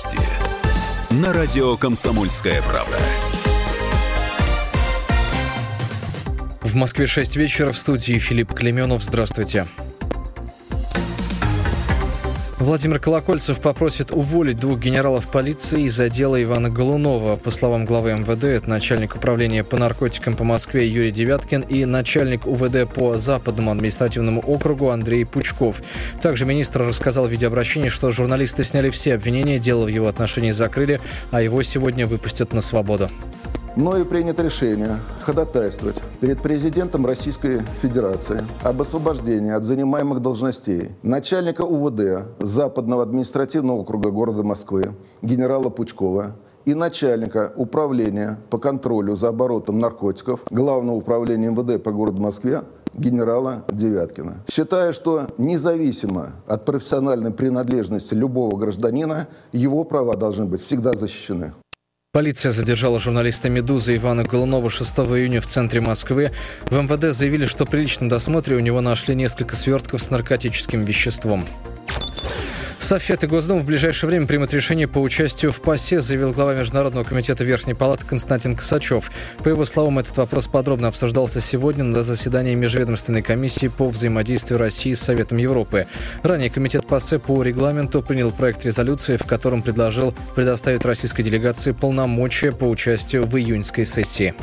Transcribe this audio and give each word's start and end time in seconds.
Новости 0.00 0.18
на 1.10 1.32
радио 1.32 1.76
«Комсомольская 1.76 2.62
правда». 2.62 2.98
В 6.62 6.74
Москве 6.74 7.06
6 7.06 7.36
вечера 7.36 7.72
в 7.72 7.78
студии 7.78 8.18
Филипп 8.18 8.54
Клеменов. 8.54 9.02
Здравствуйте. 9.02 9.66
Владимир 12.60 12.98
Колокольцев 12.98 13.58
попросит 13.58 14.10
уволить 14.10 14.60
двух 14.60 14.78
генералов 14.78 15.28
полиции 15.28 15.84
из-за 15.84 16.10
дела 16.10 16.42
Ивана 16.42 16.68
Голунова. 16.68 17.36
По 17.36 17.50
словам 17.50 17.86
главы 17.86 18.12
МВД, 18.12 18.44
это 18.44 18.68
начальник 18.68 19.16
управления 19.16 19.64
по 19.64 19.78
наркотикам 19.78 20.36
по 20.36 20.44
Москве 20.44 20.86
Юрий 20.86 21.10
Девяткин 21.10 21.62
и 21.62 21.86
начальник 21.86 22.46
УВД 22.46 22.86
по 22.92 23.16
Западному 23.16 23.70
административному 23.70 24.42
округу 24.42 24.90
Андрей 24.90 25.24
Пучков. 25.24 25.80
Также 26.20 26.44
министр 26.44 26.82
рассказал 26.82 27.26
в 27.26 27.30
видеообращении, 27.30 27.88
что 27.88 28.10
журналисты 28.10 28.62
сняли 28.62 28.90
все 28.90 29.14
обвинения, 29.14 29.58
дело 29.58 29.86
в 29.86 29.88
его 29.88 30.06
отношении 30.06 30.50
закрыли, 30.50 31.00
а 31.30 31.40
его 31.40 31.62
сегодня 31.62 32.06
выпустят 32.06 32.52
на 32.52 32.60
свободу. 32.60 33.08
Мною 33.80 34.04
принято 34.04 34.42
решение 34.42 34.98
ходатайствовать 35.22 35.96
перед 36.20 36.42
президентом 36.42 37.06
Российской 37.06 37.62
Федерации 37.80 38.44
об 38.62 38.82
освобождении 38.82 39.52
от 39.52 39.64
занимаемых 39.64 40.20
должностей 40.20 40.90
начальника 41.02 41.62
УВД 41.62 42.26
Западного 42.40 43.04
административного 43.04 43.78
округа 43.78 44.10
города 44.10 44.42
Москвы 44.42 44.92
генерала 45.22 45.70
Пучкова 45.70 46.36
и 46.66 46.74
начальника 46.74 47.54
управления 47.56 48.38
по 48.50 48.58
контролю 48.58 49.16
за 49.16 49.28
оборотом 49.28 49.78
наркотиков 49.78 50.40
Главного 50.50 50.96
управления 50.96 51.48
МВД 51.48 51.82
по 51.82 51.90
городу 51.90 52.20
Москве 52.20 52.64
генерала 52.92 53.64
Девяткина. 53.72 54.44
Считаю, 54.52 54.92
что 54.92 55.28
независимо 55.38 56.32
от 56.46 56.66
профессиональной 56.66 57.30
принадлежности 57.30 58.12
любого 58.12 58.58
гражданина, 58.58 59.28
его 59.52 59.84
права 59.84 60.16
должны 60.16 60.44
быть 60.44 60.60
всегда 60.60 60.92
защищены. 60.92 61.54
Полиция 62.12 62.50
задержала 62.50 62.98
журналиста 62.98 63.48
«Медузы» 63.48 63.94
Ивана 63.94 64.24
Голунова 64.24 64.68
6 64.68 64.98
июня 64.98 65.40
в 65.40 65.46
центре 65.46 65.80
Москвы. 65.80 66.32
В 66.64 66.76
МВД 66.76 67.14
заявили, 67.14 67.46
что 67.46 67.66
при 67.66 67.82
личном 67.82 68.08
досмотре 68.08 68.56
у 68.56 68.58
него 68.58 68.80
нашли 68.80 69.14
несколько 69.14 69.54
свертков 69.54 70.02
с 70.02 70.10
наркотическим 70.10 70.82
веществом. 70.82 71.46
Софет 72.80 73.22
и 73.22 73.26
Госдум 73.26 73.60
в 73.60 73.66
ближайшее 73.66 74.08
время 74.08 74.26
примут 74.26 74.54
решение 74.54 74.88
по 74.88 74.98
участию 74.98 75.52
в 75.52 75.60
ПАСЕ, 75.60 76.00
заявил 76.00 76.32
глава 76.32 76.54
Международного 76.54 77.04
комитета 77.04 77.44
Верхней 77.44 77.74
Палаты 77.74 78.06
Константин 78.06 78.56
Косачев. 78.56 79.12
По 79.44 79.48
его 79.50 79.66
словам, 79.66 79.98
этот 79.98 80.16
вопрос 80.16 80.46
подробно 80.46 80.88
обсуждался 80.88 81.42
сегодня 81.42 81.84
на 81.84 82.02
заседании 82.02 82.54
Межведомственной 82.54 83.22
комиссии 83.22 83.68
по 83.68 83.90
взаимодействию 83.90 84.58
России 84.58 84.94
с 84.94 85.00
Советом 85.00 85.38
Европы. 85.38 85.86
Ранее 86.22 86.48
комитет 86.48 86.86
ПАСЕ 86.86 87.18
по 87.18 87.42
регламенту 87.42 88.02
принял 88.02 88.32
проект 88.32 88.64
резолюции, 88.64 89.18
в 89.18 89.24
котором 89.24 89.62
предложил 89.62 90.14
предоставить 90.34 90.84
российской 90.84 91.22
делегации 91.22 91.72
полномочия 91.72 92.50
по 92.50 92.64
участию 92.64 93.26
в 93.26 93.36
июньской 93.36 93.84
сессии. 93.84 94.34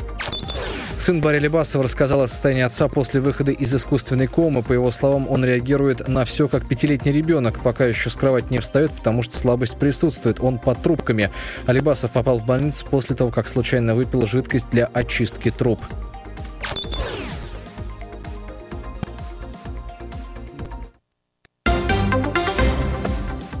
Сын 0.98 1.20
Барри 1.20 1.38
Лебасова 1.38 1.84
рассказал 1.84 2.22
о 2.22 2.26
состоянии 2.26 2.64
отца 2.64 2.88
после 2.88 3.20
выхода 3.20 3.52
из 3.52 3.72
искусственной 3.72 4.26
комы. 4.26 4.64
По 4.64 4.72
его 4.72 4.90
словам, 4.90 5.28
он 5.28 5.44
реагирует 5.44 6.08
на 6.08 6.24
все 6.24 6.48
как 6.48 6.66
пятилетний 6.66 7.12
ребенок, 7.12 7.62
пока 7.62 7.86
еще 7.86 8.10
с 8.10 8.14
кровати 8.14 8.48
не 8.50 8.58
встает, 8.58 8.90
потому 8.90 9.22
что 9.22 9.38
слабость 9.38 9.78
присутствует. 9.78 10.40
Он 10.40 10.58
под 10.58 10.82
трубками. 10.82 11.30
Алибасов 11.66 12.10
попал 12.10 12.38
в 12.38 12.44
больницу 12.44 12.84
после 12.90 13.14
того, 13.14 13.30
как 13.30 13.46
случайно 13.46 13.94
выпил 13.94 14.26
жидкость 14.26 14.70
для 14.70 14.86
очистки 14.86 15.50
труб. 15.50 15.80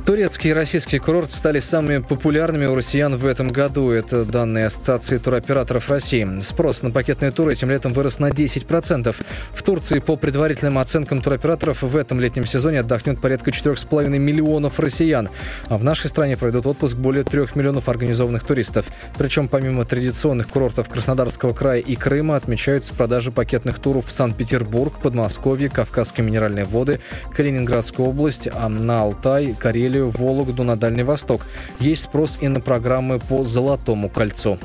Турецкие 0.08 0.52
и 0.52 0.54
российские 0.54 1.02
курорты 1.02 1.34
стали 1.34 1.58
самыми 1.58 1.98
популярными 1.98 2.64
у 2.64 2.74
россиян 2.74 3.14
в 3.14 3.26
этом 3.26 3.48
году. 3.48 3.90
Это 3.90 4.24
данные 4.24 4.64
Ассоциации 4.64 5.18
туроператоров 5.18 5.90
России. 5.90 6.26
Спрос 6.40 6.80
на 6.80 6.90
пакетные 6.90 7.30
туры 7.30 7.52
этим 7.52 7.68
летом 7.68 7.92
вырос 7.92 8.18
на 8.18 8.30
10%. 8.30 9.14
В 9.52 9.62
Турции, 9.62 9.98
по 9.98 10.16
предварительным 10.16 10.78
оценкам 10.78 11.20
туроператоров, 11.20 11.82
в 11.82 11.94
этом 11.94 12.20
летнем 12.20 12.46
сезоне 12.46 12.80
отдохнет 12.80 13.20
порядка 13.20 13.50
4,5 13.50 14.08
миллионов 14.16 14.80
россиян. 14.80 15.28
А 15.66 15.76
в 15.76 15.84
нашей 15.84 16.08
стране 16.08 16.38
пройдут 16.38 16.64
отпуск 16.66 16.96
более 16.96 17.24
3 17.24 17.48
миллионов 17.54 17.90
организованных 17.90 18.44
туристов. 18.44 18.86
Причем 19.18 19.46
помимо 19.46 19.84
традиционных 19.84 20.48
курортов 20.48 20.88
Краснодарского 20.88 21.52
края 21.52 21.80
и 21.80 21.96
Крыма 21.96 22.36
отмечаются 22.36 22.94
продажи 22.94 23.30
пакетных 23.30 23.78
туров 23.78 24.06
в 24.06 24.10
Санкт-Петербург, 24.10 24.94
Подмосковье, 25.02 25.68
Кавказские 25.68 26.24
минеральные 26.24 26.64
воды, 26.64 26.98
Калининградскую 27.36 28.08
область, 28.08 28.48
на 28.56 29.02
Алтай, 29.02 29.54
Карелию, 29.58 29.97
Италию, 29.98 30.10
Вологду, 30.10 30.64
на 30.64 30.76
Дальний 30.76 31.02
Восток. 31.02 31.42
Есть 31.80 32.04
спрос 32.04 32.38
и 32.40 32.48
на 32.48 32.60
программы 32.60 33.18
по 33.18 33.44
Золотому 33.44 34.08
кольцу. 34.08 34.58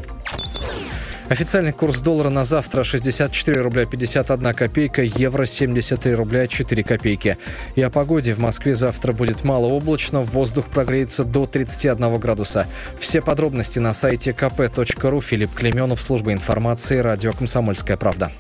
Официальный 1.30 1.72
курс 1.72 2.02
доллара 2.02 2.30
на 2.30 2.44
завтра 2.44 2.84
64 2.84 3.62
рубля 3.62 3.86
51 3.86 4.54
копейка, 4.54 5.02
евро 5.02 5.46
73 5.46 6.14
рубля 6.14 6.48
4 6.48 6.84
копейки. 6.84 7.38
И 7.76 7.82
о 7.82 7.90
погоде 7.90 8.36
в 8.36 8.40
Москве 8.40 8.76
завтра 8.76 9.14
будет 9.14 9.44
малооблачно, 9.44 10.22
воздух 10.22 10.66
прогреется 10.66 11.24
до 11.24 11.48
31 11.48 12.20
градуса. 12.20 12.68
Все 13.00 13.22
подробности 13.22 13.80
на 13.80 13.94
сайте 13.94 14.32
kp.ru. 14.32 15.22
Филипп 15.22 15.54
Клеменов, 15.56 16.02
служба 16.02 16.34
информации, 16.34 17.00
радио 17.00 17.32
«Комсомольская 17.32 17.98
правда». 17.98 18.32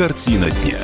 Картина 0.00 0.50
дня. 0.50 0.78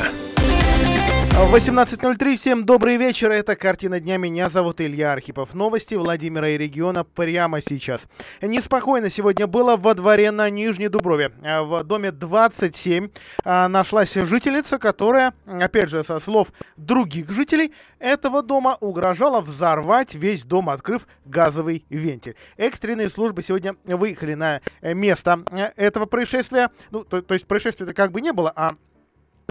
18.03. 1.50 2.36
Всем 2.36 2.66
добрый 2.66 2.98
вечер. 2.98 3.30
Это 3.30 3.56
«Картина 3.56 3.98
дня». 3.98 4.18
Меня 4.18 4.50
зовут 4.50 4.82
Илья 4.82 5.14
Архипов. 5.14 5.54
Новости 5.54 5.94
Владимира 5.94 6.50
и 6.50 6.58
региона 6.58 7.02
прямо 7.02 7.62
сейчас. 7.62 8.08
Неспокойно 8.42 9.08
сегодня 9.08 9.46
было 9.46 9.78
во 9.78 9.94
дворе 9.94 10.32
на 10.32 10.50
Нижней 10.50 10.88
Дуброве. 10.88 11.32
В 11.40 11.82
доме 11.84 12.12
27 12.12 13.08
а, 13.42 13.68
нашлась 13.68 14.12
жительница, 14.12 14.76
которая, 14.76 15.32
опять 15.46 15.88
же, 15.88 16.04
со 16.04 16.18
слов 16.18 16.48
других 16.76 17.30
жителей 17.30 17.72
этого 17.98 18.42
дома, 18.42 18.76
угрожала 18.80 19.40
взорвать 19.40 20.14
весь 20.14 20.44
дом, 20.44 20.68
открыв 20.68 21.06
газовый 21.24 21.86
вентиль. 21.88 22.36
Экстренные 22.58 23.08
службы 23.08 23.42
сегодня 23.42 23.76
выехали 23.84 24.34
на 24.34 24.60
место 24.82 25.40
этого 25.76 26.04
происшествия. 26.04 26.70
Ну, 26.90 27.02
то, 27.02 27.22
то 27.22 27.32
есть 27.32 27.46
происшествия-то 27.46 27.94
как 27.94 28.12
бы 28.12 28.20
не 28.20 28.34
было, 28.34 28.52
а 28.54 28.72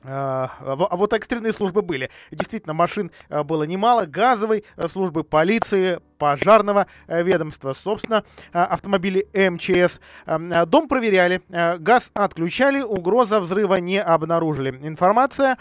а, 0.07 0.51
а 0.59 0.95
вот 0.95 1.13
экстренные 1.13 1.53
службы 1.53 1.81
были. 1.81 2.09
Действительно, 2.31 2.73
машин 2.73 3.11
а, 3.29 3.43
было 3.43 3.63
немало. 3.63 4.05
Газовой 4.05 4.63
э, 4.77 4.87
службы, 4.87 5.23
полиции, 5.23 5.99
пожарного 6.17 6.87
э, 7.07 7.23
ведомства, 7.23 7.73
собственно, 7.73 8.23
автомобили 8.51 9.27
МЧС. 9.33 9.99
Дом 10.67 10.87
проверяли, 10.87 11.41
газ 11.49 12.11
отключали, 12.13 12.81
угроза 12.81 13.39
взрыва 13.39 13.75
не 13.75 14.01
обнаружили. 14.01 14.71
Информация 14.81 15.57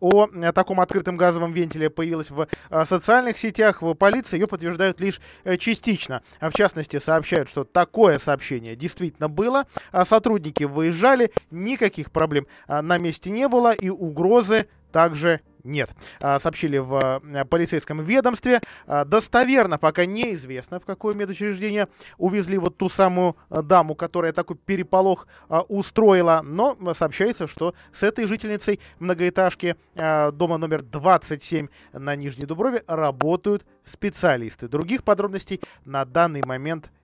о 0.00 0.28
таком 0.52 0.80
открытом 0.80 1.16
газовом 1.16 1.52
вентиле 1.52 1.90
появилась 1.90 2.30
в 2.30 2.48
социальных 2.84 3.38
сетях. 3.38 3.82
В 3.82 3.94
полиции 3.94 4.38
ее 4.38 4.46
подтверждают 4.46 5.00
лишь 5.00 5.20
э, 5.44 5.56
частично. 5.56 6.22
В 6.40 6.52
частности, 6.52 6.98
сообщают, 6.98 7.48
что 7.48 7.64
такое 7.64 8.18
сообщение 8.18 8.76
действительно 8.76 9.28
было. 9.28 9.66
Сотрудники 10.04 10.64
выезжали, 10.64 11.32
никаких 11.50 12.10
проблем 12.10 12.46
на 12.66 12.98
месте 12.98 13.30
не 13.30 13.48
было 13.48 13.72
и 13.72 13.88
угрозы 13.88 14.68
также 14.92 15.40
нет. 15.64 15.90
А, 16.20 16.38
сообщили 16.38 16.78
в 16.78 17.20
э, 17.22 17.44
полицейском 17.44 18.02
ведомстве. 18.02 18.60
А, 18.86 19.04
достоверно 19.04 19.78
пока 19.78 20.06
неизвестно, 20.06 20.80
в 20.80 20.84
какое 20.84 21.14
медучреждение 21.14 21.88
увезли 22.16 22.58
вот 22.58 22.76
ту 22.76 22.88
самую 22.88 23.36
э, 23.50 23.62
даму, 23.62 23.94
которая 23.94 24.32
такой 24.32 24.56
переполох 24.56 25.26
а, 25.48 25.62
устроила. 25.62 26.42
Но 26.44 26.76
сообщается, 26.94 27.46
что 27.46 27.74
с 27.92 28.02
этой 28.02 28.26
жительницей 28.26 28.80
многоэтажки 28.98 29.76
дома 29.94 30.58
номер 30.58 30.82
27 30.82 31.68
на 31.92 32.16
Нижней 32.16 32.46
Дуброве 32.46 32.84
работают 32.86 33.64
специалисты. 33.84 34.68
Других 34.68 35.02
подробностей 35.04 35.60
на 35.84 36.04
данный 36.04 36.42
момент 36.44 36.78
нет. 36.78 36.97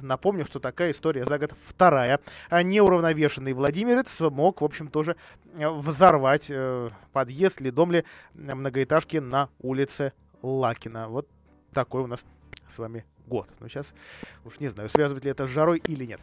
Напомню, 0.00 0.44
что 0.44 0.60
такая 0.60 0.92
история 0.92 1.24
за 1.24 1.38
год 1.38 1.52
вторая. 1.66 2.20
А 2.48 2.62
неуравновешенный 2.62 3.52
Владимирец 3.52 4.20
мог, 4.20 4.60
в 4.60 4.64
общем, 4.64 4.88
тоже 4.88 5.16
э, 5.54 5.68
взорвать 5.68 6.46
э, 6.48 6.88
подъезд 7.12 7.60
ли 7.60 7.70
дом 7.70 7.92
ли 7.92 8.04
многоэтажки 8.34 9.18
на 9.18 9.48
улице 9.60 10.12
Лакина. 10.42 11.08
Вот 11.08 11.28
такой 11.72 12.02
у 12.02 12.06
нас 12.06 12.24
с 12.68 12.78
вами 12.78 13.04
год. 13.26 13.48
Но 13.50 13.56
ну, 13.64 13.68
сейчас 13.68 13.92
уж 14.44 14.58
не 14.60 14.68
знаю, 14.68 14.88
связывает 14.88 15.24
ли 15.24 15.30
это 15.30 15.46
с 15.46 15.50
жарой 15.50 15.78
или 15.86 16.04
нет. 16.04 16.20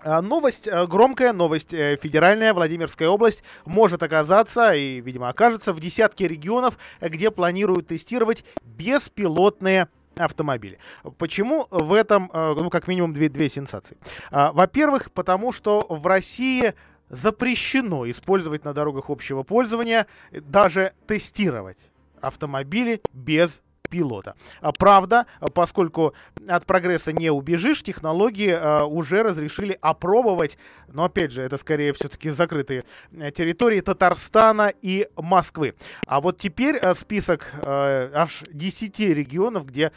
А, 0.00 0.20
новость, 0.20 0.66
э, 0.66 0.86
громкая 0.86 1.32
новость 1.32 1.70
федеральная. 1.70 2.52
Владимирская 2.52 3.08
область 3.08 3.44
может 3.64 4.02
оказаться 4.02 4.74
и, 4.74 5.00
видимо, 5.00 5.28
окажется 5.28 5.72
в 5.72 5.80
десятке 5.80 6.26
регионов, 6.26 6.78
где 7.00 7.30
планируют 7.30 7.86
тестировать 7.88 8.44
беспилотные 8.62 9.88
автомобили. 10.16 10.78
Почему 11.18 11.66
в 11.70 11.92
этом, 11.92 12.30
э, 12.32 12.54
ну, 12.56 12.70
как 12.70 12.88
минимум, 12.88 13.12
две, 13.12 13.28
две 13.28 13.48
сенсации? 13.48 13.96
А, 14.30 14.52
во-первых, 14.52 15.12
потому 15.12 15.52
что 15.52 15.86
в 15.88 16.06
России 16.06 16.74
запрещено 17.08 18.08
использовать 18.10 18.64
на 18.64 18.72
дорогах 18.72 19.10
общего 19.10 19.42
пользования, 19.42 20.06
даже 20.32 20.92
тестировать 21.06 21.78
автомобили 22.20 23.00
без 23.12 23.62
пилота. 23.88 24.34
А, 24.60 24.72
правда, 24.72 25.26
поскольку 25.54 26.14
от 26.48 26.66
прогресса 26.66 27.12
не 27.12 27.30
убежишь, 27.30 27.82
технологии 27.82 28.56
а, 28.58 28.84
уже 28.84 29.22
разрешили 29.22 29.78
опробовать, 29.80 30.58
но 30.88 31.04
опять 31.04 31.32
же, 31.32 31.42
это 31.42 31.56
скорее 31.58 31.92
все-таки 31.92 32.30
закрытые 32.30 32.84
э, 33.12 33.30
территории 33.30 33.80
Татарстана 33.80 34.72
и 34.82 35.08
Москвы. 35.16 35.74
А 36.06 36.20
вот 36.20 36.38
теперь 36.38 36.76
э, 36.76 36.94
список 36.94 37.52
э, 37.62 38.10
аж 38.14 38.42
10 38.50 39.00
регионов, 39.00 39.66
где 39.66 39.92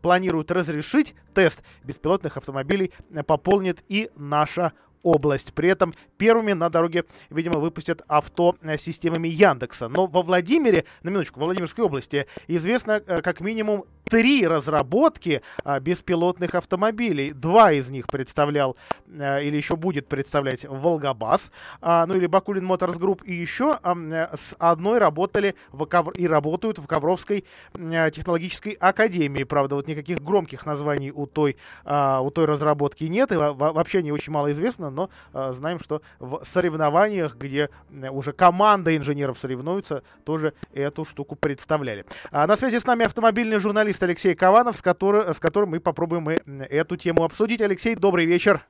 планируют 0.00 0.50
разрешить 0.50 1.14
тест 1.34 1.62
беспилотных 1.84 2.36
автомобилей, 2.36 2.92
пополнит 3.26 3.82
и 3.88 4.10
наша 4.16 4.72
область. 5.02 5.52
При 5.54 5.68
этом 5.68 5.92
первыми 6.18 6.52
на 6.52 6.68
дороге, 6.68 7.04
видимо, 7.30 7.58
выпустят 7.58 8.02
авто 8.08 8.56
системами 8.78 9.28
Яндекса. 9.28 9.88
Но 9.88 10.06
во 10.06 10.22
Владимире, 10.22 10.84
на 11.02 11.10
минуточку, 11.10 11.40
во 11.40 11.46
Владимирской 11.46 11.84
области 11.84 12.26
известно 12.48 13.00
как 13.00 13.40
минимум 13.40 13.84
три 14.10 14.46
разработки 14.46 15.40
а, 15.64 15.78
беспилотных 15.80 16.54
автомобилей. 16.54 17.32
Два 17.32 17.72
из 17.72 17.88
них 17.88 18.08
представлял 18.08 18.76
а, 19.08 19.38
или 19.38 19.56
еще 19.56 19.76
будет 19.76 20.08
представлять 20.08 20.64
Волгабас, 20.64 21.52
а, 21.80 22.04
ну 22.06 22.14
или 22.14 22.26
Bakulin 22.26 22.64
Motors 22.64 22.98
Group, 22.98 23.22
и 23.24 23.32
еще 23.32 23.78
а, 23.82 23.94
с 24.34 24.54
одной 24.58 24.98
работали 24.98 25.54
в 25.70 25.88
и 26.14 26.26
работают 26.26 26.78
в 26.78 26.86
Ковровской 26.86 27.44
а, 27.74 28.10
технологической 28.10 28.72
академии. 28.72 29.44
Правда, 29.44 29.76
вот 29.76 29.86
никаких 29.86 30.20
громких 30.20 30.66
названий 30.66 31.12
у 31.12 31.26
той, 31.26 31.56
а, 31.84 32.20
у 32.20 32.30
той 32.30 32.46
разработки 32.46 33.04
нет, 33.04 33.30
и 33.30 33.36
вообще 33.36 34.02
не 34.02 34.10
очень 34.10 34.32
мало 34.32 34.50
известно, 34.50 34.90
но 34.90 35.08
знаем, 35.32 35.78
что 35.78 36.02
в 36.18 36.42
соревнованиях, 36.44 37.36
где 37.36 37.70
уже 38.10 38.32
команда 38.32 38.96
инженеров 38.96 39.38
соревнуются, 39.38 40.02
тоже 40.24 40.52
эту 40.74 41.04
штуку 41.04 41.36
представляли. 41.36 42.04
На 42.32 42.56
связи 42.56 42.78
с 42.80 42.84
нами 42.84 43.04
автомобильный 43.04 43.58
журналист 43.58 43.99
журналист 44.00 44.02
Алексей 44.02 44.34
Кованов, 44.34 44.76
с, 44.76 44.82
который, 44.82 45.32
с 45.34 45.38
которым 45.38 45.70
мы 45.70 45.80
попробуем 45.80 46.22
мы 46.22 46.40
эту 46.68 46.96
тему 46.96 47.24
обсудить. 47.24 47.60
Алексей, 47.60 47.94
добрый 47.94 48.26
вечер. 48.26 48.60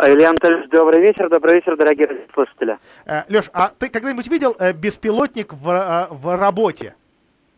Илья 0.00 0.30
Анатольевич, 0.30 0.70
добрый 0.70 1.00
вечер, 1.00 1.28
добрый 1.28 1.56
вечер, 1.56 1.76
дорогие 1.76 2.08
слушатели. 2.32 2.78
Э, 3.04 3.22
Леш, 3.28 3.50
а 3.52 3.70
ты 3.76 3.88
когда-нибудь 3.88 4.28
видел 4.28 4.54
э, 4.58 4.72
беспилотник 4.72 5.52
в, 5.52 5.68
э, 5.68 6.06
в 6.10 6.36
работе? 6.36 6.94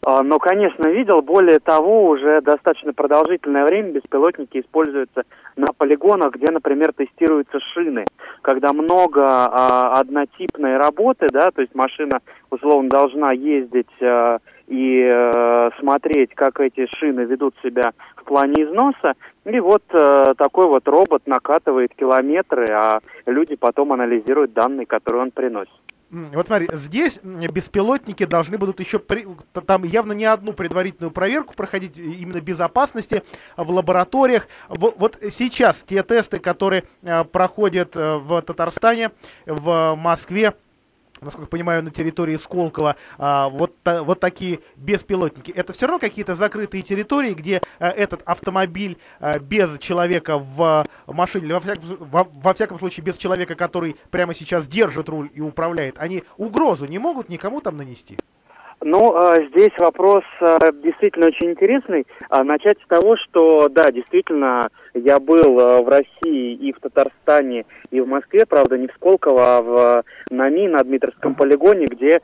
А, 0.03 0.23
ну, 0.23 0.39
конечно, 0.39 0.89
видел. 0.89 1.21
Более 1.21 1.59
того, 1.59 2.09
уже 2.09 2.41
достаточно 2.41 2.93
продолжительное 2.95 3.65
время 3.65 3.93
беспилотники 3.93 4.61
используются 4.61 5.25
на 5.57 5.67
полигонах, 5.77 6.35
где, 6.35 6.51
например, 6.51 6.93
тестируются 6.95 7.61
шины. 7.75 8.07
Когда 8.41 8.73
много 8.73 9.23
а, 9.25 10.01
однотипной 10.01 10.79
работы, 10.79 11.27
да, 11.31 11.51
то 11.51 11.61
есть 11.61 11.75
машина, 11.75 12.21
условно, 12.51 12.89
должна 12.89 13.33
ездить 13.33 13.91
а, 14.01 14.39
и 14.71 15.11
э, 15.13 15.71
смотреть, 15.81 16.33
как 16.37 16.61
эти 16.61 16.87
шины 16.97 17.23
ведут 17.23 17.57
себя 17.61 17.91
в 18.15 18.25
плане 18.25 18.63
износа. 18.63 19.15
И 19.45 19.59
вот 19.59 19.83
э, 19.93 20.35
такой 20.39 20.67
вот 20.67 20.87
робот 20.87 21.27
накатывает 21.27 21.93
километры, 21.97 22.67
а 22.71 23.01
люди 23.27 23.57
потом 23.57 23.93
анализируют 23.93 24.53
данные, 24.53 24.87
которые 24.87 25.23
он 25.23 25.31
приносит. 25.33 25.73
Вот 26.11 26.49
смотри, 26.49 26.69
здесь 26.73 27.21
беспилотники 27.23 28.25
должны 28.25 28.59
будут 28.59 28.81
еще, 28.81 28.99
при, 28.99 29.29
там 29.67 29.85
явно 29.85 30.13
не 30.13 30.25
одну 30.25 30.53
предварительную 30.53 31.13
проверку 31.13 31.55
проходить 31.55 31.97
именно 31.99 32.41
безопасности 32.41 33.23
в 33.57 33.71
лабораториях. 33.71 34.49
Вот, 34.69 35.19
сейчас 35.31 35.85
те 35.87 36.03
тесты, 36.03 36.41
которые 36.41 36.85
э, 37.03 37.23
проходят 37.25 37.95
э, 37.95 38.17
в 38.17 38.43
Татарстане, 38.43 39.13
в 39.47 39.95
Москве, 39.97 40.55
насколько 41.21 41.47
я 41.47 41.51
понимаю, 41.51 41.83
на 41.83 41.91
территории 41.91 42.37
Сколково, 42.37 42.97
а, 43.19 43.49
вот, 43.49 43.75
та, 43.83 44.03
вот 44.03 44.21
такие 44.21 44.61
беспилотники. 44.77 45.51
Это 45.53 45.73
все 45.73 45.87
равно 45.87 45.99
какие-то 45.99 46.35
закрытые 46.35 46.83
территории, 46.83 47.35
где 47.35 47.61
а, 47.79 47.91
этот 47.91 48.23
автомобиль 48.25 48.99
а, 49.21 49.39
без 49.39 49.79
человека 49.79 50.39
в 50.39 50.87
машине, 51.07 51.47
или 51.47 51.53
во 51.53 51.61
всяком, 51.61 51.85
во, 51.99 52.25
во 52.25 52.55
всяком 52.55 52.79
случае 52.79 53.05
без 53.05 53.17
человека, 53.17 53.55
который 53.55 53.97
прямо 54.11 54.35
сейчас 54.35 54.67
держит 54.67 55.09
руль 55.09 55.31
и 55.35 55.41
управляет, 55.41 55.97
они 55.99 56.25
угрозу 56.37 56.87
не 56.87 56.99
могут 56.99 57.29
никому 57.29 57.61
там 57.61 57.77
нанести? 57.77 58.17
Ну, 58.83 59.15
а, 59.15 59.37
здесь 59.51 59.73
вопрос 59.79 60.25
а, 60.41 60.59
действительно 60.73 61.27
очень 61.27 61.51
интересный. 61.51 62.07
А, 62.31 62.43
начать 62.43 62.79
с 62.83 62.87
того, 62.87 63.17
что, 63.17 63.69
да, 63.69 63.93
действительно, 63.93 64.71
я 64.95 65.19
был 65.21 65.55
в 65.55 65.89
России 65.89 66.55
и 66.55 66.73
в 66.73 66.81
Татарстане, 66.81 67.65
и 67.91 68.01
в 68.01 68.09
Москве, 68.09 68.45
правда, 68.47 68.79
не 68.79 68.89
в 68.89 68.93
Сколково, 68.95 69.57
а 69.57 69.63
в 69.63 70.05
НАМИ, 70.31 70.69
на 70.69 70.83
Дмитровском 70.83 71.35
полигоне, 71.35 71.87
где 71.87 72.21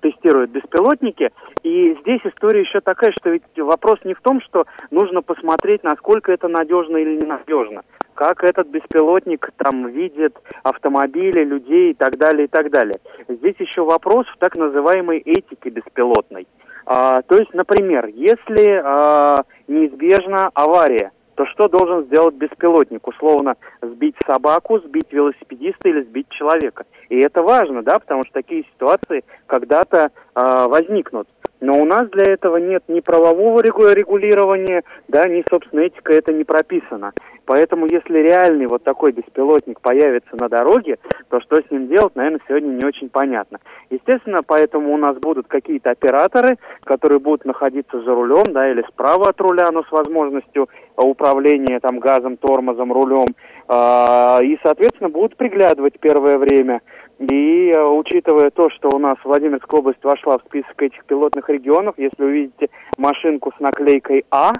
тестируют 0.00 0.50
беспилотники. 0.50 1.30
И 1.62 1.96
здесь 2.00 2.20
история 2.24 2.60
еще 2.60 2.80
такая, 2.80 3.12
что 3.12 3.30
ведь 3.30 3.42
вопрос 3.56 3.98
не 4.04 4.14
в 4.14 4.20
том, 4.20 4.40
что 4.40 4.64
нужно 4.90 5.22
посмотреть, 5.22 5.84
насколько 5.84 6.32
это 6.32 6.48
надежно 6.48 6.96
или 6.96 7.16
ненадежно 7.16 7.82
как 8.18 8.42
этот 8.42 8.66
беспилотник 8.66 9.48
там 9.58 9.86
видит 9.86 10.36
автомобили, 10.64 11.44
людей 11.44 11.92
и 11.92 11.94
так 11.94 12.18
далее, 12.18 12.46
и 12.46 12.48
так 12.48 12.68
далее. 12.68 12.96
Здесь 13.28 13.54
еще 13.60 13.84
вопрос 13.84 14.26
в 14.26 14.38
так 14.38 14.56
называемой 14.56 15.18
этике 15.18 15.70
беспилотной. 15.70 16.48
А, 16.84 17.22
то 17.22 17.36
есть, 17.36 17.54
например, 17.54 18.06
если 18.06 18.82
а, 18.84 19.44
неизбежна 19.68 20.50
авария, 20.54 21.12
то 21.38 21.46
что 21.46 21.68
должен 21.68 22.04
сделать 22.06 22.34
беспилотник? 22.34 23.06
Условно, 23.06 23.54
сбить 23.80 24.16
собаку, 24.26 24.80
сбить 24.80 25.12
велосипедиста 25.12 25.88
или 25.88 26.02
сбить 26.02 26.28
человека. 26.30 26.84
И 27.10 27.16
это 27.16 27.44
важно, 27.44 27.84
да, 27.84 28.00
потому 28.00 28.24
что 28.24 28.32
такие 28.32 28.64
ситуации 28.64 29.22
когда-то 29.46 30.10
э, 30.34 30.66
возникнут. 30.66 31.28
Но 31.60 31.74
у 31.78 31.84
нас 31.84 32.08
для 32.10 32.32
этого 32.32 32.56
нет 32.58 32.84
ни 32.88 33.00
правового 33.00 33.60
регулирования, 33.60 34.84
да, 35.08 35.26
ни, 35.26 35.44
собственно, 35.50 35.80
этика 35.80 36.12
это 36.12 36.32
не 36.32 36.44
прописано. 36.44 37.12
Поэтому, 37.46 37.86
если 37.86 38.18
реальный 38.18 38.66
вот 38.66 38.84
такой 38.84 39.12
беспилотник 39.12 39.80
появится 39.80 40.36
на 40.38 40.48
дороге, 40.48 40.98
то 41.30 41.40
что 41.40 41.56
с 41.56 41.70
ним 41.70 41.88
делать, 41.88 42.14
наверное, 42.14 42.40
сегодня 42.46 42.68
не 42.68 42.84
очень 42.84 43.08
понятно. 43.08 43.58
Естественно, 43.90 44.40
поэтому 44.46 44.92
у 44.92 44.98
нас 44.98 45.16
будут 45.16 45.48
какие-то 45.48 45.90
операторы, 45.90 46.58
которые 46.84 47.18
будут 47.20 47.46
находиться 47.46 48.02
за 48.02 48.14
рулем, 48.14 48.52
да, 48.52 48.70
или 48.70 48.84
справа 48.88 49.30
от 49.30 49.40
руля, 49.40 49.70
но 49.72 49.82
с 49.82 49.90
возможностью 49.90 50.68
управления 50.96 51.80
там 51.80 52.00
газом, 52.00 52.36
тормозом, 52.36 52.92
рулем, 52.92 53.28
э, 53.68 54.44
и, 54.44 54.58
соответственно, 54.62 55.08
будут 55.08 55.36
приглядывать 55.36 55.98
первое 55.98 56.38
время. 56.38 56.82
И 57.18 57.72
э, 57.74 57.82
учитывая 57.82 58.50
то, 58.50 58.70
что 58.70 58.90
у 58.92 58.98
нас 58.98 59.16
Владимирская 59.24 59.80
область 59.80 60.04
вошла 60.04 60.38
в 60.38 60.42
список 60.46 60.80
этих 60.80 61.04
пилотных 61.04 61.48
регионов, 61.48 61.94
если 61.98 62.22
увидите 62.22 62.68
машинку 62.96 63.52
с 63.56 63.60
наклейкой 63.60 64.24
А, 64.30 64.52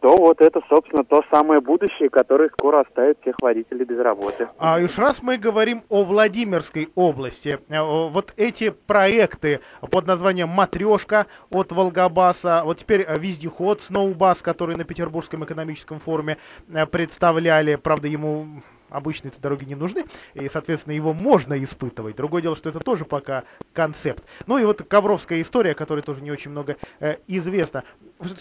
то 0.00 0.16
вот 0.16 0.40
это, 0.40 0.60
собственно, 0.68 1.04
то 1.04 1.22
самое 1.30 1.60
будущее, 1.60 2.10
которое 2.10 2.48
скоро 2.50 2.80
оставит 2.80 3.18
всех 3.20 3.36
водителей 3.40 3.84
без 3.84 3.98
работы. 3.98 4.48
А 4.58 4.78
уж 4.82 4.98
раз 4.98 5.22
мы 5.22 5.38
говорим 5.38 5.82
о 5.88 6.04
Владимирской 6.04 6.88
области, 6.94 7.58
э, 7.68 7.80
вот 7.80 8.32
эти 8.36 8.70
проекты 8.70 9.60
под 9.90 10.06
названием 10.06 10.48
«Матрешка» 10.48 11.26
от 11.50 11.72
Волгобаса, 11.72 12.62
вот 12.64 12.78
теперь 12.78 13.06
«Вездеход», 13.18 13.80
«Сноубас», 13.80 14.42
который 14.42 14.76
на 14.76 14.84
Петербургском 14.84 15.44
экономическом 15.44 15.98
форуме 15.98 16.36
э, 16.72 16.86
представляли, 16.86 17.76
правда, 17.76 18.08
ему 18.08 18.46
обычно 18.90 19.28
эти 19.28 19.38
дороги 19.38 19.64
не 19.64 19.74
нужны, 19.74 20.04
и, 20.34 20.48
соответственно, 20.48 20.94
его 20.94 21.12
можно 21.12 21.62
испытывать. 21.62 22.16
Другое 22.16 22.42
дело, 22.42 22.56
что 22.56 22.68
это 22.68 22.80
тоже 22.80 23.04
пока 23.04 23.44
концепт. 23.72 24.24
Ну 24.46 24.58
и 24.58 24.64
вот 24.64 24.82
Ковровская 24.82 25.40
история, 25.40 25.74
которая 25.74 26.02
тоже 26.02 26.22
не 26.22 26.30
очень 26.30 26.50
много 26.50 26.76
э, 26.98 27.16
известна. 27.26 27.84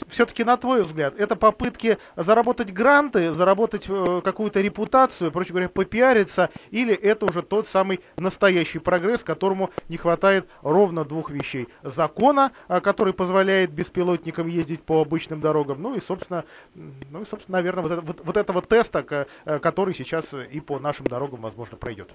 Все-таки, 0.09 0.43
на 0.43 0.57
твой 0.57 0.83
взгляд, 0.83 1.17
это 1.17 1.35
попытки 1.35 1.97
заработать 2.15 2.73
гранты, 2.73 3.33
заработать 3.33 3.85
э, 3.87 4.21
какую-то 4.23 4.61
репутацию, 4.61 5.31
проще 5.31 5.51
говоря, 5.51 5.69
попиариться, 5.69 6.49
или 6.71 6.93
это 6.93 7.25
уже 7.25 7.41
тот 7.41 7.67
самый 7.67 8.01
настоящий 8.17 8.79
прогресс, 8.79 9.23
которому 9.23 9.69
не 9.87 9.97
хватает 9.97 10.47
ровно 10.61 11.05
двух 11.05 11.31
вещей. 11.31 11.67
Закона, 11.83 12.51
э, 12.67 12.81
который 12.81 13.13
позволяет 13.13 13.71
беспилотникам 13.71 14.47
ездить 14.47 14.81
по 14.81 15.01
обычным 15.01 15.39
дорогам, 15.39 15.81
ну 15.81 15.95
и, 15.95 16.01
собственно, 16.01 16.43
ну 16.75 17.21
и, 17.21 17.25
собственно 17.25 17.57
наверное, 17.57 17.83
вот, 17.83 17.91
это, 17.91 18.01
вот, 18.01 18.21
вот 18.23 18.37
этого 18.37 18.61
теста, 18.61 19.27
э, 19.45 19.59
который 19.59 19.93
сейчас 19.93 20.33
и 20.43 20.59
по 20.59 20.79
нашим 20.79 21.07
дорогам, 21.07 21.41
возможно, 21.41 21.77
пройдет. 21.77 22.11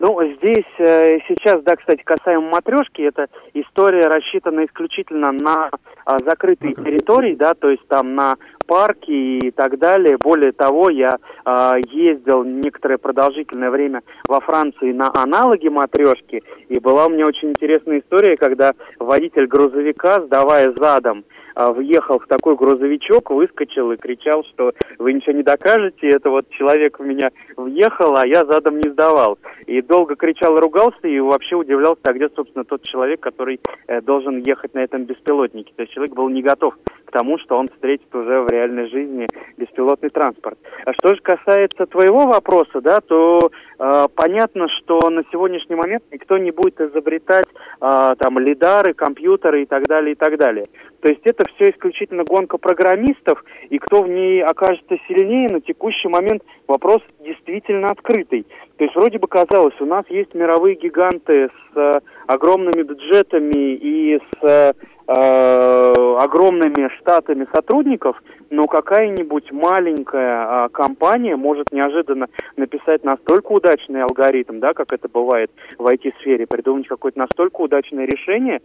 Ну, 0.00 0.16
здесь 0.36 0.64
э, 0.78 1.18
сейчас, 1.26 1.60
да, 1.64 1.74
кстати, 1.74 2.02
касаемо 2.04 2.50
матрешки, 2.50 3.02
это 3.02 3.26
история 3.52 4.06
рассчитана 4.06 4.64
исключительно 4.64 5.32
на 5.32 5.70
э, 5.70 6.16
закрытые 6.24 6.74
территории, 6.74 7.34
да, 7.34 7.54
то 7.54 7.68
есть 7.68 7.86
там 7.88 8.14
на 8.14 8.36
парки 8.68 9.10
и 9.10 9.50
так 9.50 9.76
далее. 9.78 10.16
Более 10.16 10.52
того, 10.52 10.88
я 10.88 11.16
э, 11.44 11.72
ездил 11.90 12.44
некоторое 12.44 12.98
продолжительное 12.98 13.70
время 13.70 14.02
во 14.28 14.40
Франции 14.40 14.92
на 14.92 15.10
аналоги 15.12 15.66
матрешки, 15.66 16.44
и 16.68 16.78
была 16.78 17.06
у 17.06 17.10
меня 17.10 17.26
очень 17.26 17.50
интересная 17.50 17.98
история, 17.98 18.36
когда 18.36 18.74
водитель 19.00 19.48
грузовика, 19.48 20.20
сдавая 20.20 20.72
задом 20.76 21.24
а, 21.58 21.72
въехал 21.72 22.20
в 22.20 22.26
такой 22.28 22.54
грузовичок, 22.54 23.30
выскочил 23.30 23.90
и 23.90 23.96
кричал, 23.96 24.44
что 24.44 24.72
вы 25.00 25.12
ничего 25.12 25.32
не 25.32 25.42
докажете, 25.42 26.06
это 26.06 26.30
вот 26.30 26.48
человек 26.50 27.00
в 27.00 27.02
меня 27.04 27.30
въехал, 27.56 28.16
а 28.16 28.24
я 28.24 28.44
задом 28.44 28.78
не 28.78 28.88
сдавал. 28.88 29.40
И 29.66 29.82
долго 29.88 30.14
кричал 30.14 30.56
и 30.56 30.60
ругался, 30.60 31.08
и 31.08 31.18
вообще 31.18 31.56
удивлялся, 31.56 32.02
а 32.04 32.12
где, 32.12 32.28
собственно, 32.28 32.64
тот 32.64 32.82
человек, 32.82 33.20
который 33.20 33.60
э, 33.86 34.00
должен 34.02 34.38
ехать 34.38 34.74
на 34.74 34.80
этом 34.80 35.04
беспилотнике. 35.04 35.72
То 35.74 35.82
есть 35.82 35.94
человек 35.94 36.14
был 36.14 36.28
не 36.28 36.42
готов 36.42 36.74
к 37.04 37.10
тому, 37.10 37.38
что 37.38 37.56
он 37.56 37.68
встретит 37.70 38.14
уже 38.14 38.42
в 38.42 38.48
реальной 38.48 38.88
жизни 38.88 39.26
беспилотный 39.56 40.10
транспорт. 40.10 40.58
А 40.84 40.92
что 40.92 41.14
же 41.14 41.20
касается 41.22 41.86
твоего 41.86 42.26
вопроса, 42.26 42.80
да, 42.80 43.00
то 43.00 43.50
э, 43.78 44.06
понятно, 44.14 44.68
что 44.68 45.08
на 45.10 45.22
сегодняшний 45.32 45.76
момент 45.76 46.04
никто 46.12 46.36
не 46.38 46.50
будет 46.50 46.80
изобретать 46.80 47.46
э, 47.80 48.14
там 48.18 48.38
лидары, 48.38 48.92
компьютеры 48.92 49.62
и 49.62 49.66
так 49.66 49.86
далее, 49.86 50.12
и 50.12 50.16
так 50.16 50.36
далее. 50.36 50.66
То 51.00 51.08
есть 51.08 51.20
это 51.24 51.44
все 51.54 51.70
исключительно 51.70 52.24
гонка 52.24 52.58
программистов, 52.58 53.44
и 53.70 53.78
кто 53.78 54.02
в 54.02 54.08
ней 54.08 54.42
окажется 54.42 54.96
сильнее, 55.06 55.48
на 55.48 55.60
текущий 55.60 56.08
момент 56.08 56.42
вопрос 56.66 57.02
действительно 57.20 57.88
открытый. 57.88 58.46
То 58.76 58.84
есть 58.84 58.96
вроде 58.96 59.18
бы 59.18 59.28
казалось, 59.28 59.74
у 59.80 59.86
нас 59.86 60.04
есть 60.08 60.34
мировые 60.34 60.76
гиганты 60.76 61.48
с 61.48 61.76
э, 61.76 62.00
огромными 62.26 62.82
бюджетами 62.82 63.74
и 63.74 64.18
с 64.18 64.44
э, 64.44 64.72
огромными 65.08 66.90
штатами 66.98 67.46
сотрудников, 67.54 68.22
но 68.50 68.66
какая-нибудь 68.66 69.52
маленькая 69.52 70.66
э, 70.66 70.68
компания 70.70 71.36
может 71.36 71.72
неожиданно 71.72 72.26
написать 72.56 73.04
настолько 73.04 73.52
удачный 73.52 74.02
алгоритм, 74.02 74.58
да, 74.60 74.72
как 74.74 74.92
это 74.92 75.08
бывает 75.08 75.50
в 75.78 75.86
IT-сфере, 75.86 76.46
придумать 76.46 76.88
какое-то 76.88 77.18
настолько 77.18 77.62
удачное 77.62 78.04
решение, 78.04 78.60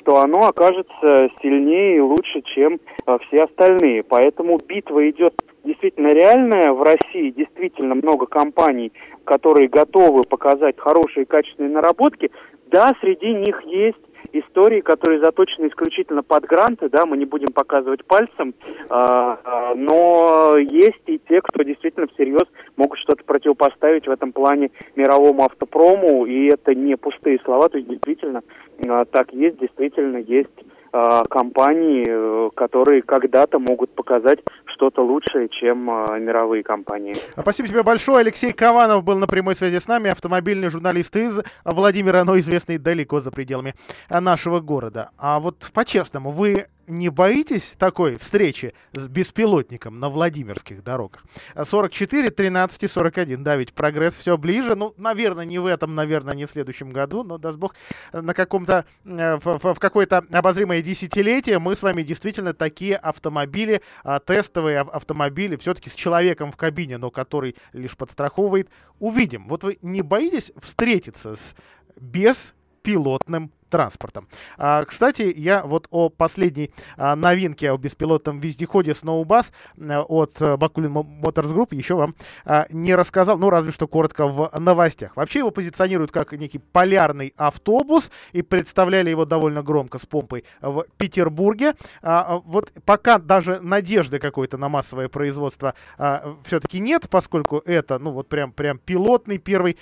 что 0.00 0.18
оно 0.18 0.46
окажется 0.48 1.28
сильнее 1.42 1.96
и 1.96 2.00
лучше, 2.00 2.42
чем 2.54 2.78
э, 3.06 3.18
все 3.26 3.44
остальные. 3.44 4.02
Поэтому 4.02 4.58
битва 4.66 5.10
идет 5.10 5.34
действительно 5.64 6.08
реальная. 6.08 6.72
В 6.72 6.82
России 6.82 7.30
действительно 7.30 7.94
много 7.94 8.26
компаний, 8.26 8.92
которые 9.24 9.68
готовы 9.68 10.22
показать 10.24 10.78
хорошие 10.78 11.26
качественные 11.26 11.72
наработки. 11.72 12.30
Да, 12.70 12.94
среди 13.00 13.34
них 13.34 13.62
есть 13.64 13.98
истории, 14.32 14.80
которые 14.80 15.20
заточены 15.20 15.68
исключительно 15.68 16.22
под 16.22 16.44
гранты, 16.44 16.88
да, 16.88 17.06
мы 17.06 17.16
не 17.16 17.24
будем 17.24 17.52
показывать 17.52 18.04
пальцем, 18.04 18.54
а, 18.88 19.74
но 19.74 20.56
есть 20.58 21.02
и 21.06 21.20
те, 21.28 21.40
кто 21.40 21.62
действительно 21.62 22.06
всерьез 22.08 22.48
могут 22.76 22.98
что-то 22.98 23.24
противопоставить 23.24 24.06
в 24.06 24.10
этом 24.10 24.32
плане 24.32 24.70
мировому 24.96 25.44
автопрому, 25.44 26.26
и 26.26 26.46
это 26.46 26.74
не 26.74 26.96
пустые 26.96 27.38
слова, 27.44 27.68
то 27.68 27.78
есть 27.78 27.88
действительно 27.88 28.42
а, 28.88 29.04
так 29.04 29.32
есть, 29.32 29.58
действительно 29.58 30.18
есть 30.18 30.50
а, 30.92 31.24
компании, 31.24 32.04
э, 32.06 32.50
которые 32.54 33.00
когда-то 33.00 33.58
могут 33.58 33.94
показать 33.94 34.40
что-то 34.66 35.02
лучшее, 35.02 35.48
чем 35.48 35.88
а, 35.90 36.18
мировые 36.18 36.62
компании. 36.62 37.14
Спасибо 37.38 37.68
тебе 37.68 37.82
большое. 37.82 38.18
Алексей 38.18 38.52
Кованов 38.52 39.02
был 39.02 39.16
на 39.16 39.26
прямой 39.26 39.54
связи 39.54 39.78
с 39.78 39.88
нами, 39.88 40.10
автомобильный 40.10 40.68
журналист 40.68 41.16
из 41.16 41.40
Владимира, 41.64 42.24
но 42.24 42.38
известный 42.38 42.76
далеко 42.76 43.20
за 43.20 43.30
пределами 43.30 43.74
нашего 44.10 44.60
города. 44.60 45.12
А 45.16 45.40
вот 45.40 45.70
по-честному, 45.72 46.30
вы 46.30 46.66
не 46.86 47.08
боитесь 47.08 47.74
такой 47.78 48.16
встречи 48.16 48.72
с 48.92 49.08
беспилотником 49.08 49.98
на 49.98 50.08
Владимирских 50.08 50.82
дорогах? 50.82 51.24
44, 51.62 52.30
13 52.30 52.82
и 52.82 52.88
41. 52.88 53.42
Да, 53.42 53.56
ведь 53.56 53.72
прогресс 53.72 54.14
все 54.14 54.36
ближе. 54.36 54.74
Ну, 54.74 54.94
наверное, 54.96 55.44
не 55.44 55.58
в 55.58 55.66
этом, 55.66 55.94
наверное, 55.94 56.34
не 56.34 56.46
в 56.46 56.50
следующем 56.50 56.90
году, 56.90 57.22
но, 57.22 57.38
даст 57.38 57.58
бог, 57.58 57.74
на 58.12 58.34
каком-то, 58.34 58.84
э, 59.04 59.36
в, 59.36 59.74
в 59.74 59.78
какое-то 59.78 60.24
обозримое 60.32 60.82
десятилетие 60.82 61.58
мы 61.58 61.76
с 61.76 61.82
вами 61.82 62.02
действительно 62.02 62.54
такие 62.54 62.96
автомобили, 62.96 63.82
а, 64.04 64.18
тестовые 64.18 64.80
автомобили, 64.80 65.56
все-таки 65.56 65.90
с 65.90 65.94
человеком 65.94 66.52
в 66.52 66.56
кабине, 66.56 66.98
но 66.98 67.10
который 67.10 67.56
лишь 67.72 67.96
подстраховывает, 67.96 68.68
увидим. 68.98 69.46
Вот 69.48 69.64
вы 69.64 69.78
не 69.82 70.02
боитесь 70.02 70.52
встретиться 70.60 71.36
с 71.36 71.54
беспилотным 72.00 73.52
транспортом. 73.72 74.28
А, 74.58 74.84
кстати, 74.84 75.32
я 75.34 75.62
вот 75.62 75.88
о 75.90 76.10
последней 76.10 76.70
а, 76.98 77.16
новинке 77.16 77.72
о 77.72 77.78
беспилотном 77.78 78.38
вездеходе 78.38 78.92
Snowbus 78.92 79.50
а, 79.80 80.02
от 80.02 80.36
а, 80.40 80.56
Bakulin 80.56 80.92
Motors 80.92 81.54
Group 81.54 81.68
еще 81.74 81.94
вам 81.94 82.14
а, 82.44 82.66
не 82.70 82.94
рассказал, 82.94 83.38
ну 83.38 83.48
разве 83.48 83.72
что 83.72 83.88
коротко 83.88 84.26
в 84.26 84.50
новостях. 84.58 85.16
Вообще 85.16 85.38
его 85.38 85.50
позиционируют 85.50 86.12
как 86.12 86.32
некий 86.32 86.58
полярный 86.58 87.32
автобус 87.38 88.10
и 88.32 88.42
представляли 88.42 89.08
его 89.08 89.24
довольно 89.24 89.62
громко 89.62 89.98
с 89.98 90.04
помпой 90.04 90.44
в 90.60 90.84
Петербурге. 90.98 91.74
А, 92.02 92.26
а 92.28 92.38
вот 92.44 92.70
пока 92.84 93.18
даже 93.18 93.60
надежды 93.60 94.18
какой-то 94.18 94.58
на 94.58 94.68
массовое 94.68 95.08
производство 95.08 95.74
а, 95.96 96.36
все-таки 96.44 96.78
нет, 96.78 97.08
поскольку 97.08 97.62
это, 97.64 97.98
ну 97.98 98.10
вот 98.10 98.28
прям, 98.28 98.52
прям 98.52 98.76
пилотный 98.76 99.38
первый 99.38 99.78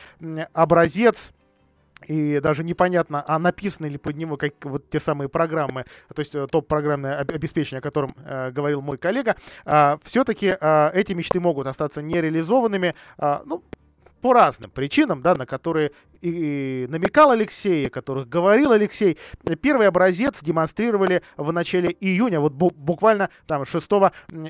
образец 0.52 1.32
и 2.06 2.40
даже 2.40 2.64
непонятно, 2.64 3.24
а 3.26 3.38
написаны 3.38 3.86
ли 3.86 3.98
под 3.98 4.16
него 4.16 4.36
как 4.36 4.54
вот 4.64 4.88
те 4.90 5.00
самые 5.00 5.28
программы, 5.28 5.84
то 6.14 6.20
есть 6.20 6.34
э, 6.34 6.46
топ-программное 6.46 7.18
обеспечение, 7.18 7.80
о 7.80 7.82
котором 7.82 8.14
э, 8.24 8.50
говорил 8.50 8.80
мой 8.80 8.98
коллега, 8.98 9.36
э, 9.64 9.96
все-таки 10.04 10.56
э, 10.58 10.90
эти 10.94 11.12
мечты 11.12 11.40
могут 11.40 11.66
остаться 11.66 12.02
нереализованными. 12.02 12.94
Э, 13.18 13.38
ну, 13.44 13.62
по 14.20 14.34
разным 14.34 14.70
причинам, 14.70 15.22
да, 15.22 15.34
на 15.34 15.46
которые 15.46 15.92
и 16.20 16.86
намекал 16.88 17.30
Алексей, 17.30 17.86
о 17.86 17.90
которых 17.90 18.28
говорил 18.28 18.72
Алексей. 18.72 19.18
Первый 19.60 19.88
образец 19.88 20.42
демонстрировали 20.42 21.22
в 21.36 21.52
начале 21.52 21.96
июня, 22.00 22.40
вот 22.40 22.52
буквально 22.52 23.30
там 23.46 23.64
6 23.64 23.90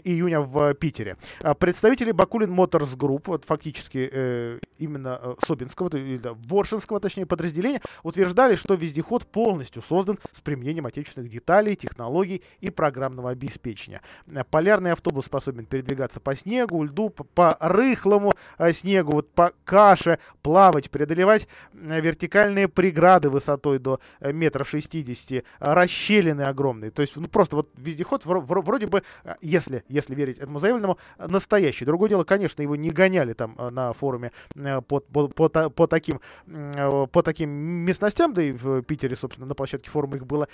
июня 0.05 0.41
в 0.41 0.75
Питере. 0.75 1.17
А 1.43 1.55
представители 1.55 2.13
Бакулин 2.13 2.53
Motors 2.53 2.97
Group, 2.97 3.25
вот 3.27 3.45
фактически 3.45 4.09
э, 4.11 4.59
именно 4.79 5.19
э, 5.23 5.35
Собинского, 5.47 5.89
или 5.97 6.19
да, 6.19 6.35
Воршинского, 6.35 7.01
точнее, 7.01 7.27
подразделения, 7.27 7.81
утверждали, 8.03 8.55
что 8.55 8.75
вездеход 8.75 9.27
полностью 9.27 9.83
создан 9.83 10.19
с 10.33 10.41
применением 10.41 10.87
отечественных 10.87 11.31
деталей, 11.31 11.77
технологий 11.77 12.43
и 12.61 12.71
программного 12.71 13.31
обеспечения. 13.31 14.03
Полярный 14.51 14.93
автобус 14.93 15.27
способен 15.27 15.67
передвигаться 15.67 16.21
по 16.21 16.35
снегу, 16.35 16.83
льду, 16.85 17.11
по, 17.11 17.25
по 17.25 17.57
рыхлому 17.61 18.33
э, 18.59 18.73
снегу, 18.73 19.13
вот 19.13 19.33
по 19.33 19.53
каше, 19.65 20.19
плавать, 20.43 20.91
преодолевать 20.91 21.47
вертикальные 21.73 22.69
преграды 22.69 23.31
высотой 23.31 23.79
до 23.79 24.01
э, 24.21 24.33
метра 24.33 24.65
шестидесяти, 24.65 25.45
расщелины 25.59 26.43
огромные. 26.43 26.91
То 26.91 27.03
есть 27.03 27.17
ну, 27.17 27.29
просто 27.29 27.57
вот 27.57 27.71
вездеход 27.77 28.23
вроде 28.25 28.87
бы, 28.87 29.03
э, 29.25 29.35
если, 29.41 29.85
если 29.89 30.15
верить 30.15 30.39
этому 30.39 30.59
заявленному, 30.59 30.99
настоящий. 31.19 31.85
Другое 31.85 32.09
дело, 32.09 32.25
конечно, 32.25 32.63
его 32.63 32.77
не 32.77 32.91
гоняли 32.91 33.33
там 33.33 33.57
на 33.59 33.93
форуме 33.93 34.33
по, 34.55 35.01
по, 35.01 35.29
по, 35.29 35.49
по, 35.49 35.87
таким, 35.87 36.21
по 36.47 37.23
таким 37.23 37.51
местностям, 37.51 38.35
да 38.35 38.43
и 38.43 38.53
в 38.53 38.83
Питере, 38.83 39.17
собственно, 39.17 39.47
на 39.47 39.55
площадке 39.55 39.91
форума 39.91 40.17
их 40.17 40.27
было 40.27 40.49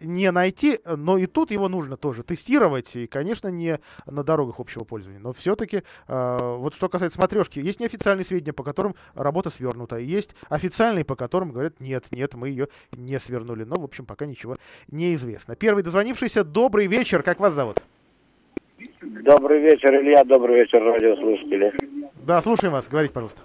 не 0.00 0.30
найти, 0.30 0.80
но 0.84 1.18
и 1.18 1.26
тут 1.26 1.50
его 1.50 1.68
нужно 1.68 1.96
тоже 1.96 2.22
тестировать, 2.22 2.96
и, 2.96 3.06
конечно, 3.06 3.48
не 3.48 3.80
на 4.06 4.22
дорогах 4.22 4.60
общего 4.60 4.84
пользования. 4.84 5.20
Но 5.20 5.32
все-таки, 5.32 5.82
вот 6.08 6.74
что 6.74 6.88
касается 6.88 7.18
смотрешки, 7.18 7.58
есть 7.58 7.80
неофициальные 7.80 8.24
сведения, 8.24 8.52
по 8.52 8.64
которым 8.64 8.94
работа 9.14 9.50
свернута, 9.50 9.96
есть 9.98 10.34
официальные, 10.52 11.04
по 11.04 11.16
которым 11.16 11.50
говорят, 11.50 11.80
нет, 11.80 12.04
нет, 12.10 12.34
мы 12.34 12.50
ее 12.50 12.68
не 12.92 13.18
свернули. 13.18 13.64
Но, 13.64 13.76
в 13.76 13.84
общем, 13.84 14.04
пока 14.04 14.26
ничего 14.26 14.54
не 14.90 15.14
известно. 15.14 15.56
Первый 15.56 15.82
дозвонившийся, 15.82 16.44
добрый 16.44 16.86
вечер, 16.86 17.22
как 17.22 17.40
вас 17.40 17.54
зовут? 17.54 17.78
Добрый 19.00 19.60
вечер, 19.60 19.94
Илья, 19.94 20.24
добрый 20.24 20.56
вечер, 20.56 20.82
радиослушатели. 20.82 21.72
Да, 22.26 22.42
слушаем 22.42 22.72
вас, 22.72 22.88
говорите, 22.88 23.14
пожалуйста. 23.14 23.42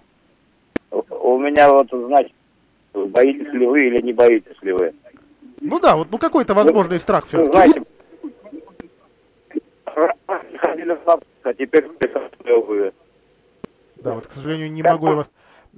У 0.92 1.38
меня 1.40 1.72
вот, 1.72 1.88
значит, 1.92 2.34
боитесь 2.94 3.54
ли 3.54 3.66
вы 3.66 3.88
или 3.88 4.02
не 4.04 4.14
боитесь 4.14 4.62
ли 4.62 4.72
вы? 4.74 4.94
Ну 5.62 5.80
да, 5.80 5.96
вот 5.96 6.10
ну 6.12 6.18
какой-то 6.18 6.54
возможный 6.54 6.98
вы, 6.98 7.00
страх 7.00 7.26
все-таки 7.26 7.52
знаете, 7.52 7.82
ходили 10.58 10.98
а 11.44 11.54
теперь 11.54 11.88
Да, 13.96 14.14
вот, 14.14 14.28
к 14.28 14.32
сожалению, 14.32 14.72
не 14.72 14.84
могу 14.84 15.08
я 15.08 15.16
вас 15.16 15.30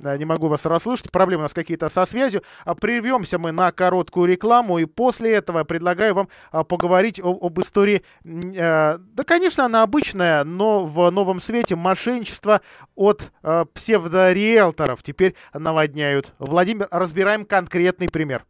не 0.03 0.25
могу 0.25 0.47
вас 0.47 0.65
расслышать. 0.65 1.11
Проблемы 1.11 1.41
у 1.41 1.43
нас 1.43 1.53
какие-то 1.53 1.89
со 1.89 2.05
связью. 2.05 2.43
А 2.65 2.75
прервемся 2.75 3.37
мы 3.39 3.51
на 3.51 3.71
короткую 3.71 4.27
рекламу, 4.27 4.79
и 4.79 4.85
после 4.85 5.33
этого 5.33 5.63
предлагаю 5.63 6.13
вам 6.13 6.29
а, 6.51 6.63
поговорить 6.63 7.19
об, 7.19 7.43
об 7.43 7.59
истории. 7.59 8.03
Э, 8.23 8.97
да, 8.97 9.23
конечно, 9.23 9.65
она 9.65 9.83
обычная, 9.83 10.43
но 10.43 10.85
в 10.85 11.09
новом 11.11 11.39
свете 11.39 11.75
мошенничество 11.75 12.61
от 12.95 13.31
э, 13.43 13.65
псевдориэлторов 13.73 15.03
теперь 15.03 15.35
наводняют. 15.53 16.33
Владимир, 16.39 16.87
разбираем 16.91 17.45
конкретный 17.45 18.09
пример. 18.09 18.45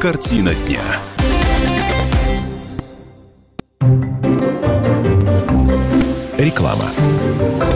Картина 0.00 0.54
дня. 0.54 0.82
Реклама. 6.46 7.75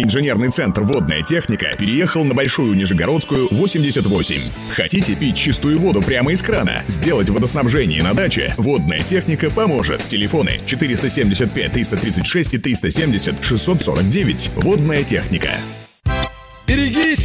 Инженерный 0.00 0.48
центр 0.48 0.82
«Водная 0.82 1.24
техника» 1.24 1.74
переехал 1.76 2.22
на 2.22 2.32
Большую 2.32 2.76
Нижегородскую, 2.76 3.48
88. 3.50 4.48
Хотите 4.70 5.16
пить 5.16 5.36
чистую 5.36 5.80
воду 5.80 6.00
прямо 6.00 6.30
из 6.30 6.40
крана? 6.40 6.84
Сделать 6.86 7.28
водоснабжение 7.28 8.00
на 8.04 8.14
даче? 8.14 8.54
«Водная 8.58 9.00
техника» 9.00 9.50
поможет. 9.50 10.00
Телефоны 10.04 10.58
475 10.64 11.72
336 11.72 12.54
и 12.54 12.58
370 12.58 13.44
649. 13.44 14.50
«Водная 14.54 15.02
техника». 15.02 15.50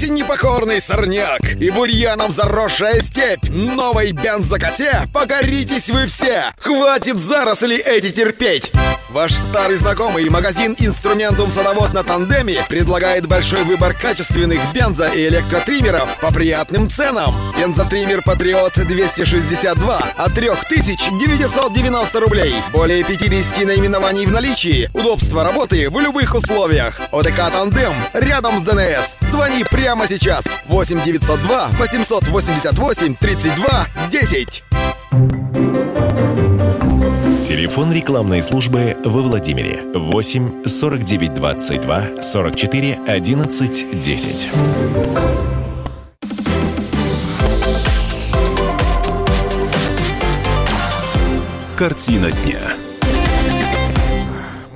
Берегись, 0.04 0.10
непокорный 0.10 0.82
сорняк 0.82 1.42
и 1.60 1.70
бурьяном 1.70 2.32
заросшая 2.32 3.02
степь. 3.02 3.48
Новой 3.50 4.12
бензокосе 4.12 5.04
покоритесь 5.14 5.90
вы 5.90 6.08
все. 6.08 6.52
Хватит 6.60 7.18
заросли 7.18 7.78
эти 7.78 8.12
терпеть. 8.12 8.72
Ваш 9.10 9.32
старый 9.34 9.78
знакомый 9.78 10.28
магазин 10.30 10.76
«Инструментум 10.80 11.52
садовод» 11.52 11.94
на 11.94 12.04
тандеме 12.04 12.66
предлагает 12.68 13.28
большой 13.28 13.64
выбор 13.64 13.94
качественных 13.94 14.60
бензо- 14.74 15.16
и 15.16 15.28
электротриммеров 15.28 16.18
по 16.20 16.34
приятным 16.34 16.90
ценам. 16.90 17.36
Бензотриммер 17.58 18.24
«Патриот» 18.24 18.74
262 18.74 20.04
от 20.18 20.34
3990 20.34 22.20
рублей. 22.20 22.56
Более 22.72 23.04
50 23.04 23.66
наименований 23.66 24.26
в 24.26 24.32
наличии. 24.32 24.90
Удобство 24.94 25.44
работы 25.44 25.90
в 25.90 26.00
любых 26.00 26.34
условиях. 26.34 27.00
ОТК 27.12 27.52
«Тандем» 27.52 27.94
рядом 28.14 28.60
с 28.60 28.64
ДНС. 28.64 29.18
Звони 29.32 29.64
прямо 29.64 29.93
сейчас. 30.08 30.46
8 30.68 31.04
902 31.06 31.70
888 31.80 33.16
32 33.16 33.88
10. 34.12 34.64
Телефон 37.44 37.94
рекламной 37.94 38.42
службы 38.42 38.98
во 39.04 39.22
Владимире 39.22 39.84
8 39.94 40.64
49 40.66 41.34
22 41.34 42.22
44 42.22 43.00
11 43.06 44.00
10. 44.00 44.50
Картина 51.76 52.32
дня. 52.32 52.73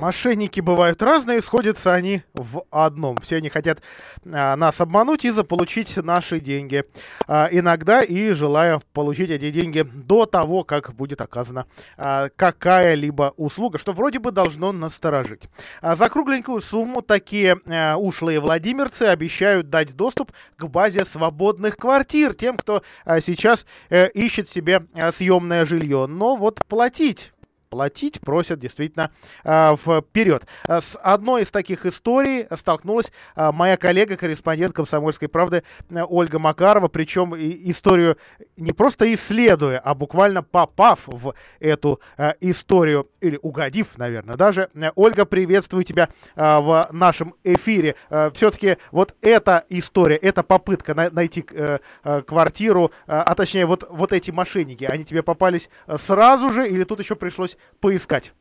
Мошенники 0.08 0.60
бывают 0.60 1.02
разные, 1.02 1.42
сходятся 1.42 1.92
они 1.92 2.22
в 2.32 2.62
одном. 2.70 3.18
Все 3.18 3.36
они 3.36 3.50
хотят 3.50 3.82
а, 4.24 4.56
нас 4.56 4.80
обмануть 4.80 5.26
и 5.26 5.30
заполучить 5.30 5.98
наши 5.98 6.40
деньги. 6.40 6.84
А, 7.26 7.46
иногда 7.50 8.02
и 8.02 8.32
желая 8.32 8.80
получить 8.94 9.28
эти 9.28 9.50
деньги 9.50 9.82
до 9.82 10.24
того, 10.24 10.64
как 10.64 10.94
будет 10.94 11.20
оказана 11.20 11.66
а, 11.98 12.30
какая-либо 12.34 13.34
услуга, 13.36 13.76
что 13.76 13.92
вроде 13.92 14.18
бы 14.18 14.32
должно 14.32 14.72
насторожить. 14.72 15.42
А, 15.82 15.94
за 15.94 16.08
кругленькую 16.08 16.62
сумму 16.62 17.02
такие 17.02 17.58
а, 17.66 17.96
ушлые 17.96 18.40
владимирцы 18.40 19.02
обещают 19.02 19.68
дать 19.68 19.94
доступ 19.94 20.32
к 20.56 20.64
базе 20.64 21.04
свободных 21.04 21.76
квартир 21.76 22.32
тем, 22.32 22.56
кто 22.56 22.82
а, 23.04 23.20
сейчас 23.20 23.66
а, 23.90 24.06
ищет 24.06 24.48
себе 24.48 24.86
а, 24.94 25.12
съемное 25.12 25.66
жилье. 25.66 26.06
Но 26.06 26.36
вот 26.36 26.64
платить 26.66 27.34
платить 27.68 28.20
просят 28.20 28.58
действительно 28.58 29.10
э, 29.44 29.76
вперед. 29.76 30.46
С 30.66 30.96
одной 30.96 31.42
из 31.42 31.50
таких 31.50 31.86
историй 31.86 32.46
столкнулась 32.56 33.12
э, 33.36 33.52
моя 33.52 33.76
коллега, 33.76 34.16
корреспондент 34.16 34.74
«Комсомольской 34.74 35.28
правды» 35.28 35.62
Ольга 35.90 36.38
Макарова, 36.38 36.88
причем 36.88 37.34
историю 37.36 38.16
не 38.56 38.72
просто 38.72 39.12
исследуя, 39.12 39.78
а 39.78 39.94
буквально 39.94 40.42
попав 40.42 41.00
в 41.06 41.34
эту 41.60 42.00
историю, 42.40 43.08
или 43.20 43.38
угодив, 43.40 43.98
наверное, 43.98 44.36
даже. 44.36 44.70
Ольга, 44.94 45.24
приветствую 45.24 45.84
тебя 45.84 46.08
в 46.34 46.88
нашем 46.92 47.34
эфире. 47.44 47.96
Все-таки 48.34 48.78
вот 48.90 49.14
эта 49.20 49.64
история, 49.68 50.16
эта 50.16 50.42
попытка 50.42 50.94
на, 50.94 51.10
найти 51.10 51.44
э, 51.50 51.78
квартиру, 52.26 52.90
а 53.06 53.34
точнее 53.34 53.66
вот, 53.66 53.86
вот 53.90 54.12
эти 54.12 54.30
мошенники, 54.30 54.84
они 54.84 55.04
тебе 55.04 55.22
попались 55.22 55.68
сразу 55.96 56.50
же 56.50 56.68
или 56.68 56.84
тут 56.84 57.00
еще 57.00 57.16
пришлось 57.16 57.56
поискать? 57.80 58.32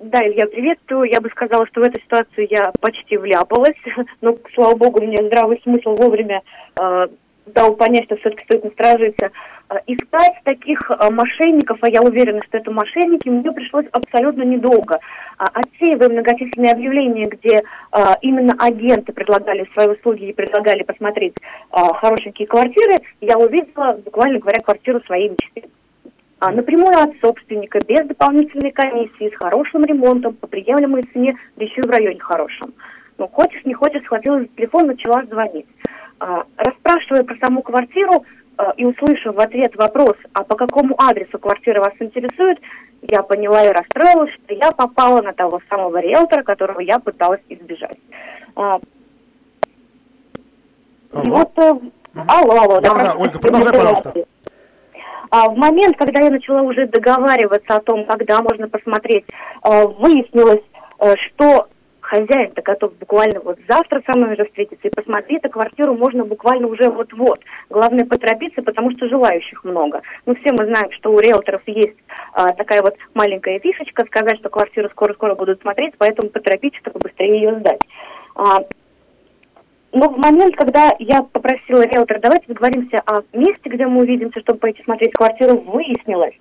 Да, 0.00 0.18
Илья, 0.26 0.46
приветствую. 0.46 1.10
Я 1.10 1.20
бы 1.20 1.28
сказала, 1.28 1.66
что 1.66 1.80
в 1.80 1.84
эту 1.84 2.00
ситуацию 2.00 2.46
я 2.50 2.72
почти 2.80 3.18
вляпалась, 3.18 3.76
но, 4.22 4.36
слава 4.54 4.74
богу, 4.74 5.02
мне 5.02 5.18
здравый 5.26 5.60
смысл 5.62 5.94
вовремя 5.94 6.40
э, 6.80 7.06
дал 7.46 7.74
понять, 7.74 8.04
что 8.04 8.16
все-таки 8.16 8.44
стоит 8.44 8.64
насторожиться. 8.64 9.30
Э, 9.68 9.74
искать 9.86 10.32
таких 10.44 10.90
э, 10.90 11.10
мошенников, 11.10 11.78
а 11.82 11.88
я 11.88 12.00
уверена, 12.00 12.42
что 12.48 12.56
это 12.56 12.70
мошенники, 12.70 13.28
мне 13.28 13.52
пришлось 13.52 13.84
абсолютно 13.92 14.42
недолго. 14.42 14.98
А, 15.36 15.44
отсеивая 15.52 16.08
многочисленные 16.08 16.72
объявления, 16.72 17.26
где 17.26 17.56
э, 17.56 17.98
именно 18.22 18.54
агенты 18.58 19.12
предлагали 19.12 19.68
свои 19.74 19.88
услуги 19.88 20.24
и 20.24 20.32
предлагали 20.32 20.82
посмотреть 20.82 21.34
э, 21.40 21.76
хорошенькие 21.76 22.48
квартиры, 22.48 22.96
я 23.20 23.36
увидела, 23.36 24.00
буквально 24.02 24.38
говоря, 24.38 24.60
квартиру 24.60 25.00
своей 25.06 25.28
мечты 25.28 25.64
а, 25.64 25.79
напрямую 26.40 26.96
от 26.96 27.10
собственника, 27.20 27.78
без 27.86 28.06
дополнительной 28.06 28.72
комиссии, 28.72 29.30
с 29.30 29.36
хорошим 29.36 29.84
ремонтом, 29.84 30.34
по 30.34 30.46
приемлемой 30.46 31.02
цене, 31.12 31.36
да 31.56 31.64
еще 31.64 31.82
и 31.82 31.86
в 31.86 31.90
районе 31.90 32.18
хорошем. 32.18 32.72
Ну, 33.18 33.28
хочешь, 33.28 33.64
не 33.66 33.74
хочешь, 33.74 34.02
схватила 34.04 34.40
за 34.40 34.46
телефон, 34.46 34.86
начала 34.86 35.22
звонить. 35.24 35.66
А, 36.18 36.44
расспрашивая 36.56 37.22
про 37.22 37.36
саму 37.36 37.62
квартиру 37.62 38.24
а, 38.56 38.72
и 38.78 38.84
услышав 38.86 39.34
в 39.34 39.40
ответ 39.40 39.76
вопрос, 39.76 40.16
а 40.32 40.42
по 40.42 40.56
какому 40.56 40.94
адресу 40.98 41.38
квартира 41.38 41.80
вас 41.80 41.92
интересует, 42.00 42.58
я 43.02 43.22
поняла 43.22 43.66
и 43.66 43.72
расстроилась, 43.72 44.32
что 44.32 44.54
я 44.54 44.70
попала 44.72 45.20
на 45.20 45.34
того 45.34 45.60
самого 45.68 45.98
риэлтора, 45.98 46.42
которого 46.42 46.80
я 46.80 46.98
пыталась 46.98 47.40
избежать. 47.50 47.98
А, 48.56 48.80
алло. 51.12 51.22
И 51.24 51.28
вот, 51.28 51.58
э, 51.58 51.74
алло, 52.26 52.60
алло. 52.62 52.80
Да, 52.80 52.94
да, 52.94 53.14
Ольга, 53.18 53.38
продолжай, 53.38 53.72
пожалуйста. 53.72 54.14
А 55.30 55.48
в 55.48 55.56
момент, 55.56 55.96
когда 55.96 56.22
я 56.24 56.30
начала 56.30 56.62
уже 56.62 56.86
договариваться 56.86 57.76
о 57.76 57.80
том, 57.80 58.04
когда 58.04 58.42
можно 58.42 58.68
посмотреть, 58.68 59.24
э, 59.64 59.86
выяснилось, 59.86 60.64
э, 60.98 61.14
что 61.16 61.68
хозяин-то 62.10 62.62
готов 62.62 62.92
буквально 62.98 63.40
вот 63.40 63.58
завтра 63.68 64.02
со 64.04 64.18
мной 64.18 64.34
уже 64.34 64.44
встретиться 64.46 64.88
и 64.88 64.90
посмотреть 64.90 65.44
эту 65.44 65.50
квартиру 65.50 65.94
можно 65.94 66.24
буквально 66.24 66.66
уже 66.66 66.90
вот-вот. 66.90 67.38
Главное 67.68 68.04
поторопиться, 68.04 68.62
потому 68.62 68.90
что 68.90 69.08
желающих 69.08 69.62
много. 69.62 70.02
Ну, 70.26 70.34
все 70.34 70.50
мы 70.50 70.64
знаем, 70.64 70.90
что 70.92 71.12
у 71.12 71.20
риэлторов 71.20 71.62
есть 71.66 71.96
а, 72.32 72.52
такая 72.52 72.82
вот 72.82 72.96
маленькая 73.14 73.60
фишечка, 73.60 74.04
сказать, 74.06 74.38
что 74.38 74.48
квартиру 74.48 74.88
скоро-скоро 74.90 75.36
будут 75.36 75.60
смотреть, 75.60 75.94
поэтому 75.98 76.30
поторопитесь, 76.30 76.80
чтобы 76.80 76.98
быстрее 76.98 77.40
ее 77.40 77.60
сдать. 77.60 77.80
А, 78.34 78.58
но 79.92 80.08
в 80.08 80.18
момент, 80.18 80.54
когда 80.56 80.92
я 80.98 81.22
попросила 81.22 81.82
риэлтора, 81.82 82.20
давайте 82.20 82.46
договоримся 82.46 83.02
о 83.06 83.22
месте, 83.32 83.68
где 83.68 83.86
мы 83.86 84.02
увидимся, 84.02 84.40
чтобы 84.40 84.60
пойти 84.60 84.82
смотреть 84.84 85.12
квартиру, 85.12 85.58
выяснилось, 85.58 86.34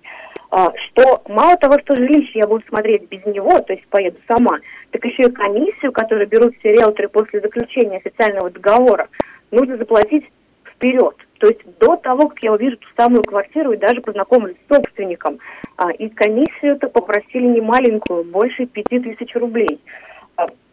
а, 0.51 0.71
что 0.75 1.23
мало 1.27 1.55
того, 1.57 1.79
что 1.79 1.95
жилище 1.95 2.39
я 2.39 2.47
буду 2.47 2.63
смотреть 2.67 3.07
без 3.09 3.25
него, 3.25 3.59
то 3.59 3.73
есть 3.73 3.87
поеду 3.87 4.17
сама, 4.27 4.59
так 4.91 5.03
еще 5.03 5.23
и 5.23 5.31
комиссию, 5.31 5.91
которую 5.91 6.27
берут 6.27 6.55
все 6.57 6.69
риэлторы 6.73 7.09
после 7.09 7.41
заключения 7.41 7.97
официального 7.97 8.51
договора, 8.51 9.07
нужно 9.51 9.77
заплатить 9.77 10.25
вперед. 10.65 11.15
То 11.39 11.47
есть 11.47 11.61
до 11.79 11.95
того, 11.95 12.29
как 12.29 12.43
я 12.43 12.53
увижу 12.53 12.77
ту 12.77 12.87
самую 12.97 13.23
квартиру 13.23 13.71
и 13.71 13.77
даже 13.77 14.01
познакомлюсь 14.01 14.57
с 14.67 14.75
собственником. 14.75 15.39
А, 15.77 15.91
и 15.91 16.09
комиссию-то 16.09 16.89
попросили 16.89 17.45
не 17.45 17.61
маленькую, 17.61 18.25
больше 18.25 18.65
пяти 18.65 18.99
тысяч 18.99 19.33
рублей 19.35 19.79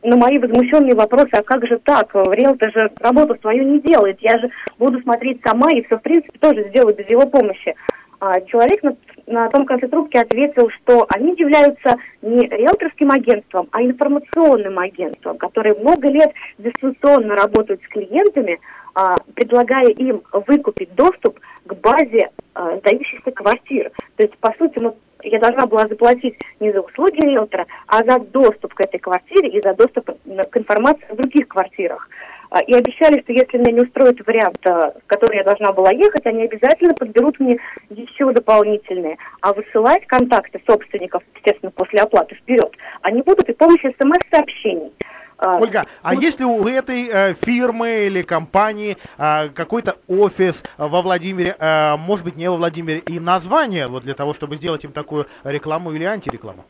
на 0.02 0.16
мои 0.16 0.38
возмущенные 0.38 0.94
вопросы, 0.94 1.30
а 1.32 1.42
как 1.42 1.66
же 1.66 1.78
так, 1.78 2.14
риэлтор 2.14 2.72
же 2.72 2.90
работу 3.00 3.36
свою 3.40 3.64
не 3.64 3.80
делает, 3.80 4.18
я 4.20 4.38
же 4.38 4.50
буду 4.78 5.00
смотреть 5.00 5.40
сама 5.44 5.70
и 5.72 5.82
все, 5.82 5.98
в 5.98 6.02
принципе, 6.02 6.38
тоже 6.38 6.68
сделаю 6.68 6.94
без 6.94 7.08
его 7.10 7.26
помощи. 7.26 7.74
А 8.18 8.40
человек 8.42 8.82
на, 8.82 8.96
на 9.26 9.48
том 9.50 9.66
конце 9.66 9.88
трубки 9.88 10.16
ответил, 10.16 10.70
что 10.70 11.06
они 11.10 11.34
являются 11.36 11.96
не 12.22 12.46
риэлторским 12.46 13.10
агентством, 13.10 13.68
а 13.72 13.82
информационным 13.82 14.78
агентством, 14.78 15.36
которое 15.36 15.74
много 15.74 16.08
лет 16.08 16.32
дистанционно 16.58 17.34
работают 17.34 17.82
с 17.82 17.88
клиентами, 17.88 18.58
а, 18.94 19.16
предлагая 19.34 19.88
им 19.88 20.22
выкупить 20.32 20.94
доступ 20.94 21.38
к 21.66 21.74
базе 21.74 22.30
а, 22.54 22.78
сдающихся 22.78 23.30
квартир. 23.32 23.90
То 24.16 24.22
есть, 24.22 24.38
по 24.38 24.54
сути, 24.58 24.78
мы 24.78 24.94
я 25.22 25.38
должна 25.38 25.66
была 25.66 25.86
заплатить 25.88 26.36
не 26.60 26.72
за 26.72 26.80
услуги 26.80 27.20
риэлтора, 27.20 27.66
а 27.86 28.04
за 28.04 28.18
доступ 28.18 28.74
к 28.74 28.80
этой 28.80 28.98
квартире 28.98 29.48
и 29.50 29.62
за 29.62 29.74
доступ 29.74 30.06
к 30.06 30.56
информации 30.56 31.06
в 31.10 31.16
других 31.16 31.48
квартирах. 31.48 32.08
А, 32.50 32.62
и 32.62 32.72
обещали, 32.72 33.20
что 33.22 33.32
если 33.32 33.58
меня 33.58 33.72
не 33.72 33.80
устроит 33.80 34.24
вариант, 34.26 34.58
а, 34.66 34.92
в 34.92 35.06
который 35.06 35.38
я 35.38 35.44
должна 35.44 35.72
была 35.72 35.90
ехать, 35.90 36.26
они 36.26 36.44
обязательно 36.44 36.94
подберут 36.94 37.40
мне 37.40 37.58
еще 37.90 38.32
дополнительные. 38.32 39.18
А 39.40 39.52
высылать 39.52 40.06
контакты 40.06 40.60
собственников, 40.66 41.22
естественно, 41.34 41.72
после 41.72 42.00
оплаты 42.00 42.36
вперед, 42.36 42.72
они 43.02 43.22
будут 43.22 43.48
и 43.48 43.52
помощью 43.52 43.92
смс-сообщений. 43.98 44.92
А, 45.38 45.58
Ольга, 45.58 45.84
а 46.02 46.14
вот. 46.14 46.22
есть 46.22 46.40
ли 46.40 46.46
у 46.46 46.66
этой 46.66 47.08
э, 47.12 47.34
фирмы 47.34 48.06
или 48.06 48.22
компании 48.22 48.96
э, 49.18 49.48
какой-то 49.50 49.96
офис 50.08 50.64
во 50.78 51.02
Владимире, 51.02 51.54
э, 51.58 51.96
может 51.96 52.24
быть, 52.24 52.36
не 52.36 52.48
во 52.48 52.56
Владимире, 52.56 53.00
и 53.00 53.20
название 53.20 53.86
вот 53.86 54.04
для 54.04 54.14
того, 54.14 54.32
чтобы 54.32 54.56
сделать 54.56 54.84
им 54.84 54.92
такую 54.92 55.26
рекламу 55.44 55.92
или 55.92 56.04
антирекламу? 56.04 56.64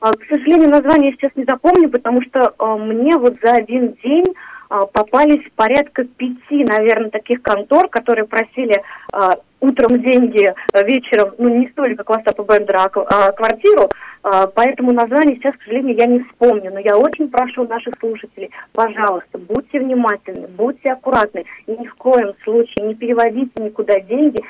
К 0.00 0.18
сожалению, 0.30 0.70
название 0.70 1.10
я 1.10 1.16
сейчас 1.16 1.32
не 1.36 1.44
запомню, 1.44 1.90
потому 1.90 2.22
что 2.22 2.54
э, 2.58 2.76
мне 2.78 3.18
вот 3.18 3.36
за 3.42 3.52
один 3.52 3.92
день 4.02 4.24
а, 4.28 4.49
попались 4.70 5.44
порядка 5.56 6.04
пяти, 6.04 6.64
наверное, 6.64 7.10
таких 7.10 7.42
контор, 7.42 7.88
которые 7.88 8.24
просили 8.24 8.80
а, 9.12 9.36
утром 9.58 10.00
деньги, 10.00 10.54
а, 10.72 10.82
вечером, 10.84 11.34
ну, 11.38 11.48
не 11.48 11.68
столько 11.70 12.04
как 12.04 12.18
Остапа 12.18 12.44
Бендера, 12.44 12.84
а 12.84 13.32
квартиру, 13.32 13.90
поэтому 14.54 14.92
название 14.92 15.36
сейчас, 15.36 15.56
к 15.56 15.62
сожалению, 15.64 15.96
я 15.96 16.06
не 16.06 16.20
вспомню. 16.20 16.70
Но 16.72 16.78
я 16.78 16.96
очень 16.96 17.28
прошу 17.28 17.66
наших 17.66 17.94
слушателей, 17.98 18.50
пожалуйста, 18.72 19.38
будьте 19.38 19.80
внимательны, 19.80 20.46
будьте 20.46 20.92
аккуратны, 20.92 21.44
и 21.66 21.72
ни 21.72 21.86
в 21.86 21.94
коем 21.96 22.32
случае 22.44 22.86
не 22.86 22.94
переводите 22.94 23.50
никуда 23.58 23.98
деньги. 24.00 24.40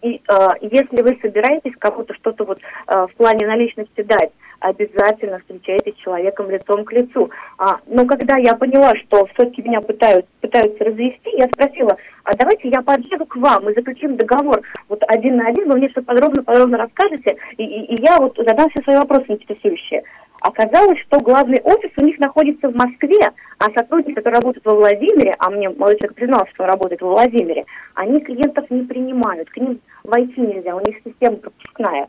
И 0.00 0.22
если 0.60 1.02
вы 1.02 1.18
собираетесь 1.20 1.72
кому-то 1.78 2.14
что-то 2.14 2.44
вот 2.44 2.60
в 2.86 3.10
плане 3.16 3.46
наличности 3.48 4.02
дать, 4.02 4.30
обязательно 4.60 5.38
встречайтесь 5.40 5.94
с 5.94 6.02
человеком 6.02 6.50
лицом 6.50 6.84
к 6.84 6.92
лицу. 6.92 7.30
А, 7.58 7.78
но 7.86 8.04
когда 8.06 8.36
я 8.36 8.54
поняла, 8.54 8.94
что 8.96 9.26
все-таки 9.34 9.62
меня 9.62 9.80
пытаются, 9.80 10.30
пытаются 10.40 10.84
развести, 10.84 11.30
я 11.36 11.46
спросила, 11.46 11.96
а 12.24 12.36
давайте 12.36 12.68
я 12.68 12.82
подъеду 12.82 13.26
к 13.26 13.36
вам 13.36 13.68
и 13.68 13.74
заключим 13.74 14.16
договор 14.16 14.62
вот 14.88 15.02
один 15.08 15.36
на 15.36 15.48
один, 15.48 15.68
вы 15.68 15.76
мне 15.76 15.88
все 15.88 16.02
подробно-подробно 16.02 16.78
расскажете, 16.78 17.36
и, 17.56 17.64
и, 17.64 17.94
и 17.94 18.02
я 18.02 18.18
вот 18.18 18.36
задам 18.36 18.68
все 18.70 18.82
свои 18.82 18.96
вопросы 18.96 19.26
интересующие. 19.28 20.02
Оказалось, 20.40 21.00
что 21.00 21.18
главный 21.18 21.60
офис 21.64 21.90
у 21.96 22.04
них 22.04 22.18
находится 22.18 22.68
в 22.68 22.74
Москве, 22.74 23.30
а 23.58 23.64
сотрудники, 23.76 24.14
которые 24.14 24.40
работают 24.40 24.64
во 24.64 24.74
Владимире, 24.74 25.34
а 25.38 25.50
мне 25.50 25.68
молодой 25.68 25.98
человек 25.98 26.14
признался, 26.14 26.50
что 26.54 26.62
он 26.62 26.70
работает 26.70 27.00
во 27.00 27.10
Владимире, 27.10 27.64
они 27.94 28.20
клиентов 28.20 28.70
не 28.70 28.82
принимают, 28.82 29.50
к 29.50 29.56
ним 29.56 29.80
войти 30.04 30.40
нельзя, 30.40 30.76
у 30.76 30.80
них 30.80 30.96
система 31.04 31.36
пропускная. 31.36 32.08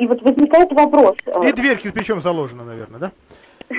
И 0.00 0.06
вот 0.06 0.22
возникает 0.22 0.72
вопрос. 0.72 1.16
Э, 1.26 1.46
и 1.46 1.52
дверь 1.52 1.78
причем 1.92 2.20
заложена, 2.22 2.64
наверное, 2.64 2.98
да? 2.98 3.12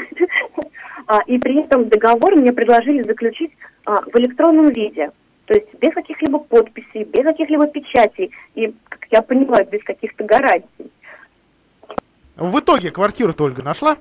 А, 1.08 1.20
и 1.26 1.38
при 1.40 1.60
этом 1.60 1.90
договор 1.90 2.36
мне 2.36 2.54
предложили 2.54 3.02
заключить 3.02 3.52
а, 3.84 4.00
в 4.02 4.16
электронном 4.16 4.70
виде. 4.70 5.12
То 5.46 5.56
есть 5.56 5.68
без 5.82 5.94
каких-либо 5.94 6.40
подписей, 6.40 7.04
без 7.04 7.26
каких-либо 7.26 7.68
печатей 7.68 8.32
и, 8.56 8.74
как 8.88 9.08
я 9.10 9.22
понимаю, 9.22 9.68
без 9.70 9.84
каких-то 9.84 10.24
гарантий. 10.24 10.90
В 12.38 12.58
итоге 12.60 12.92
квартиру 12.92 13.34
ты, 13.34 13.44
Ольга, 13.44 13.62
нашла? 13.62 13.98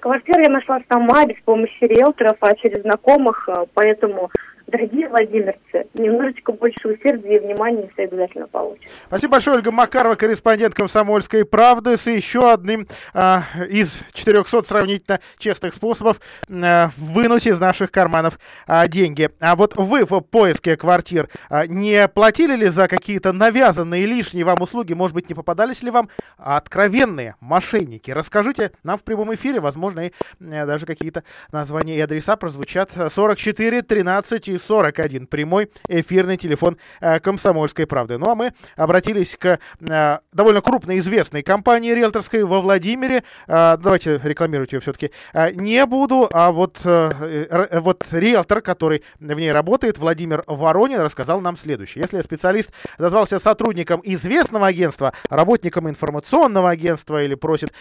Квартиру 0.00 0.40
я 0.40 0.48
нашла 0.48 0.80
сама, 0.88 1.26
без 1.26 1.36
помощи 1.44 1.84
риэлторов, 1.84 2.38
а 2.40 2.54
через 2.54 2.82
знакомых, 2.82 3.46
э, 3.48 3.66
поэтому 3.74 4.30
дорогие 4.76 5.08
владимирцы, 5.08 5.86
немножечко 5.94 6.52
больше 6.52 6.88
усердия 6.88 7.36
и 7.36 7.38
внимания 7.38 7.88
все 7.92 8.04
обязательно 8.04 8.48
получат. 8.48 8.84
Спасибо 9.06 9.32
большое, 9.32 9.58
Ольга 9.58 9.70
Макарова, 9.70 10.16
корреспондент 10.16 10.74
«Комсомольской 10.74 11.44
правды» 11.44 11.96
с 11.96 12.10
еще 12.10 12.52
одним 12.52 12.88
а, 13.12 13.44
из 13.68 14.02
400 14.12 14.64
сравнительно 14.64 15.20
честных 15.38 15.74
способов 15.74 16.20
а, 16.50 16.90
вынуть 16.96 17.46
из 17.46 17.60
наших 17.60 17.92
карманов 17.92 18.38
а, 18.66 18.88
деньги. 18.88 19.30
А 19.40 19.54
вот 19.54 19.76
вы 19.76 20.04
в 20.04 20.20
поиске 20.20 20.76
квартир 20.76 21.28
а, 21.48 21.66
не 21.66 22.08
платили 22.08 22.56
ли 22.56 22.68
за 22.68 22.88
какие-то 22.88 23.32
навязанные 23.32 24.06
лишние 24.06 24.44
вам 24.44 24.60
услуги? 24.60 24.92
Может 24.92 25.14
быть, 25.14 25.28
не 25.28 25.36
попадались 25.36 25.84
ли 25.84 25.90
вам 25.90 26.08
откровенные 26.36 27.36
мошенники? 27.40 28.10
Расскажите 28.10 28.72
нам 28.82 28.98
в 28.98 29.04
прямом 29.04 29.32
эфире, 29.34 29.60
возможно, 29.60 30.06
и 30.06 30.12
а, 30.40 30.66
даже 30.66 30.84
какие-то 30.84 31.22
названия 31.52 31.96
и 31.96 32.00
адреса 32.00 32.36
прозвучат 32.36 32.90
44 33.08 33.82
13 33.82 34.48
и 34.48 34.58
41 34.64 35.26
прямой 35.26 35.70
эфирный 35.88 36.36
телефон 36.36 36.78
э, 37.00 37.20
«Комсомольской 37.20 37.86
правды». 37.86 38.18
Ну 38.18 38.30
а 38.30 38.34
мы 38.34 38.52
обратились 38.76 39.36
к 39.36 39.58
э, 39.80 40.18
довольно 40.32 40.60
крупной 40.60 40.98
известной 40.98 41.42
компании 41.42 41.92
риэлторской 41.92 42.44
во 42.44 42.60
Владимире. 42.60 43.22
Э, 43.46 43.76
давайте 43.76 44.20
рекламировать 44.22 44.72
ее 44.72 44.80
все-таки 44.80 45.10
не 45.54 45.84
буду, 45.86 46.28
а 46.32 46.52
вот, 46.52 46.80
вот 46.84 48.04
риэлтор, 48.10 48.60
который 48.60 49.02
в 49.18 49.34
ней 49.34 49.52
работает, 49.52 49.98
Владимир 49.98 50.42
Воронин, 50.46 51.00
рассказал 51.00 51.40
нам 51.40 51.56
следующее. 51.56 52.02
Если 52.02 52.20
специалист 52.22 52.72
назвался 52.98 53.38
сотрудником 53.38 54.00
известного 54.04 54.66
агентства, 54.66 55.12
работником 55.28 55.88
информационного 55.88 56.70
агентства 56.70 57.22
или 57.22 57.34
просит 57.34 57.72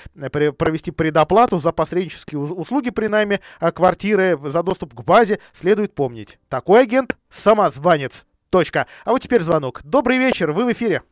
провести 0.57 0.91
предоплату 0.91 1.59
за 1.59 1.71
посреднические 1.71 2.39
услуги 2.39 2.89
при 2.89 3.07
найме 3.07 3.39
квартиры, 3.73 4.39
за 4.43 4.63
доступ 4.63 4.93
к 4.93 5.01
базе, 5.01 5.39
следует 5.53 5.93
помнить. 5.93 6.39
Так 6.49 6.69
такой 6.73 6.85
агент– 6.85 7.15
самозванец. 7.29 8.25
Точка. 8.49 8.87
А 9.05 9.11
вот 9.11 9.21
теперь 9.21 9.41
звонок. 9.41 9.81
Добрый 9.83 10.17
вечер, 10.17 10.51
вы 10.51 10.65
в 10.65 10.71
эфире. 10.71 11.03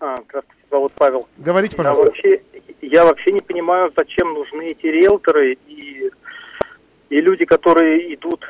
А, 0.00 0.16
здравствуйте, 0.26 0.62
зовут 0.70 0.92
Павел. 0.96 1.28
Говорите, 1.36 1.76
пожалуйста. 1.76 2.04
Я 2.04 2.08
вообще, 2.08 2.42
я 2.80 3.04
вообще 3.04 3.32
не 3.32 3.40
понимаю, 3.40 3.92
зачем 3.94 4.32
нужны 4.32 4.68
эти 4.68 4.86
риэлторы 4.86 5.58
и, 5.66 6.10
и 7.10 7.20
люди, 7.20 7.44
которые 7.44 8.14
идут 8.14 8.42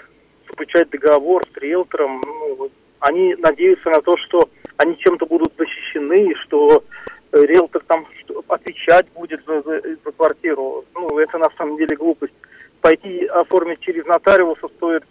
заключать 0.48 0.88
договор 0.90 1.42
с 1.52 1.56
риэлтором. 1.56 2.20
Ну, 2.24 2.70
они 3.00 3.34
надеются 3.34 3.90
на 3.90 4.00
то, 4.02 4.16
что 4.18 4.48
они 4.76 4.96
чем-то 4.98 5.26
будут 5.26 5.52
защищены, 5.58 6.32
что 6.44 6.84
риэлтор 7.32 7.82
там 7.88 8.06
отвечать 8.46 9.06
будет 9.16 9.44
за, 9.44 9.62
за, 9.62 9.82
за 9.82 10.12
квартиру. 10.12 10.84
Ну, 10.94 11.18
это 11.18 11.38
на 11.38 11.50
самом 11.58 11.76
деле 11.76 11.96
глупость. 11.96 12.34
Пойти 12.82 13.26
оформить 13.26 13.80
через 13.80 14.04
нотариуса 14.06 14.68
стоит 14.76 15.02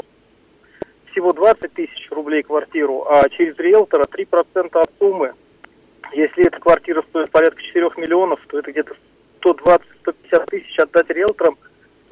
всего 1.16 1.32
20 1.32 1.74
тысяч 1.74 2.12
рублей 2.12 2.44
квартиру, 2.44 3.08
а 3.10 3.28
через 3.30 3.58
риэлтора 3.58 4.04
3% 4.04 4.70
от 4.74 4.92
суммы. 5.00 5.34
Если 6.12 6.46
эта 6.46 6.60
квартира 6.60 7.02
стоит 7.10 7.32
порядка 7.32 7.62
4 7.62 7.90
миллионов, 7.98 8.40
то 8.48 8.60
это 8.60 8.72
где-то 8.72 8.96
120-150 9.42 10.46
тысяч 10.48 10.78
отдать 10.78 11.10
риэлторам 11.10 11.58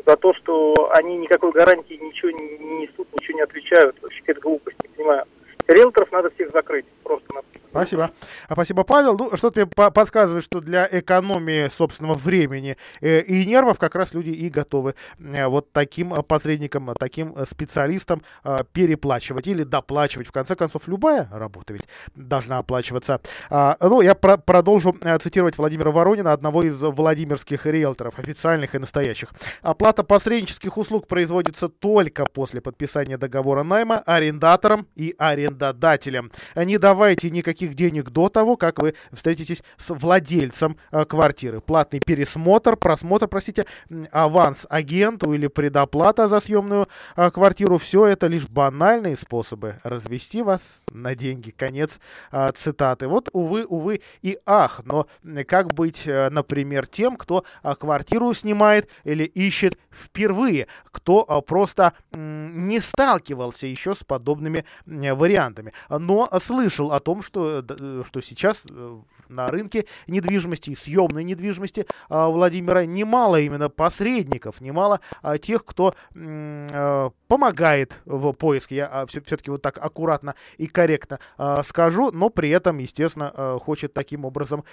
за 0.06 0.16
то, 0.16 0.34
что 0.34 0.92
они 0.94 1.18
никакой 1.18 1.52
гарантии 1.52 2.00
ничего 2.02 2.32
не 2.32 2.58
несут, 2.82 3.08
ничего 3.14 3.38
не 3.38 3.44
отвечают. 3.44 4.02
Вообще 4.02 4.20
какая-то 4.22 4.42
глупость, 4.42 4.78
не 4.84 4.90
понимаю. 4.96 5.26
Риэлторов 5.68 6.12
надо 6.12 6.30
всех 6.32 6.52
закрыть, 6.52 6.86
просто. 7.04 7.44
Спасибо. 7.74 8.12
А 8.48 8.54
спасибо, 8.54 8.84
Павел. 8.84 9.18
Ну, 9.18 9.36
что-то 9.36 9.62
мне 9.62 9.66
по 9.66 9.90
подсказывает, 9.90 10.44
что 10.44 10.60
для 10.60 10.88
экономии 10.92 11.68
собственного 11.70 12.14
времени 12.14 12.78
э, 13.02 13.22
и 13.22 13.46
нервов 13.48 13.80
как 13.80 13.96
раз 13.96 14.14
люди 14.14 14.30
и 14.30 14.50
готовы 14.50 14.94
э, 15.18 15.48
вот 15.48 15.72
таким 15.72 16.12
посредникам, 16.24 16.94
таким 17.00 17.36
специалистам 17.48 18.22
э, 18.44 18.60
переплачивать 18.74 19.48
или 19.48 19.64
доплачивать. 19.64 20.28
В 20.28 20.32
конце 20.32 20.56
концов, 20.56 20.88
любая 20.88 21.28
работа 21.32 21.74
ведь 21.74 21.88
должна 22.14 22.60
оплачиваться. 22.60 23.20
А, 23.50 23.76
ну, 23.82 24.02
я 24.02 24.14
про 24.14 24.38
продолжу 24.38 24.96
э, 25.02 25.18
цитировать 25.18 25.58
Владимира 25.58 25.90
Воронина, 25.90 26.32
одного 26.32 26.62
из 26.62 26.80
владимирских 26.80 27.66
риэлторов, 27.66 28.20
официальных 28.20 28.76
и 28.76 28.78
настоящих. 28.78 29.30
Оплата 29.64 30.04
посреднических 30.04 30.78
услуг 30.78 31.08
производится 31.08 31.70
только 31.70 32.26
после 32.26 32.62
подписания 32.62 33.18
договора 33.18 33.64
найма 33.64 33.98
арендатором 34.06 34.86
и 34.96 35.16
арендодателем. 35.18 36.32
Не 36.56 36.78
давайте 36.94 37.32
никаких 37.32 37.74
денег 37.74 38.12
до 38.12 38.30
того, 38.30 38.56
как 38.56 38.80
вы 38.80 38.94
встретитесь 39.12 39.64
с 39.78 39.90
владельцем 39.90 40.78
э, 40.92 41.06
квартиры. 41.06 41.60
Платный 41.60 42.00
пересмотр, 42.00 42.78
просмотр, 42.78 43.28
простите, 43.28 43.66
аванс 44.12 44.68
агенту 44.70 45.34
или 45.34 45.48
предоплата 45.48 46.28
за 46.28 46.40
съемную 46.40 46.88
э, 47.16 47.32
квартиру. 47.32 47.80
Все 47.80 48.06
это 48.06 48.28
лишь 48.28 48.48
банальные 48.48 49.18
способы 49.18 49.80
развести 49.84 50.44
вас 50.44 50.83
на 50.94 51.16
деньги. 51.16 51.52
Конец 51.52 52.00
э, 52.32 52.52
цитаты. 52.56 53.08
Вот, 53.08 53.30
увы, 53.34 53.66
увы 53.66 54.02
и 54.22 54.38
ах. 54.46 54.82
Но 54.86 55.08
как 55.48 55.74
быть, 55.74 56.04
э, 56.06 56.30
например, 56.30 56.88
тем, 56.88 57.18
кто 57.18 57.44
э, 57.64 57.76
квартиру 57.76 58.34
снимает 58.34 58.90
или 59.04 59.24
ищет 59.24 59.78
впервые, 59.92 60.68
кто 60.92 61.26
э, 61.28 61.42
просто 61.42 61.94
э, 62.12 62.50
не 62.54 62.80
сталкивался 62.80 63.68
еще 63.68 63.96
с 63.96 64.04
подобными 64.04 64.66
э, 64.86 65.14
вариантами, 65.14 65.74
но 65.90 66.30
слышал 66.40 66.92
о 66.92 67.00
том, 67.00 67.22
что 67.22 67.64
Э, 67.80 68.04
что 68.06 68.22
сейчас 68.22 68.64
э, 68.70 69.00
на 69.30 69.48
рынке 69.48 69.86
недвижимости 70.08 70.72
и 70.72 70.76
съемной 70.76 71.24
недвижимости 71.24 71.88
а, 72.10 72.30
Владимира 72.30 72.86
немало 72.86 73.40
именно 73.40 73.70
посредников, 73.70 74.62
немало 74.62 75.00
а, 75.22 75.38
тех, 75.38 75.66
кто 75.66 75.96
э, 76.14 77.10
помогает 77.28 78.02
в 78.06 78.34
поиске. 78.34 78.76
Я 78.76 78.88
а, 78.88 79.06
все-таки 79.08 79.50
вот 79.50 79.62
так 79.62 79.78
аккуратно 79.78 80.36
и 80.58 80.68
корректно 80.68 80.83
корректно 80.84 81.20
э, 81.38 81.64
скажу, 81.64 82.12
но 82.12 82.30
при 82.30 82.50
этом, 82.50 82.78
естественно, 82.78 83.32
э, 83.36 83.60
хочет 83.62 83.94
таким 83.94 84.26
образом 84.26 84.64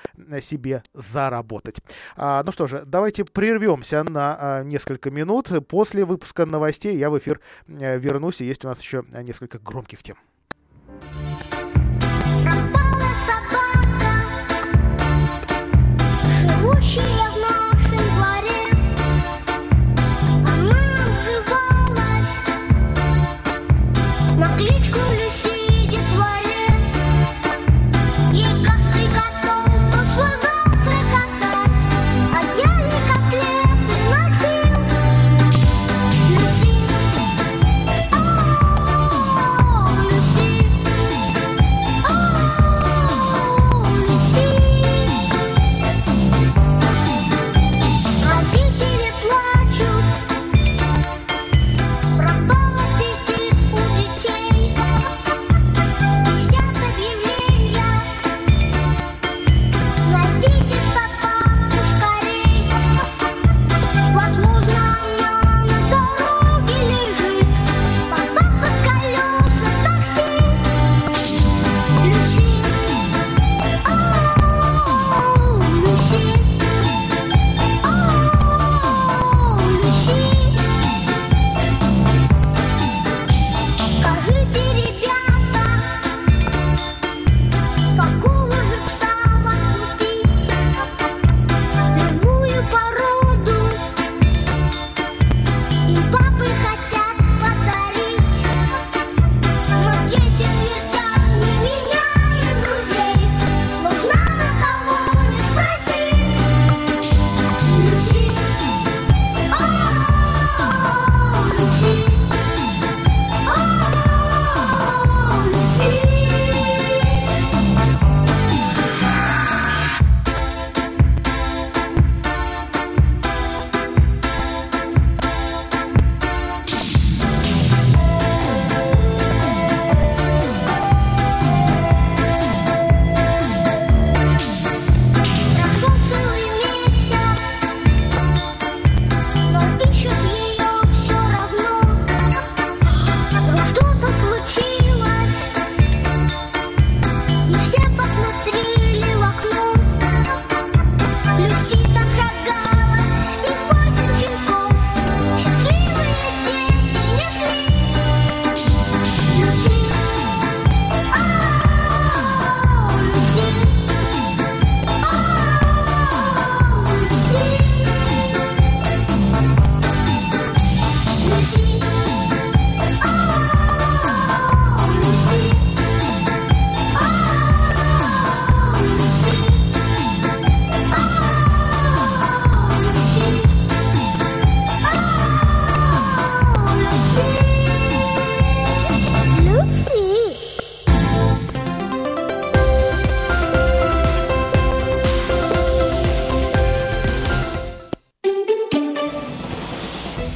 себе 0.40 0.82
заработать. 0.92 1.76
А, 2.16 2.42
ну 2.44 2.52
что 2.52 2.66
же, 2.66 2.82
давайте 2.84 3.24
прервемся 3.24 4.02
на 4.02 4.36
а, 4.38 4.62
несколько 4.64 5.10
минут. 5.10 5.50
После 5.68 6.04
выпуска 6.04 6.46
новостей 6.46 6.96
я 6.96 7.10
в 7.10 7.18
эфир 7.18 7.40
э, 7.68 7.98
вернусь, 7.98 8.40
и 8.40 8.44
есть 8.44 8.64
у 8.64 8.68
нас 8.68 8.80
еще 8.80 9.04
несколько 9.12 9.58
громких 9.58 10.02
тем. 10.02 10.16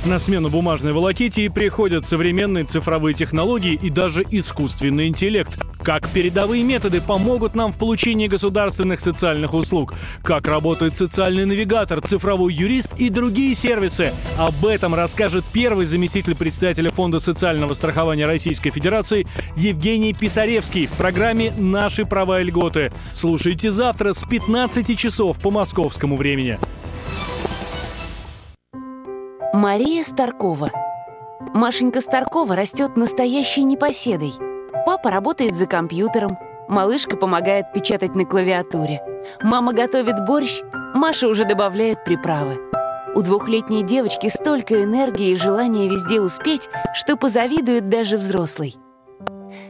На 0.04 0.18
смену 0.18 0.50
бумажной 0.50 0.92
волоките 0.92 1.48
приходят 1.48 2.04
современные 2.04 2.64
цифровые 2.64 3.14
технологии 3.14 3.72
и 3.72 3.88
даже 3.88 4.22
искусственный 4.30 5.08
интеллект. 5.08 5.58
Как 5.82 6.10
передовые 6.10 6.62
методы 6.62 7.00
помогут 7.00 7.54
нам 7.54 7.72
в 7.72 7.78
получении 7.78 8.28
государственных 8.28 9.00
социальных 9.00 9.54
услуг? 9.54 9.94
Как 10.22 10.46
работает 10.46 10.94
социальный 10.94 11.46
навигатор, 11.46 12.02
цифровой 12.02 12.52
юрист 12.52 13.00
и 13.00 13.08
другие 13.08 13.54
сервисы? 13.54 14.12
Об 14.36 14.66
этом 14.66 14.94
расскажет 14.94 15.42
первый 15.54 15.86
заместитель 15.86 16.34
председателя 16.34 16.90
Фонда 16.90 17.18
социального 17.18 17.72
страхования 17.72 18.26
Российской 18.26 18.70
Федерации 18.72 19.26
Евгений 19.56 20.12
Писаревский 20.12 20.84
в 20.84 20.92
программе 20.92 21.50
«Наши 21.56 22.04
права 22.04 22.42
и 22.42 22.44
льготы». 22.44 22.92
Слушайте 23.12 23.70
завтра 23.70 24.12
с 24.12 24.22
15 24.22 24.98
часов 24.98 25.40
по 25.40 25.50
московскому 25.50 26.16
времени. 26.16 26.58
Мария 29.54 30.02
Старкова. 30.02 30.72
Машенька 31.54 32.00
Старкова 32.00 32.56
растет 32.56 32.96
настоящей 32.96 33.62
непоседой. 33.62 34.32
Папа 34.84 35.12
работает 35.12 35.54
за 35.54 35.68
компьютером, 35.68 36.36
малышка 36.66 37.16
помогает 37.16 37.72
печатать 37.72 38.16
на 38.16 38.24
клавиатуре. 38.24 39.00
Мама 39.40 39.72
готовит 39.72 40.26
борщ, 40.26 40.60
Маша 40.92 41.28
уже 41.28 41.44
добавляет 41.44 42.02
приправы. 42.02 42.58
У 43.14 43.22
двухлетней 43.22 43.84
девочки 43.84 44.26
столько 44.26 44.82
энергии 44.82 45.30
и 45.30 45.36
желания 45.36 45.88
везде 45.88 46.20
успеть, 46.20 46.68
что 46.92 47.16
позавидует 47.16 47.88
даже 47.88 48.16
взрослый. 48.18 48.74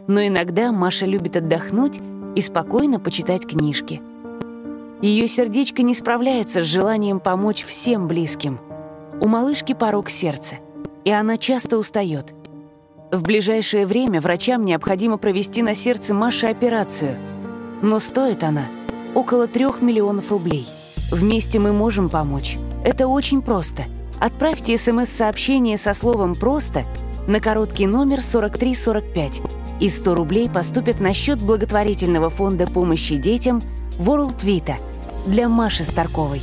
Но 0.07 0.27
иногда 0.27 0.73
Маша 0.73 1.05
любит 1.05 1.37
отдохнуть 1.37 2.01
и 2.35 2.41
спокойно 2.41 3.01
почитать 3.01 3.47
книжки. 3.47 4.01
Ее 5.03 5.29
сердечко 5.29 5.83
не 5.83 5.93
справляется 5.93 6.63
с 6.63 6.65
желанием 6.65 7.21
помочь 7.21 7.63
всем 7.63 8.09
близким— 8.09 8.59
у 9.21 9.29
малышки 9.29 9.75
порог 9.75 10.11
сердца, 10.11 10.57
и 11.05 11.11
она 11.11 11.39
часто 11.39 11.79
устает. 11.79 12.35
В 13.13 13.23
ближайшее 13.23 13.87
время 13.87 14.21
врачам 14.21 14.65
необходимо 14.65 15.19
провести 15.19 15.63
на 15.63 15.75
сердце 15.75 16.15
Маши 16.15 16.47
операцию. 16.47 17.17
Но 17.83 18.01
стоит 18.01 18.43
она 18.43 18.67
около 19.15 19.47
трех 19.47 19.83
миллионов 19.83 20.31
рублей. 20.33 20.67
Вместе 21.13 21.59
мы 21.59 21.73
можем 21.73 22.09
помочь. 22.09 22.59
Это 22.85 23.07
очень 23.07 23.41
просто. 23.41 23.85
Отправьте 24.21 24.77
смс-сообщение 24.77 25.79
со 25.79 25.95
словом 25.95 26.35
«просто» 26.35 26.83
на 27.29 27.41
короткий 27.41 27.87
номер 27.87 28.21
4345, 28.23 29.41
и 29.81 29.89
100 29.89 30.15
рублей 30.15 30.51
поступят 30.51 31.01
на 31.01 31.15
счет 31.15 31.41
благотворительного 31.41 32.31
фонда 32.31 32.67
помощи 32.67 33.17
детям 33.17 33.61
World 33.99 34.41
Vita 34.43 34.75
для 35.27 35.49
Маши 35.49 35.85
Старковой. 35.85 36.43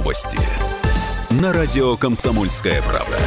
Новости. 0.00 0.38
На 1.42 1.52
радио 1.52 1.94
«Комсомольская 1.94 2.80
правда». 2.80 3.18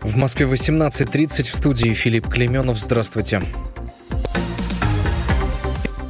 В 0.00 0.16
Москве 0.16 0.46
18.30 0.46 1.42
в 1.42 1.54
студии 1.54 1.92
Филипп 1.92 2.28
Клеменов. 2.28 2.78
Здравствуйте. 2.78 3.42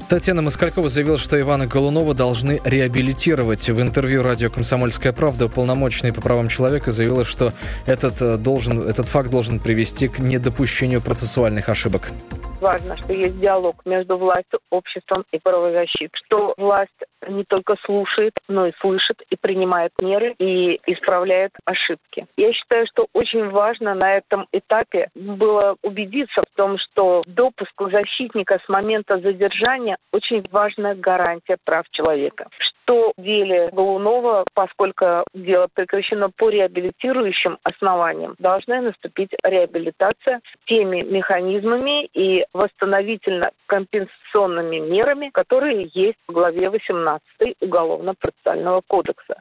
Татьяна 0.09 0.42
Москалькова 0.42 0.88
заявила, 0.88 1.18
что 1.18 1.40
Ивана 1.40 1.66
Голунова 1.66 2.14
должны 2.14 2.61
реабилитировать. 2.64 3.68
В 3.68 3.81
интервью 3.81 4.23
радио 4.23 4.49
«Комсомольская 4.49 5.12
правда» 5.12 5.46
уполномоченный 5.46 6.12
по 6.12 6.20
правам 6.20 6.46
человека 6.46 6.92
заявила, 6.92 7.25
что 7.25 7.53
этот, 7.87 8.23
э, 8.23 8.37
должен, 8.37 8.88
этот 8.88 9.09
факт 9.09 9.31
должен 9.31 9.59
привести 9.59 10.07
к 10.07 10.20
недопущению 10.20 11.01
процессуальных 11.01 11.68
ошибок 11.68 12.12
важно, 12.61 12.96
что 12.96 13.12
есть 13.12 13.38
диалог 13.40 13.77
между 13.85 14.16
властью, 14.16 14.61
обществом 14.70 15.25
и 15.33 15.38
правозащитой, 15.38 16.11
что 16.27 16.55
власть 16.57 16.90
не 17.29 17.44
только 17.44 17.77
слушает, 17.85 18.33
но 18.49 18.66
и 18.66 18.73
слышит, 18.81 19.20
и 19.31 19.37
принимает 19.37 19.92
меры, 20.01 20.35
и 20.38 20.81
исправляет 20.87 21.53
ошибки. 21.64 22.27
Я 22.37 22.53
считаю, 22.53 22.87
что 22.87 23.07
очень 23.12 23.49
важно 23.51 23.94
на 23.94 24.16
этом 24.16 24.46
этапе 24.53 25.09
было 25.14 25.77
убедиться 25.83 26.40
в 26.42 26.57
том, 26.57 26.79
что 26.79 27.23
допуск 27.27 27.75
защитника 27.90 28.59
с 28.64 28.68
момента 28.68 29.18
задержания 29.18 29.96
очень 30.12 30.44
важная 30.51 30.94
гарантия 30.94 31.57
прав 31.64 31.85
человека 31.90 32.49
что 32.90 33.12
в 33.16 33.22
деле 33.22 33.68
Голунова, 33.72 34.44
поскольку 34.53 35.24
дело 35.33 35.68
прекращено 35.72 36.29
по 36.31 36.50
реабилитирующим 36.50 37.59
основаниям, 37.62 38.35
должна 38.40 38.81
наступить 38.81 39.31
реабилитация 39.44 40.40
теми 40.66 41.05
механизмами 41.05 42.07
и 42.07 42.44
восстановительно-компенсационными 42.53 44.81
мерами, 44.81 45.31
которые 45.31 45.88
есть 45.94 46.18
в 46.26 46.33
главе 46.33 46.68
18 46.68 47.22
Уголовно-процессуального 47.61 48.81
кодекса. 48.87 49.37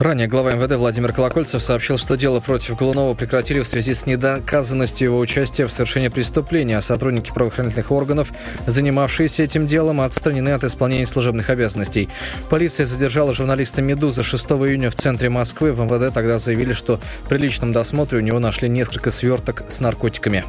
Ранее 0.00 0.26
глава 0.26 0.52
МВД 0.54 0.72
Владимир 0.72 1.12
Колокольцев 1.12 1.62
сообщил, 1.62 1.98
что 1.98 2.16
дело 2.16 2.40
против 2.40 2.76
Голунова 2.76 3.14
прекратили 3.14 3.60
в 3.60 3.66
связи 3.66 3.94
с 3.94 4.06
недоказанностью 4.06 5.06
его 5.06 5.20
участия 5.20 5.66
в 5.66 5.72
совершении 5.72 6.08
преступления, 6.08 6.78
а 6.78 6.80
сотрудники 6.80 7.30
правоохранительных 7.30 7.92
органов, 7.92 8.32
занимавшиеся 8.66 9.44
этим 9.44 9.68
делом, 9.68 10.00
отстранены 10.00 10.48
от 10.48 10.64
исполнения 10.64 11.06
служебных 11.06 11.48
обязанностей. 11.48 12.08
Полиция 12.50 12.86
задержала 12.86 13.32
журналиста 13.32 13.82
«Медузы» 13.82 14.24
6 14.24 14.44
июня 14.46 14.90
в 14.90 14.96
центре 14.96 15.28
Москвы. 15.30 15.72
В 15.72 15.78
МВД 15.78 16.12
тогда 16.12 16.40
заявили, 16.40 16.72
что 16.72 16.98
при 17.28 17.38
личном 17.38 17.72
досмотре 17.72 18.18
у 18.18 18.22
него 18.22 18.40
нашли 18.40 18.68
несколько 18.68 19.12
сверток 19.12 19.62
с 19.68 19.78
наркотиками. 19.78 20.44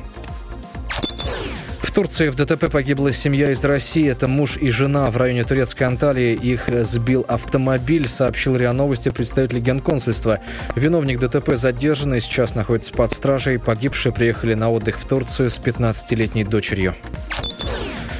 Турции 1.95 2.27
в 2.27 2.35
ДТП 2.35 2.69
погибла 2.69 3.13
семья 3.13 3.51
из 3.51 3.63
России. 3.63 4.09
Это 4.09 4.27
муж 4.27 4.57
и 4.57 4.69
жена 4.69 5.09
в 5.09 5.15
районе 5.15 5.45
турецкой 5.45 5.83
Анталии. 5.83 6.33
Их 6.33 6.67
сбил 6.67 7.23
автомобиль, 7.25 8.09
сообщил 8.09 8.57
РИА 8.57 8.73
Новости 8.73 9.07
представитель 9.07 9.59
генконсульства. 9.59 10.41
Виновник 10.75 11.19
ДТП 11.19 11.55
задержан 11.55 12.15
и 12.15 12.19
сейчас 12.19 12.53
находится 12.53 12.91
под 12.91 13.13
стражей. 13.13 13.59
Погибшие 13.59 14.11
приехали 14.11 14.55
на 14.55 14.69
отдых 14.69 14.99
в 14.99 15.07
Турцию 15.07 15.49
с 15.49 15.57
15-летней 15.57 16.43
дочерью. 16.43 16.95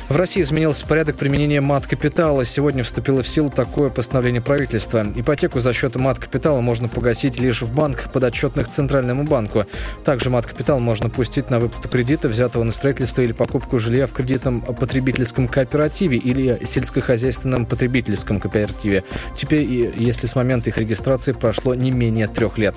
В 0.07 0.15
России 0.15 0.43
изменился 0.43 0.85
порядок 0.85 1.15
применения 1.15 1.61
мат-капитала. 1.61 2.45
Сегодня 2.45 2.83
вступило 2.83 3.23
в 3.23 3.27
силу 3.27 3.49
такое 3.49 3.89
постановление 3.89 4.39
правительства. 4.39 5.03
Ипотеку 5.15 5.59
за 5.59 5.73
счет 5.73 5.95
мат-капитала 5.95 6.61
можно 6.61 6.87
погасить 6.87 7.39
лишь 7.39 7.63
в 7.63 7.73
банках, 7.73 8.11
подотчетных 8.11 8.67
Центральному 8.67 9.23
банку. 9.23 9.65
Также 10.03 10.29
мат-капитал 10.29 10.79
можно 10.79 11.09
пустить 11.09 11.49
на 11.49 11.59
выплату 11.59 11.89
кредита, 11.89 12.29
взятого 12.29 12.63
на 12.63 12.71
строительство 12.71 13.23
или 13.23 13.31
покупку 13.31 13.79
жилья 13.79 14.05
в 14.05 14.13
кредитном 14.13 14.61
потребительском 14.61 15.47
кооперативе 15.47 16.17
или 16.17 16.63
сельскохозяйственном 16.63 17.65
потребительском 17.65 18.39
кооперативе. 18.39 19.03
Теперь, 19.35 19.63
если 19.97 20.27
с 20.27 20.35
момента 20.35 20.69
их 20.69 20.77
регистрации 20.77 21.31
прошло 21.31 21.73
не 21.73 21.89
менее 21.89 22.27
трех 22.27 22.59
лет. 22.59 22.75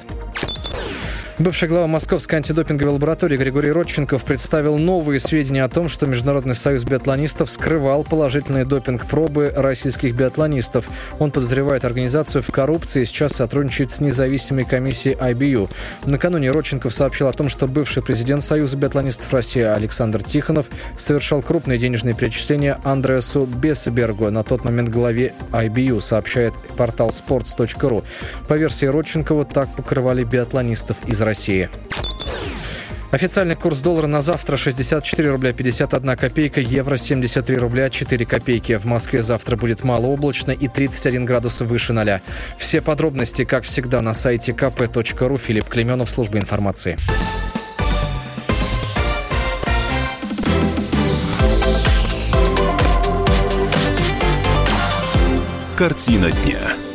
Бывший 1.39 1.69
глава 1.69 1.87
Московской 1.87 2.39
антидопинговой 2.39 2.95
лаборатории 2.95 3.37
Григорий 3.37 3.71
Родченков 3.71 4.25
представил 4.25 4.77
новые 4.77 5.21
сведения 5.21 5.63
о 5.63 5.69
том, 5.69 5.89
что 5.89 6.05
Международный 6.07 6.57
союз 6.57 6.83
биатлонистов 6.83 7.49
скрывал 7.49 8.03
положительные 8.03 8.65
допинг-пробы 8.65 9.53
российских 9.55 10.17
биатлонистов. 10.17 10.89
Он 11.21 11.31
подозревает 11.31 11.85
организацию 11.85 12.43
в 12.43 12.51
коррупции 12.51 13.03
и 13.03 13.05
сейчас 13.05 13.35
сотрудничает 13.35 13.93
с 13.93 14.01
независимой 14.01 14.65
комиссией 14.65 15.15
IBU. 15.15 15.71
Накануне 16.07 16.51
Родченков 16.51 16.93
сообщил 16.93 17.29
о 17.29 17.33
том, 17.33 17.49
что 17.49 17.69
бывший 17.69 18.03
президент 18.03 18.43
Союза 18.43 18.77
биатлонистов 18.77 19.33
России 19.33 19.63
Александр 19.63 20.25
Тихонов 20.25 20.67
совершал 20.99 21.43
крупные 21.43 21.79
денежные 21.79 22.17
перечисления 22.17 22.81
Андреасу 22.83 23.47
Бесбергу, 23.47 24.29
на 24.33 24.43
тот 24.43 24.65
момент 24.65 24.89
главе 24.89 25.33
IBU, 25.53 26.01
сообщает 26.01 26.55
портал 26.77 27.11
sports.ru. 27.11 28.03
По 28.49 28.55
версии 28.55 28.87
Родченкова, 28.87 29.45
так 29.45 29.69
покрывали 29.77 30.25
биатлонистов 30.25 30.97
из 31.07 31.21
России. 31.21 31.28
Официальный 33.11 33.55
курс 33.55 33.81
доллара 33.81 34.07
на 34.07 34.21
завтра 34.21 34.59
64 34.59 35.31
рубля 35.31 35.55
51 35.55 36.17
копейка, 36.17 36.61
евро 36.61 36.97
73 36.99 37.57
рубля 37.57 37.89
4 37.89 38.27
копейки. 38.27 38.77
В 38.77 38.85
Москве 38.85 39.23
завтра 39.23 39.57
будет 39.57 39.83
малооблачно 39.83 40.51
и 40.53 40.69
31 40.69 41.25
градус 41.25 41.63
выше 41.63 41.95
ноля. 41.95 42.21
Все 42.59 42.83
подробности, 42.83 43.45
как 43.45 43.65
всегда, 43.65 44.03
на 44.03 44.13
сайте 44.13 44.53
kp.ru. 44.53 45.39
Филипп 45.39 45.69
Клеменов, 45.69 46.11
служба 46.11 46.39
информации. 46.39 46.99
Картина 55.79 56.31
дня. 56.31 56.88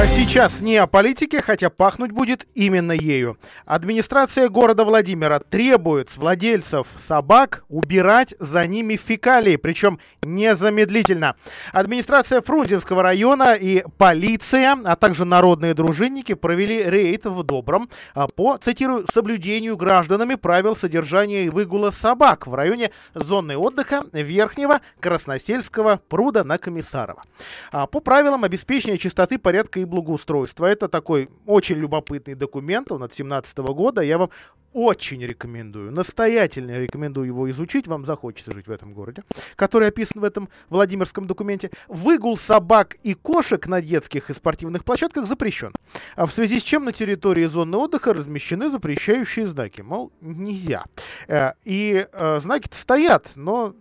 А 0.00 0.06
сейчас 0.06 0.60
не 0.60 0.76
о 0.76 0.86
политике, 0.86 1.42
хотя 1.42 1.70
пахнуть 1.70 2.12
будет 2.12 2.46
именно 2.54 2.92
ею. 2.92 3.36
Администрация 3.66 4.48
города 4.48 4.84
Владимира 4.84 5.40
требует 5.40 6.08
с 6.08 6.16
владельцев 6.16 6.86
собак 6.96 7.64
убирать 7.68 8.32
за 8.38 8.64
ними 8.68 8.94
фекалии, 8.94 9.56
причем 9.56 9.98
незамедлительно. 10.22 11.34
Администрация 11.72 12.42
Фрунзенского 12.42 13.02
района 13.02 13.54
и 13.54 13.82
полиция, 13.98 14.78
а 14.84 14.94
также 14.94 15.24
народные 15.24 15.74
дружинники 15.74 16.34
провели 16.34 16.84
рейд 16.84 17.24
в 17.24 17.42
Добром 17.42 17.90
а, 18.14 18.28
по, 18.28 18.56
цитирую, 18.56 19.04
соблюдению 19.12 19.76
гражданами 19.76 20.36
правил 20.36 20.76
содержания 20.76 21.46
и 21.46 21.48
выгула 21.48 21.90
собак 21.90 22.46
в 22.46 22.54
районе 22.54 22.92
зоны 23.14 23.56
отдыха 23.56 24.04
Верхнего 24.12 24.80
Красносельского 25.00 26.00
пруда 26.08 26.44
на 26.44 26.56
Комиссарова. 26.56 27.24
А, 27.72 27.88
по 27.88 27.98
правилам 27.98 28.44
обеспечения 28.44 28.96
чистоты, 28.96 29.38
порядка 29.38 29.80
и 29.80 29.87
благоустройства. 29.88 30.66
Это 30.66 30.88
такой 30.88 31.28
очень 31.46 31.76
любопытный 31.76 32.34
документ, 32.34 32.92
он 32.92 33.02
от 33.02 33.10
2017 33.10 33.58
года. 33.58 34.02
Я 34.02 34.18
вам 34.18 34.30
очень 34.72 35.24
рекомендую, 35.24 35.90
настоятельно 35.90 36.78
рекомендую 36.78 37.26
его 37.26 37.50
изучить, 37.50 37.88
вам 37.88 38.04
захочется 38.04 38.52
жить 38.52 38.66
в 38.66 38.70
этом 38.70 38.92
городе, 38.92 39.24
который 39.56 39.88
описан 39.88 40.20
в 40.20 40.24
этом 40.24 40.48
Владимирском 40.68 41.26
документе. 41.26 41.70
Выгул 41.88 42.36
собак 42.36 42.96
и 43.02 43.14
кошек 43.14 43.66
на 43.66 43.80
детских 43.80 44.30
и 44.30 44.34
спортивных 44.34 44.84
площадках 44.84 45.26
запрещен. 45.26 45.72
А 46.16 46.26
в 46.26 46.32
связи 46.32 46.60
с 46.60 46.62
чем 46.62 46.84
на 46.84 46.92
территории 46.92 47.46
зоны 47.46 47.76
отдыха 47.76 48.12
размещены 48.12 48.70
запрещающие 48.70 49.46
знаки. 49.46 49.80
Мол, 49.80 50.12
нельзя. 50.20 50.84
Э, 51.26 51.52
и 51.64 52.06
э, 52.12 52.40
знаки-то 52.40 52.76
стоят, 52.76 53.32
но 53.36 53.74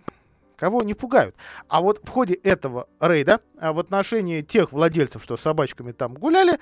кого 0.57 0.81
не 0.83 0.93
пугают. 0.93 1.35
А 1.69 1.81
вот 1.81 2.01
в 2.03 2.09
ходе 2.09 2.33
этого 2.33 2.89
рейда 2.99 3.39
а 3.59 3.71
в 3.71 3.79
отношении 3.79 4.41
тех 4.41 4.71
владельцев, 4.71 5.23
что 5.23 5.37
с 5.37 5.41
собачками 5.41 5.91
там 5.91 6.13
гуляли, 6.15 6.59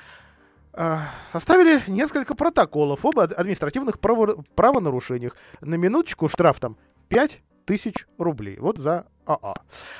а, 0.74 1.10
составили 1.32 1.82
несколько 1.88 2.36
протоколов 2.36 3.06
об 3.06 3.20
административных 3.20 4.00
право 4.00 4.44
правонарушениях. 4.56 5.36
На 5.62 5.76
минуточку 5.76 6.28
штраф 6.28 6.60
там 6.60 6.78
5 7.08 7.42
тысяч 7.66 8.06
рублей. 8.18 8.58
Вот 8.60 8.78
за 8.78 9.08
А-а. 9.26 9.56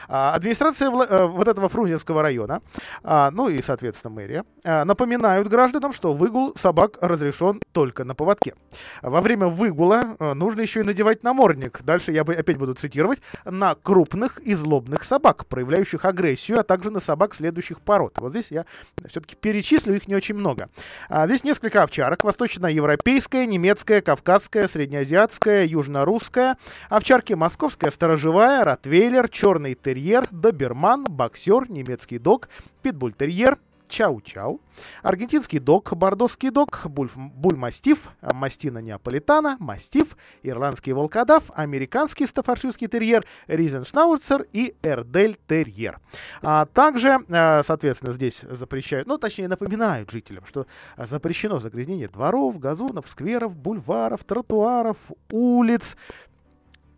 А, 0.08 0.36
администрация 0.36 0.90
э, 0.90 1.26
вот 1.26 1.48
этого 1.48 1.68
Фрунзенского 1.68 2.22
района, 2.22 2.62
а, 3.04 3.32
ну 3.32 3.50
и, 3.50 3.62
соответственно, 3.62 4.14
мэрия, 4.14 4.44
а, 4.64 4.86
напоминают 4.86 5.48
гражданам, 5.48 5.94
что 5.94 6.14
выгул 6.14 6.54
собак 6.56 6.98
разрешен 7.02 7.62
только 7.72 8.04
на 8.04 8.14
поводке. 8.14 8.54
Во 9.02 9.22
время 9.22 9.48
выгула 9.48 10.16
э, 10.20 10.34
нужно 10.34 10.62
еще 10.62 10.82
и 10.82 10.84
надевать 10.84 11.24
намордник. 11.24 11.82
Дальше 11.84 12.12
я 12.12 12.24
бы 12.24 12.34
опять 12.34 12.58
буду 12.58 12.76
цитировать. 12.76 13.22
На 13.46 13.76
крупных 13.76 14.40
и 14.40 14.54
злобных 14.54 15.04
собак, 15.04 15.48
проявляющих 15.48 16.06
агрессию, 16.06 16.60
а 16.60 16.64
также 16.64 16.92
на 16.92 17.00
собак 17.00 17.34
следующих 17.34 17.82
пород. 17.82 18.18
Вот 18.20 18.32
здесь 18.32 18.52
я 18.52 18.66
все-таки 19.08 19.36
перечислю, 19.36 19.96
их 19.96 20.08
не 20.08 20.16
очень 20.16 20.36
много. 20.36 20.70
Здесь 21.10 21.44
несколько 21.44 21.84
овчарок. 21.84 22.24
Восточноевропейская, 22.24 23.46
немецкая, 23.46 24.02
кавказская, 24.02 24.68
среднеазиатская, 24.68 25.66
южнорусская. 25.66 26.58
Овчарки 26.90 27.34
московская, 27.34 27.92
сторожевая, 27.92 28.64
ротвейлер, 28.64 29.15
ротвейлер, 29.16 29.30
черный 29.30 29.76
терьер, 29.76 30.28
доберман, 30.32 31.06
боксер, 31.06 31.70
немецкий 31.70 32.18
дог, 32.18 32.50
питбуль-терьер, 32.82 33.58
чау-чау, 33.88 34.60
аргентинский 35.04 35.60
дог, 35.60 35.94
бордосский 35.94 36.50
дог, 36.50 36.86
буль-мастиф, 36.86 38.10
мастина 38.22 38.80
неаполитана, 38.80 39.56
мастиф, 39.60 40.18
ирландский 40.44 40.92
волкодав, 40.92 41.44
американский 41.56 42.26
стафаршистский 42.28 42.88
терьер, 42.88 43.24
ризеншнауцер 43.48 44.48
и 44.52 44.76
эрдель-терьер. 44.82 46.00
А 46.42 46.66
также, 46.66 47.20
э, 47.28 47.64
соответственно, 47.64 48.12
здесь 48.12 48.42
запрещают, 48.42 49.08
ну, 49.08 49.18
точнее, 49.18 49.48
напоминают 49.48 50.12
жителям, 50.12 50.46
что 50.46 50.66
запрещено 50.98 51.60
загрязнение 51.60 52.10
дворов, 52.10 52.60
газонов, 52.60 53.08
скверов, 53.08 53.56
бульваров, 53.56 54.24
тротуаров, 54.24 54.98
улиц, 55.32 55.96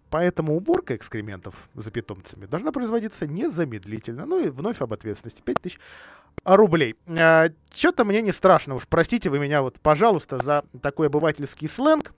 Поэтому 0.09 0.55
уборка 0.55 0.95
экскрементов 0.95 1.67
за 1.73 1.91
питомцами 1.91 2.45
должна 2.45 2.71
производиться 2.71 3.27
незамедлительно. 3.27 4.25
Ну 4.25 4.39
и 4.45 4.49
вновь 4.49 4.81
об 4.81 4.93
ответственности. 4.93 5.41
5000 5.41 5.79
рублей. 6.45 6.95
А, 7.07 7.49
Что-то 7.73 8.05
мне 8.05 8.21
не 8.21 8.31
страшно 8.31 8.75
уж. 8.75 8.87
Простите 8.87 9.29
вы 9.29 9.39
меня, 9.39 9.61
вот, 9.61 9.79
пожалуйста, 9.79 10.41
за 10.43 10.63
такой 10.81 11.07
обывательский 11.07 11.67
сленг. 11.67 12.13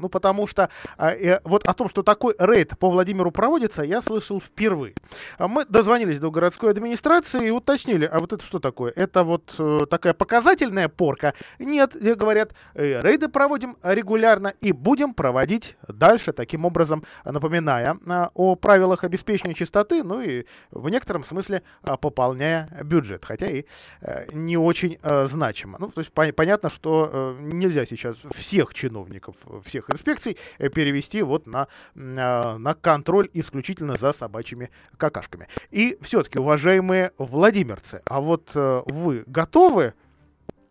Ну, 0.00 0.08
потому 0.08 0.46
что 0.46 0.70
а, 0.96 1.12
э, 1.12 1.40
вот 1.44 1.66
о 1.66 1.74
том, 1.74 1.88
что 1.88 2.02
такой 2.02 2.34
рейд 2.38 2.78
по 2.78 2.90
Владимиру 2.90 3.30
проводится, 3.30 3.82
я 3.82 4.00
слышал 4.00 4.40
впервые. 4.40 4.94
А 5.38 5.48
мы 5.48 5.64
дозвонились 5.64 6.18
до 6.18 6.30
городской 6.30 6.70
администрации 6.70 7.48
и 7.48 7.50
уточнили, 7.50 8.04
а 8.04 8.18
вот 8.18 8.32
это 8.32 8.44
что 8.44 8.58
такое? 8.58 8.92
Это 8.96 9.24
вот 9.24 9.54
э, 9.58 9.80
такая 9.88 10.14
показательная 10.14 10.88
порка? 10.88 11.34
Нет, 11.58 11.96
говорят, 12.16 12.52
э, 12.74 13.00
рейды 13.02 13.28
проводим 13.28 13.76
регулярно 13.82 14.54
и 14.60 14.72
будем 14.72 15.14
проводить 15.14 15.76
дальше, 15.88 16.32
таким 16.32 16.64
образом 16.64 17.04
напоминая 17.24 17.98
а, 18.06 18.30
о 18.34 18.56
правилах 18.56 19.04
обеспечения 19.04 19.54
чистоты, 19.54 20.02
ну 20.02 20.20
и 20.20 20.46
в 20.70 20.88
некотором 20.88 21.24
смысле 21.24 21.62
а, 21.82 21.96
пополняя 21.96 22.68
бюджет, 22.82 23.24
хотя 23.24 23.46
и 23.46 23.64
а, 24.00 24.26
не 24.32 24.56
очень 24.56 24.98
а, 25.02 25.26
значимо. 25.26 25.76
Ну, 25.78 25.90
то 25.90 26.00
есть 26.00 26.12
пон- 26.12 26.32
понятно, 26.32 26.70
что 26.70 27.10
а, 27.12 27.38
нельзя 27.40 27.84
сейчас 27.86 28.16
всех 28.32 28.74
чиновников, 28.74 29.36
всех 29.64 29.89
инспекций 29.92 30.36
э, 30.58 30.68
перевести 30.68 31.22
вот 31.22 31.46
на, 31.46 31.68
а, 31.94 32.58
на 32.58 32.74
контроль 32.74 33.28
исключительно 33.32 33.96
за 33.96 34.12
собачьими 34.12 34.70
какашками. 34.96 35.48
И 35.70 35.98
все-таки, 36.00 36.38
уважаемые 36.38 37.12
владимирцы, 37.18 38.02
а 38.06 38.20
вот 38.20 38.52
э, 38.54 38.82
вы 38.86 39.24
готовы 39.26 39.94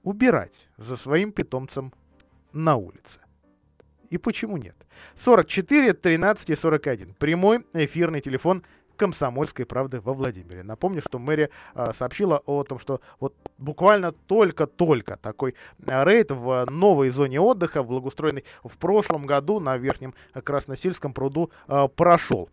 убирать 0.03 0.67
за 0.77 0.95
своим 0.95 1.31
питомцем 1.31 1.93
на 2.53 2.75
улице? 2.75 3.19
И 4.09 4.17
почему 4.17 4.57
нет? 4.57 4.75
44 5.15 5.93
13 5.93 6.49
и 6.49 6.55
41. 6.55 7.13
Прямой 7.19 7.65
эфирный 7.73 8.21
телефон 8.21 8.63
«Комсомольской 8.99 9.65
правды» 9.65 10.01
во 10.01 10.13
Владимире. 10.13 10.61
Напомню, 10.63 11.01
что 11.01 11.19
мэрия 11.19 11.49
а, 11.73 11.93
сообщила 11.93 12.41
о 12.45 12.63
том, 12.63 12.79
что 12.79 12.99
вот 13.21 13.33
буквально 13.57 14.11
только-только 14.11 15.15
такой 15.15 15.55
а, 15.87 16.03
рейд 16.03 16.31
в 16.31 16.65
новой 16.69 17.09
зоне 17.09 17.39
отдыха, 17.39 17.81
благоустроенной 17.81 18.43
в 18.61 18.77
прошлом 18.77 19.25
году 19.25 19.61
на 19.61 19.77
Верхнем 19.77 20.13
Красносельском 20.33 21.13
пруду 21.13 21.49
а, 21.67 21.87
прошел. 21.87 22.49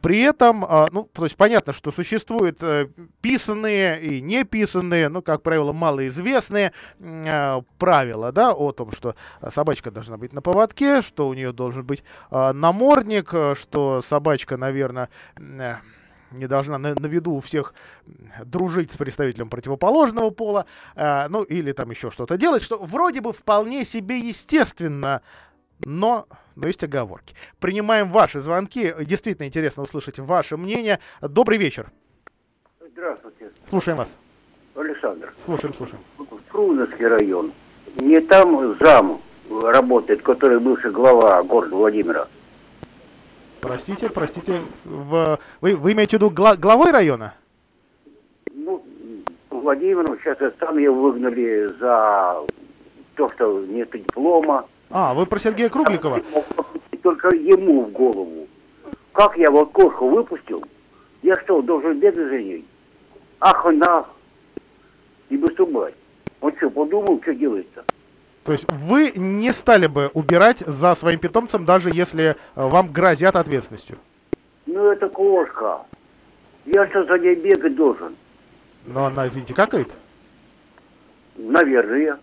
При 0.00 0.22
этом, 0.22 0.60
ну, 0.92 1.08
то 1.12 1.24
есть 1.24 1.36
понятно, 1.36 1.74
что 1.74 1.90
существуют 1.90 2.58
а, 2.62 2.88
писанные 3.20 4.00
и 4.00 4.22
неписанные, 4.22 5.10
ну, 5.10 5.20
как 5.20 5.42
правило, 5.42 5.72
малоизвестные 5.72 6.72
правила, 7.78 8.32
да, 8.32 8.54
о 8.54 8.72
том, 8.72 8.92
что 8.92 9.14
собачка 9.50 9.90
должна 9.90 10.16
быть 10.16 10.32
на 10.32 10.40
поводке, 10.40 11.02
что 11.02 11.28
у 11.28 11.34
нее 11.34 11.52
должен 11.52 11.84
быть 11.84 12.02
намордник, 12.30 13.34
что 13.54 14.00
собачка, 14.02 14.56
наверное, 14.56 15.10
не 16.34 16.46
должна 16.46 16.78
на, 16.78 16.94
на 16.94 17.06
виду 17.06 17.32
у 17.32 17.40
всех 17.40 17.74
дружить 18.44 18.92
с 18.92 18.96
представителем 18.96 19.48
противоположного 19.48 20.30
пола, 20.30 20.66
э, 20.96 21.28
ну 21.28 21.42
или 21.42 21.72
там 21.72 21.90
еще 21.90 22.10
что-то 22.10 22.36
делать, 22.36 22.62
что 22.62 22.78
вроде 22.78 23.20
бы 23.20 23.32
вполне 23.32 23.84
себе 23.84 24.18
естественно, 24.18 25.22
но, 25.84 26.26
но 26.56 26.66
есть 26.66 26.84
оговорки. 26.84 27.34
Принимаем 27.60 28.10
ваши 28.10 28.40
звонки, 28.40 28.94
действительно 29.00 29.46
интересно 29.46 29.82
услышать 29.82 30.18
ваше 30.18 30.56
мнение. 30.56 31.00
Добрый 31.20 31.58
вечер. 31.58 31.90
Здравствуйте. 32.80 33.50
Слушаем 33.68 33.98
вас. 33.98 34.16
Александр. 34.74 35.32
Слушаем, 35.44 35.74
слушаем. 35.74 36.00
Фрунзенский 36.48 37.06
район. 37.06 37.52
Не 37.96 38.20
там 38.20 38.76
зам 38.80 39.20
работает, 39.50 40.22
который 40.22 40.58
бывший 40.58 40.90
глава 40.90 41.42
города 41.42 41.74
Владимира. 41.76 42.28
Простите, 43.64 44.10
простите, 44.10 44.60
в... 44.84 45.38
вы, 45.62 45.76
вы 45.76 45.92
имеете 45.92 46.18
в 46.18 46.20
виду 46.20 46.30
гла- 46.30 46.54
главой 46.56 46.90
района? 46.90 47.32
Ну, 48.52 48.84
Владимир, 49.48 50.04
сейчас 50.22 50.52
там 50.58 50.76
ее 50.76 50.90
выгнали 50.90 51.68
за 51.80 52.42
то, 53.14 53.28
что 53.30 53.64
нет 53.64 53.90
диплома. 53.90 54.66
А, 54.90 55.14
вы 55.14 55.24
про 55.24 55.38
Сергея 55.38 55.70
Кругликова? 55.70 56.20
Только 57.02 57.34
ему 57.34 57.84
в 57.84 57.92
голову. 57.92 58.46
Как 59.12 59.34
я 59.38 59.50
вот 59.50 59.72
кошку 59.72 60.10
выпустил, 60.10 60.62
я 61.22 61.34
что, 61.36 61.62
должен 61.62 61.98
бедный 61.98 62.28
за 62.28 62.38
ней? 62.38 62.64
Ах, 63.40 63.64
на! 63.64 64.04
И 65.30 65.38
выступать. 65.38 65.94
Он 66.42 66.54
что, 66.58 66.68
подумал, 66.68 67.18
что 67.22 67.34
делается? 67.34 67.82
То 68.44 68.52
есть 68.52 68.70
вы 68.70 69.12
не 69.16 69.52
стали 69.52 69.86
бы 69.86 70.10
убирать 70.12 70.58
за 70.58 70.94
своим 70.94 71.18
питомцем, 71.18 71.64
даже 71.64 71.90
если 71.90 72.24
э, 72.24 72.34
вам 72.54 72.92
грозят 72.92 73.36
ответственностью? 73.36 73.96
Ну, 74.66 74.90
это 74.90 75.08
кошка. 75.08 75.80
Я 76.66 76.86
что 76.88 77.04
за 77.04 77.18
ней 77.18 77.34
бегать 77.34 77.74
должен? 77.74 78.16
Но 78.86 79.06
она, 79.06 79.26
извините, 79.26 79.54
какает? 79.54 79.94
Наверное. 81.36 82.18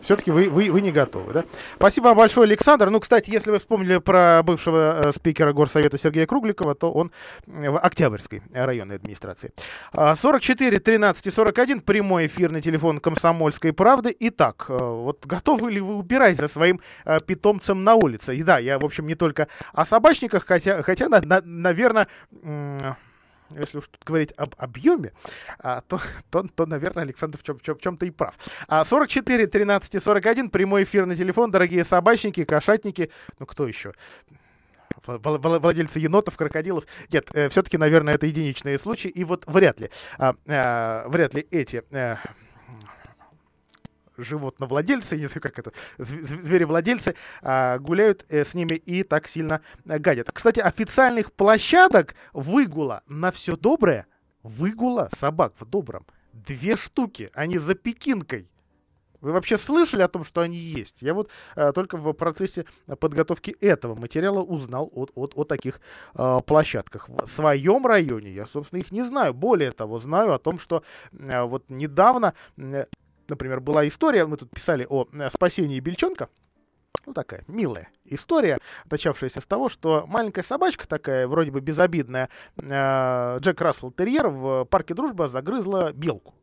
Все-таки 0.00 0.30
вы, 0.30 0.48
вы, 0.48 0.70
вы 0.70 0.80
не 0.80 0.92
готовы, 0.92 1.32
да? 1.32 1.44
Спасибо 1.76 2.06
вам 2.06 2.18
большое, 2.18 2.46
Александр. 2.46 2.90
Ну, 2.90 3.00
кстати, 3.00 3.30
если 3.30 3.50
вы 3.50 3.58
вспомнили 3.58 3.98
про 3.98 4.42
бывшего 4.42 5.08
э, 5.08 5.12
спикера 5.12 5.52
Горсовета 5.52 5.98
Сергея 5.98 6.26
Кругликова, 6.26 6.74
то 6.74 6.92
он 6.92 7.10
в 7.46 7.78
Октябрьской 7.78 8.42
районной 8.52 8.96
администрации. 8.96 9.52
44 9.92 10.78
13 10.78 11.26
и 11.26 11.30
41, 11.30 11.80
прямой 11.80 12.26
эфирный 12.26 12.62
телефон 12.62 13.00
Комсомольской 13.00 13.72
правды. 13.72 14.14
Итак, 14.20 14.66
э, 14.68 14.76
вот 14.76 15.26
готовы 15.26 15.72
ли 15.72 15.80
вы 15.80 15.96
убирать 15.96 16.36
за 16.36 16.48
своим 16.48 16.80
э, 17.04 17.18
питомцем 17.26 17.84
на 17.84 17.94
улице? 17.94 18.36
И 18.36 18.42
да, 18.42 18.58
я, 18.58 18.78
в 18.78 18.84
общем, 18.84 19.06
не 19.06 19.14
только 19.14 19.48
о 19.72 19.84
собачниках, 19.84 20.46
хотя, 20.46 20.82
хотя 20.82 21.08
на, 21.08 21.20
на, 21.20 21.40
наверное 21.44 22.06
если 23.50 23.78
уж 23.78 23.90
говорить 24.04 24.32
об 24.36 24.54
объеме, 24.58 25.12
а, 25.58 25.80
то, 25.82 26.00
то, 26.30 26.46
то, 26.54 26.66
наверное, 26.66 27.04
Александр 27.04 27.38
в, 27.38 27.42
чем, 27.42 27.58
в, 27.58 27.62
чем, 27.62 27.76
в 27.76 27.80
чем-то 27.80 28.06
и 28.06 28.10
прав. 28.10 28.34
А 28.68 28.84
44 28.84 29.46
13 29.46 29.94
и 29.94 30.00
41, 30.00 30.50
прямой 30.50 30.84
эфир 30.84 31.06
на 31.06 31.16
телефон, 31.16 31.50
дорогие 31.50 31.84
собачники, 31.84 32.44
кошатники, 32.44 33.10
ну 33.38 33.46
кто 33.46 33.66
еще? 33.66 33.92
владельцы 35.06 36.00
енотов, 36.00 36.36
крокодилов. 36.36 36.84
Нет, 37.12 37.28
э, 37.34 37.48
все-таки, 37.48 37.78
наверное, 37.78 38.14
это 38.14 38.26
единичные 38.26 38.78
случаи, 38.78 39.08
и 39.08 39.24
вот 39.24 39.44
вряд 39.46 39.80
ли, 39.80 39.90
э, 40.18 40.32
э, 40.46 41.08
вряд 41.08 41.34
ли 41.34 41.46
эти 41.50 41.84
э, 41.90 42.16
животновладельцы, 44.16 45.16
знаю, 45.26 45.40
как 45.40 45.58
это, 45.58 45.72
зверевладельцы, 45.98 47.14
а, 47.42 47.78
гуляют 47.78 48.24
э, 48.28 48.44
с 48.44 48.54
ними 48.54 48.74
и 48.74 49.02
так 49.02 49.28
сильно 49.28 49.60
э, 49.84 49.98
гадят. 49.98 50.30
Кстати, 50.32 50.60
официальных 50.60 51.32
площадок 51.32 52.14
выгула 52.32 53.02
на 53.06 53.30
все 53.30 53.56
доброе, 53.56 54.06
выгула 54.42 55.08
собак 55.14 55.54
в 55.58 55.64
добром, 55.64 56.06
две 56.32 56.76
штуки, 56.76 57.30
они 57.34 57.58
за 57.58 57.74
Пекинкой. 57.74 58.50
Вы 59.20 59.32
вообще 59.32 59.58
слышали 59.58 60.02
о 60.02 60.08
том, 60.08 60.24
что 60.24 60.40
они 60.42 60.56
есть? 60.56 61.02
Я 61.02 61.14
вот 61.14 61.30
а, 61.54 61.72
только 61.72 61.96
в 61.96 62.12
процессе 62.12 62.66
подготовки 63.00 63.56
этого 63.60 63.94
материала 63.94 64.40
узнал 64.42 64.90
о, 64.94 65.06
о, 65.14 65.28
о 65.34 65.44
таких 65.44 65.80
а, 66.14 66.40
площадках. 66.40 67.08
В 67.08 67.26
своем 67.26 67.86
районе 67.86 68.30
я, 68.32 68.46
собственно, 68.46 68.80
их 68.80 68.92
не 68.92 69.02
знаю. 69.02 69.34
Более 69.34 69.72
того, 69.72 69.98
знаю 69.98 70.32
о 70.32 70.38
том, 70.38 70.58
что 70.58 70.82
а, 71.28 71.46
вот 71.46 71.64
недавно 71.68 72.34
например, 73.28 73.60
была 73.60 73.86
история, 73.86 74.26
мы 74.26 74.36
тут 74.36 74.50
писали 74.50 74.86
о 74.88 75.06
э, 75.12 75.30
спасении 75.30 75.80
бельчонка, 75.80 76.28
ну, 77.06 77.12
такая 77.12 77.44
милая 77.46 77.88
история, 78.04 78.58
начавшаяся 78.90 79.40
с 79.40 79.46
того, 79.46 79.68
что 79.68 80.04
маленькая 80.08 80.42
собачка 80.42 80.88
такая, 80.88 81.28
вроде 81.28 81.50
бы 81.50 81.60
безобидная, 81.60 82.28
э, 82.56 83.38
Джек 83.40 83.60
Рассел 83.60 83.90
Терьер 83.90 84.28
в 84.28 84.64
парке 84.64 84.94
Дружба 84.94 85.28
загрызла 85.28 85.92
белку. 85.92 86.34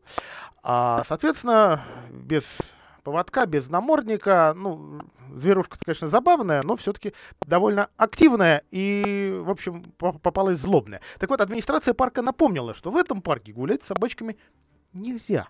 А, 0.64 1.04
соответственно, 1.06 1.84
без 2.10 2.60
поводка, 3.04 3.46
без 3.46 3.70
намордника, 3.70 4.54
ну, 4.56 5.02
зверушка, 5.34 5.78
конечно, 5.84 6.08
забавная, 6.08 6.62
но 6.64 6.78
все-таки 6.78 7.14
довольно 7.42 7.90
активная 7.98 8.64
и, 8.72 9.42
в 9.44 9.50
общем, 9.50 9.84
попалась 9.98 10.60
злобная. 10.60 11.02
Так 11.20 11.30
вот, 11.30 11.42
администрация 11.42 11.94
парка 11.94 12.22
напомнила, 12.22 12.74
что 12.74 12.92
в 12.92 12.98
этом 12.98 13.22
парке 13.22 13.52
гулять 13.52 13.84
с 13.84 13.88
собачками 13.88 14.38
нельзя. 14.94 15.48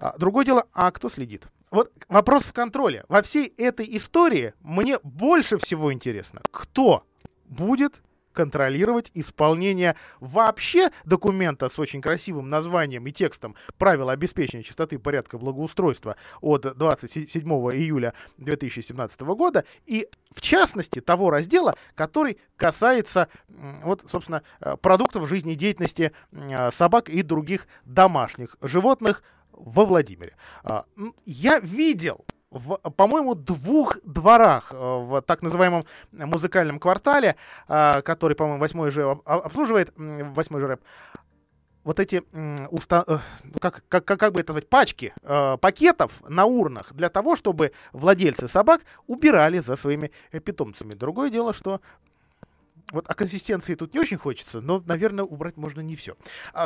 А, 0.00 0.14
другое 0.18 0.44
дело, 0.44 0.66
а 0.72 0.90
кто 0.90 1.08
следит? 1.08 1.46
Вот 1.70 1.92
вопрос 2.08 2.44
в 2.44 2.52
контроле. 2.52 3.04
Во 3.08 3.22
всей 3.22 3.46
этой 3.56 3.86
истории 3.96 4.54
мне 4.60 4.98
больше 5.02 5.58
всего 5.58 5.92
интересно, 5.92 6.40
кто 6.50 7.04
будет 7.44 8.00
контролировать 8.36 9.10
исполнение 9.14 9.96
вообще 10.20 10.90
документа 11.04 11.70
с 11.70 11.78
очень 11.78 12.02
красивым 12.02 12.50
названием 12.50 13.06
и 13.06 13.10
текстом 13.10 13.56
«Правила 13.78 14.12
обеспечения 14.12 14.62
чистоты, 14.62 14.98
порядка, 14.98 15.38
благоустройства» 15.38 16.16
от 16.42 16.76
27 16.76 17.48
июля 17.48 18.12
2017 18.36 19.20
года 19.22 19.64
и, 19.86 20.06
в 20.32 20.42
частности, 20.42 21.00
того 21.00 21.30
раздела, 21.30 21.76
который 21.94 22.38
касается, 22.56 23.28
вот, 23.48 24.04
собственно, 24.10 24.42
э, 24.60 24.76
продуктов 24.76 25.26
жизнедеятельности 25.26 26.12
э, 26.30 26.70
собак 26.70 27.08
и 27.08 27.22
других 27.22 27.66
домашних 27.86 28.56
животных 28.60 29.22
во 29.56 29.84
Владимире. 29.84 30.36
А, 30.64 30.84
я 31.24 31.58
видел 31.58 32.24
в, 32.50 32.76
по-моему, 32.76 33.34
двух 33.34 33.98
дворах 34.04 34.72
э, 34.72 34.76
в 34.76 35.22
так 35.22 35.42
называемом 35.42 35.84
музыкальном 36.12 36.78
квартале, 36.78 37.36
э, 37.68 38.02
который, 38.02 38.34
по-моему, 38.34 38.60
восьмой 38.60 38.90
же 38.90 39.18
обслуживает, 39.24 39.92
восьмой 39.96 40.60
же 40.60 40.68
рэп, 40.68 40.80
вот 41.86 42.00
эти 42.00 42.22
уста... 42.70 43.04
Э, 43.06 43.18
как, 43.60 43.84
как, 43.88 44.04
как 44.04 44.32
бы 44.32 44.40
это 44.40 44.52
назвать, 44.52 44.68
пачки 44.68 45.12
э, 45.22 45.56
пакетов 45.60 46.22
на 46.28 46.44
урнах 46.44 46.92
для 46.92 47.08
того, 47.08 47.36
чтобы 47.36 47.72
владельцы 47.92 48.48
собак 48.48 48.82
убирали 49.06 49.58
за 49.58 49.76
своими 49.76 50.10
питомцами. 50.32 50.94
Другое 50.94 51.30
дело, 51.30 51.52
что 51.52 51.80
вот 52.92 53.08
о 53.08 53.14
консистенции 53.14 53.74
тут 53.74 53.94
не 53.94 54.00
очень 54.00 54.16
хочется, 54.16 54.60
но, 54.60 54.82
наверное, 54.86 55.24
убрать 55.24 55.56
можно 55.56 55.80
не 55.80 55.96
все. 55.96 56.16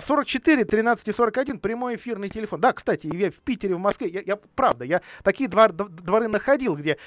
44 0.01 0.65
13 0.65 1.17
41 1.17 1.59
прямой 1.59 1.97
эфирный 1.97 2.29
телефон. 2.29 2.61
Да, 2.61 2.73
кстати, 2.73 3.09
я 3.13 3.31
в 3.31 3.37
Питере, 3.37 3.75
в 3.75 3.79
Москве, 3.79 4.09
я, 4.09 4.21
я 4.21 4.37
правда, 4.37 4.85
я 4.85 5.01
такие 5.23 5.49
двор, 5.49 5.73
дворы 5.73 6.29
находил, 6.29 6.77
где 6.77 6.99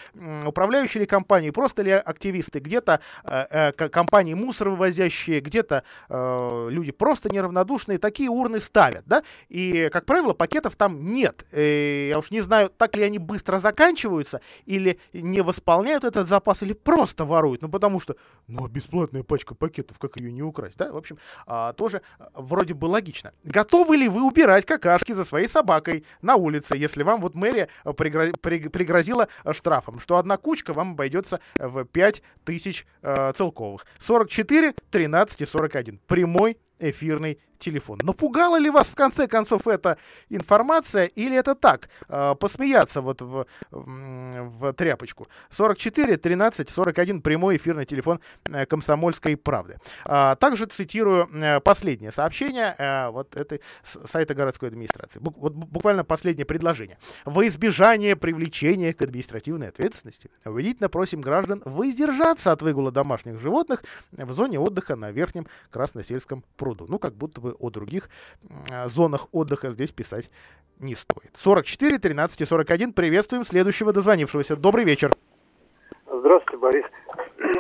управляющие 0.45 1.01
ли 1.01 1.05
компании, 1.05 1.51
просто 1.51 1.83
ли 1.83 1.91
активисты, 1.91 2.59
где-то 2.59 3.01
э, 3.23 3.71
э, 3.77 3.89
компании 3.89 4.33
мусоровывозящие, 4.33 5.41
где-то 5.41 5.83
э, 6.09 6.67
люди 6.71 6.91
просто 6.91 7.29
неравнодушные, 7.29 7.99
такие 7.99 8.29
урны 8.29 8.59
ставят, 8.59 9.03
да, 9.05 9.23
и, 9.47 9.89
как 9.93 10.05
правило, 10.05 10.33
пакетов 10.33 10.75
там 10.75 11.13
нет. 11.13 11.45
Э, 11.51 12.07
я 12.09 12.17
уж 12.17 12.31
не 12.31 12.41
знаю, 12.41 12.69
так 12.69 12.95
ли 12.95 13.03
они 13.03 13.19
быстро 13.19 13.59
заканчиваются, 13.59 14.41
или 14.65 14.99
не 15.13 15.41
восполняют 15.41 16.03
этот 16.03 16.27
запас, 16.27 16.63
или 16.63 16.73
просто 16.73 17.25
воруют, 17.25 17.61
ну, 17.61 17.69
потому 17.69 17.99
что, 17.99 18.15
ну, 18.47 18.65
а 18.65 18.69
бесплатно 18.69 19.02
бесплатная 19.03 19.23
пачка 19.23 19.55
пакетов, 19.55 19.99
как 19.99 20.19
ее 20.19 20.31
не 20.31 20.41
украсть, 20.41 20.77
да? 20.77 20.91
В 20.91 20.97
общем, 20.97 21.17
а, 21.45 21.73
тоже 21.73 22.01
а, 22.19 22.29
вроде 22.35 22.73
бы 22.73 22.85
логично. 22.85 23.33
Готовы 23.43 23.97
ли 23.97 24.07
вы 24.07 24.25
убирать 24.25 24.65
какашки 24.65 25.11
за 25.11 25.23
своей 25.25 25.47
собакой 25.47 26.05
на 26.21 26.35
улице, 26.35 26.75
если 26.75 27.03
вам 27.03 27.21
вот 27.21 27.35
мэрия 27.35 27.67
а, 27.83 27.89
пригро- 27.89 28.37
пригрозила 28.69 29.27
а, 29.43 29.53
штрафом, 29.53 29.99
что 29.99 30.17
одна 30.17 30.37
кучка 30.37 30.73
вам 30.73 30.91
обойдется 30.91 31.39
в 31.57 31.83
5 31.85 32.21
тысяч 32.45 32.85
э, 33.01 33.33
целковых. 33.35 33.85
44 33.99 34.73
13 34.91 35.41
и 35.41 35.45
41. 35.45 35.99
Прямой 36.07 36.57
эфирный 36.79 37.39
телефон. 37.63 37.99
Напугала 38.03 38.57
ли 38.57 38.69
вас 38.69 38.87
в 38.87 38.95
конце 38.95 39.27
концов 39.27 39.67
эта 39.67 39.97
информация 40.29 41.05
или 41.05 41.35
это 41.35 41.55
так, 41.55 41.89
э, 42.09 42.35
посмеяться 42.39 43.01
вот 43.01 43.21
в, 43.21 43.45
в 43.71 44.73
тряпочку? 44.73 45.27
44 45.49 46.17
13 46.17 46.69
41 46.69 47.21
прямой 47.21 47.57
эфирный 47.57 47.85
телефон 47.85 48.19
э, 48.45 48.65
комсомольской 48.65 49.37
правды. 49.37 49.77
А, 50.05 50.35
также 50.35 50.65
цитирую 50.65 51.29
э, 51.33 51.59
последнее 51.59 52.11
сообщение 52.11 52.75
э, 52.77 53.09
вот 53.09 53.35
этой 53.35 53.61
сайта 53.83 54.33
городской 54.33 54.69
администрации. 54.69 55.19
Вот 55.21 55.53
буквально 55.53 56.03
последнее 56.03 56.45
предложение. 56.45 56.97
Во 57.25 57.45
избежание 57.47 58.15
привлечения 58.15 58.93
к 58.93 59.01
административной 59.01 59.69
ответственности 59.69 60.29
убедительно 60.45 60.89
просим 60.89 61.21
граждан 61.21 61.61
воздержаться 61.65 62.51
от 62.51 62.61
выгула 62.61 62.91
домашних 62.91 63.39
животных 63.39 63.83
в 64.11 64.33
зоне 64.33 64.59
отдыха 64.59 64.95
на 64.95 65.11
Верхнем 65.11 65.47
Красносельском 65.69 66.43
пруду. 66.57 66.85
Ну, 66.87 66.99
как 66.99 67.15
будто 67.15 67.41
бы 67.41 67.52
о 67.59 67.69
других 67.69 68.09
зонах 68.85 69.27
отдыха 69.31 69.71
здесь 69.71 69.91
писать 69.91 70.29
не 70.79 70.95
стоит. 70.95 71.31
44, 71.35 71.99
13 71.99 72.41
и 72.41 72.45
41. 72.45 72.93
Приветствуем 72.93 73.45
следующего 73.45 73.93
дозвонившегося. 73.93 74.55
Добрый 74.55 74.85
вечер. 74.85 75.11
Здравствуйте, 76.05 76.57
Борис. 76.57 76.85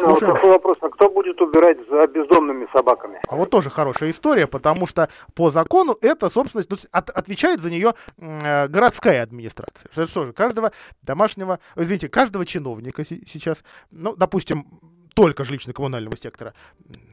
А 0.01 0.09
вот 0.09 0.19
такой 0.19 0.49
вопрос. 0.49 0.77
А 0.81 0.89
кто 0.89 1.09
будет 1.09 1.39
убирать 1.41 1.77
за 1.89 2.07
бездомными 2.07 2.67
собаками? 2.73 3.19
А 3.27 3.35
вот 3.35 3.49
тоже 3.49 3.69
хорошая 3.69 4.09
история, 4.09 4.47
потому 4.47 4.85
что 4.87 5.09
по 5.35 5.49
закону 5.49 5.97
это 6.01 6.29
собственность, 6.29 6.69
ну, 6.69 6.77
от, 6.91 7.09
отвечает 7.09 7.59
за 7.59 7.69
нее 7.69 7.93
э, 8.17 8.67
городская 8.67 9.23
администрация. 9.23 9.89
Что 10.05 10.25
же, 10.25 10.33
каждого 10.33 10.71
домашнего, 11.01 11.59
извините, 11.75 12.09
каждого 12.09 12.45
чиновника 12.45 13.03
сейчас, 13.03 13.63
ну, 13.91 14.15
допустим, 14.15 14.65
только 15.13 15.43
жилищно-коммунального 15.43 16.15
сектора. 16.19 16.53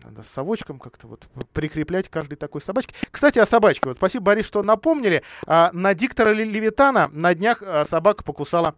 Надо 0.04 0.22
с 0.22 0.28
совочком 0.28 0.78
как-то 0.78 1.06
вот 1.06 1.26
прикреплять 1.52 2.08
каждой 2.08 2.36
такой 2.36 2.60
собачке. 2.60 2.94
Кстати, 3.10 3.38
о 3.38 3.46
собачке. 3.46 3.88
Вот 3.88 3.98
спасибо, 3.98 4.26
Борис, 4.26 4.46
что 4.46 4.62
напомнили. 4.62 5.22
А, 5.46 5.70
на 5.72 5.94
диктора 5.94 6.30
Левитана 6.30 7.08
на 7.12 7.34
днях 7.34 7.62
а, 7.62 7.84
собака 7.84 8.24
покусала 8.24 8.74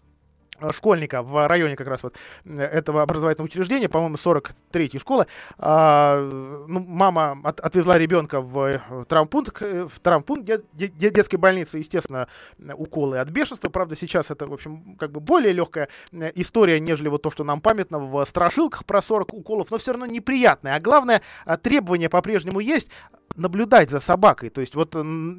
школьника 0.70 1.22
в 1.22 1.46
районе 1.48 1.76
как 1.76 1.88
раз 1.88 2.02
вот 2.02 2.14
этого 2.44 3.02
образовательного 3.02 3.46
учреждения, 3.46 3.88
по-моему, 3.88 4.16
43-й 4.16 4.98
школы. 4.98 5.26
А, 5.58 6.20
ну, 6.68 6.80
мама 6.80 7.38
от, 7.44 7.60
отвезла 7.60 7.98
ребенка 7.98 8.40
в 8.40 8.58
э, 8.58 8.80
травмпункт, 9.08 9.60
в 9.60 10.00
травмпункт 10.00 10.44
дет, 10.44 10.64
дет, 10.72 10.96
детской 10.96 11.36
больницы, 11.36 11.78
естественно, 11.78 12.28
уколы 12.74 13.18
от 13.18 13.30
бешенства. 13.30 13.68
Правда, 13.68 13.96
сейчас 13.96 14.30
это, 14.30 14.46
в 14.46 14.52
общем, 14.52 14.96
как 14.98 15.10
бы 15.10 15.20
более 15.20 15.52
легкая 15.52 15.88
э, 16.12 16.30
история, 16.34 16.80
нежели 16.80 17.08
вот 17.08 17.22
то, 17.22 17.30
что 17.30 17.44
нам 17.44 17.60
памятно 17.60 17.98
в 17.98 18.24
страшилках 18.24 18.84
про 18.84 19.02
40 19.02 19.34
уколов, 19.34 19.70
но 19.70 19.78
все 19.78 19.92
равно 19.92 20.06
неприятная. 20.06 20.76
А 20.76 20.80
главное, 20.80 21.22
требование 21.62 22.08
по-прежнему 22.08 22.60
есть 22.60 22.90
наблюдать 23.36 23.90
за 23.90 24.00
собакой. 24.00 24.50
То 24.50 24.60
есть 24.60 24.74
вот 24.74 24.94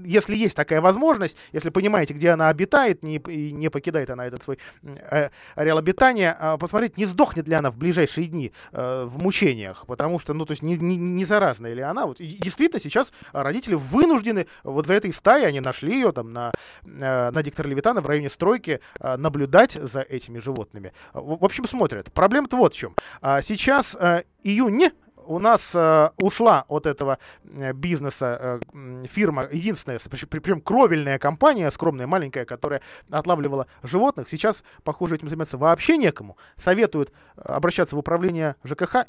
если 0.05 0.35
есть 0.35 0.55
такая 0.55 0.81
возможность, 0.81 1.37
если 1.51 1.69
понимаете, 1.69 2.13
где 2.13 2.29
она 2.29 2.49
обитает, 2.49 3.03
не, 3.03 3.17
и 3.17 3.51
не 3.51 3.69
покидает 3.69 4.09
она 4.09 4.25
этот 4.25 4.43
свой 4.43 4.59
э, 4.81 5.12
ареал 5.55 5.77
обитания, 5.77 6.35
э, 6.39 6.57
посмотреть, 6.57 6.97
не 6.97 7.05
сдохнет 7.05 7.47
ли 7.47 7.55
она 7.55 7.71
в 7.71 7.77
ближайшие 7.77 8.27
дни 8.27 8.51
э, 8.71 9.05
в 9.05 9.21
мучениях, 9.21 9.85
потому 9.87 10.19
что, 10.19 10.33
ну, 10.33 10.45
то 10.45 10.51
есть 10.51 10.61
не, 10.61 10.77
не, 10.77 10.97
не 10.97 11.25
заразная 11.25 11.73
ли 11.73 11.81
она. 11.81 12.05
Вот, 12.05 12.19
и 12.19 12.27
действительно 12.27 12.79
сейчас 12.79 13.11
родители 13.31 13.75
вынуждены 13.75 14.47
вот 14.63 14.87
за 14.87 14.93
этой 14.93 15.13
стаей, 15.13 15.47
они 15.47 15.59
нашли 15.59 15.93
ее 15.93 16.11
там 16.11 16.33
на, 16.33 16.51
э, 16.83 17.31
на 17.31 17.43
диктора 17.43 17.67
Левитана 17.67 18.01
в 18.01 18.05
районе 18.07 18.29
стройки, 18.29 18.79
э, 18.99 19.17
наблюдать 19.17 19.73
за 19.73 20.01
этими 20.01 20.39
животными. 20.39 20.93
В, 21.13 21.43
общем, 21.43 21.67
смотрят. 21.67 22.11
Проблема-то 22.11 22.57
вот 22.57 22.73
в 22.73 22.77
чем. 22.77 22.95
А 23.21 23.41
сейчас 23.41 23.95
э, 23.99 24.23
июнь 24.43 24.91
у 25.25 25.39
нас 25.39 25.71
э, 25.73 26.09
ушла 26.17 26.65
от 26.67 26.85
этого 26.85 27.17
э, 27.43 27.73
бизнеса 27.73 28.59
э, 28.73 29.03
фирма, 29.07 29.47
единственная, 29.51 29.99
причем 30.29 30.61
кровельная 30.61 31.19
компания, 31.19 31.69
скромная, 31.71 32.07
маленькая, 32.07 32.45
которая 32.45 32.81
отлавливала 33.09 33.67
животных. 33.83 34.29
Сейчас, 34.29 34.63
похоже, 34.83 35.15
этим 35.15 35.29
заниматься 35.29 35.57
вообще 35.57 35.97
некому. 35.97 36.37
Советуют 36.55 37.11
э, 37.35 37.41
обращаться 37.41 37.95
в 37.95 37.99
управление 37.99 38.55
ЖКХ. 38.63 39.05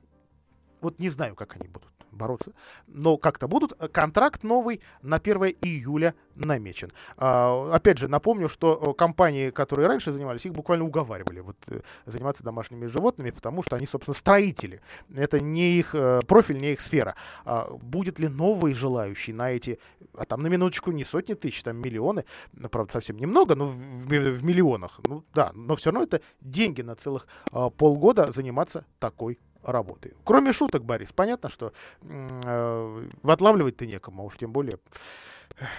Вот 0.81 0.99
не 0.99 1.09
знаю, 1.09 1.35
как 1.35 1.57
они 1.57 1.69
будут 1.69 1.94
бороться. 2.15 2.53
Но 2.87 3.17
как-то 3.17 3.49
будут. 3.49 3.73
Контракт 3.93 4.43
новый 4.45 4.81
на 5.03 5.17
1 5.17 5.37
июля 5.61 6.15
намечен. 6.35 6.93
А, 7.17 7.71
опять 7.73 7.99
же, 7.99 8.09
напомню, 8.09 8.49
что 8.49 8.81
э, 8.81 8.95
компании, 8.95 9.51
которые 9.51 9.89
раньше 9.89 10.13
занимались, 10.13 10.47
их 10.47 10.53
буквально 10.53 10.85
уговаривали 10.85 11.41
вот, 11.41 11.57
э, 11.69 11.81
заниматься 12.07 12.43
домашними 12.43 12.87
животными, 12.87 13.31
потому 13.31 13.63
что 13.63 13.77
они, 13.77 13.87
собственно, 13.87 14.15
строители. 14.15 14.81
Это 15.15 15.41
не 15.41 15.79
их 15.79 15.95
э, 15.95 16.21
профиль, 16.27 16.59
не 16.59 16.73
их 16.73 16.81
сфера. 16.81 17.15
А, 17.45 17.69
будет 17.71 18.19
ли 18.19 18.29
новый 18.29 18.75
желающий 18.75 19.33
на 19.33 19.53
эти, 19.53 19.79
а 20.17 20.25
там 20.25 20.43
на 20.43 20.49
минуточку 20.49 20.91
не 20.91 21.05
сотни 21.05 21.35
тысяч, 21.35 21.63
там 21.63 21.77
миллионы, 21.77 22.25
ну, 22.53 22.69
правда, 22.69 22.93
совсем 22.93 23.17
немного, 23.17 23.55
но 23.55 23.67
в, 23.67 24.07
в 24.07 24.45
миллионах. 24.45 25.01
Ну 25.07 25.25
да, 25.35 25.53
но 25.55 25.77
все 25.77 25.91
равно 25.91 26.05
это 26.05 26.21
деньги 26.41 26.83
на 26.83 26.97
целых 26.97 27.27
а, 27.53 27.71
полгода 27.71 28.33
заниматься 28.33 28.85
такой 28.99 29.39
работы. 29.65 30.15
Кроме 30.25 30.53
шуток, 30.53 30.85
Борис, 30.85 31.13
понятно, 31.13 31.49
что 31.49 31.73
э, 32.03 33.09
отлавливать-то 33.23 33.87
некому, 33.87 34.23
а 34.23 34.27
уж 34.27 34.37
тем 34.37 34.53
более 34.53 34.79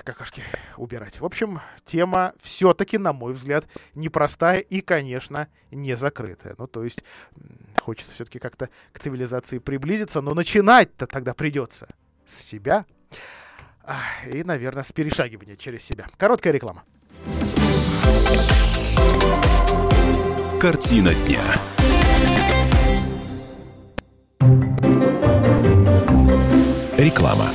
какашки 0.03 0.41
убирать. 0.77 1.19
В 1.19 1.25
общем, 1.25 1.59
тема 1.86 2.33
все-таки, 2.41 2.97
на 2.97 3.13
мой 3.13 3.33
взгляд, 3.33 3.65
непростая 3.93 4.59
и, 4.59 4.81
конечно, 4.81 5.47
не 5.71 5.95
закрытая. 5.95 6.55
Ну, 6.57 6.67
то 6.67 6.83
есть, 6.83 7.03
хочется 7.81 8.13
все-таки 8.13 8.39
как-то 8.39 8.69
к 8.93 8.99
цивилизации 8.99 9.59
приблизиться, 9.59 10.21
но 10.21 10.33
начинать-то 10.33 11.07
тогда 11.07 11.33
придется 11.33 11.88
с 12.27 12.41
себя 12.41 12.86
и, 14.31 14.43
наверное, 14.43 14.83
с 14.83 14.91
перешагивания 14.91 15.55
через 15.55 15.83
себя. 15.83 16.07
Короткая 16.17 16.53
реклама. 16.53 16.83
Картина 20.59 21.13
дня. 21.13 21.43
Реклама. 27.06 27.51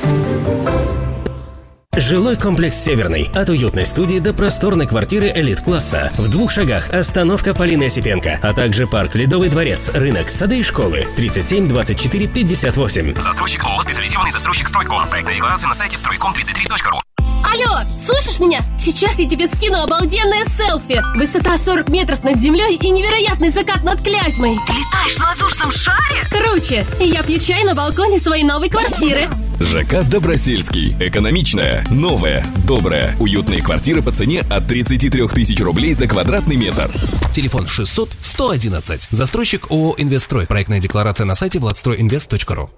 Жилой 1.97 2.37
комплекс 2.37 2.77
«Северный». 2.77 3.29
От 3.35 3.49
уютной 3.49 3.85
студии 3.85 4.19
до 4.19 4.33
просторной 4.33 4.87
квартиры 4.87 5.27
элит-класса. 5.27 6.09
В 6.17 6.31
двух 6.31 6.51
шагах 6.51 6.93
остановка 6.93 7.53
Полины 7.53 7.83
Осипенко, 7.83 8.39
а 8.41 8.53
также 8.53 8.87
парк 8.87 9.15
«Ледовый 9.15 9.49
дворец», 9.49 9.91
рынок, 9.93 10.29
сады 10.29 10.59
и 10.59 10.63
школы. 10.63 11.05
37 11.17 11.67
24 11.67 12.27
58. 12.27 13.21
Застройщик 13.21 13.65
ООО 13.65 13.81
«Специализированный 13.81 14.31
застройщик 14.31 14.69
Стройком». 14.69 15.05
Проектная 15.09 15.35
декларация 15.35 15.67
на 15.67 15.73
сайте 15.73 15.97
стройком33.ру. 15.97 17.01
Алло, 17.51 17.79
слышишь 17.99 18.39
меня? 18.39 18.61
Сейчас 18.79 19.19
я 19.19 19.27
тебе 19.27 19.45
скину 19.45 19.81
обалденное 19.81 20.45
селфи. 20.45 21.01
Высота 21.17 21.57
40 21.57 21.89
метров 21.89 22.23
над 22.23 22.39
землей 22.39 22.77
и 22.77 22.89
невероятный 22.89 23.49
закат 23.49 23.83
над 23.83 24.01
Клязьмой. 24.01 24.57
Ты 24.67 24.71
летаешь 24.71 25.17
на 25.17 25.25
воздушном 25.25 25.69
шаре? 25.69 26.21
Круче! 26.29 26.85
Я 27.01 27.21
пью 27.23 27.39
чай 27.39 27.65
на 27.65 27.75
балконе 27.75 28.19
своей 28.19 28.45
новой 28.45 28.69
квартиры. 28.69 29.27
ЖК 29.59 30.07
Добросельский. 30.07 30.95
Экономичная, 30.97 31.85
новая, 31.89 32.45
добрая, 32.65 33.17
уютные 33.19 33.61
квартиры 33.61 34.01
по 34.01 34.13
цене 34.13 34.45
от 34.49 34.67
33 34.67 35.27
тысяч 35.27 35.59
рублей 35.59 35.93
за 35.93 36.07
квадратный 36.07 36.55
метр. 36.55 36.89
Телефон 37.33 37.67
600 37.67 38.11
111. 38.21 39.09
Застройщик 39.11 39.69
ООО 39.69 39.95
«Инвестстрой». 39.97 40.47
Проектная 40.47 40.79
декларация 40.79 41.25
на 41.25 41.35
сайте 41.35 41.59
владстройинвест.ру. 41.59 42.69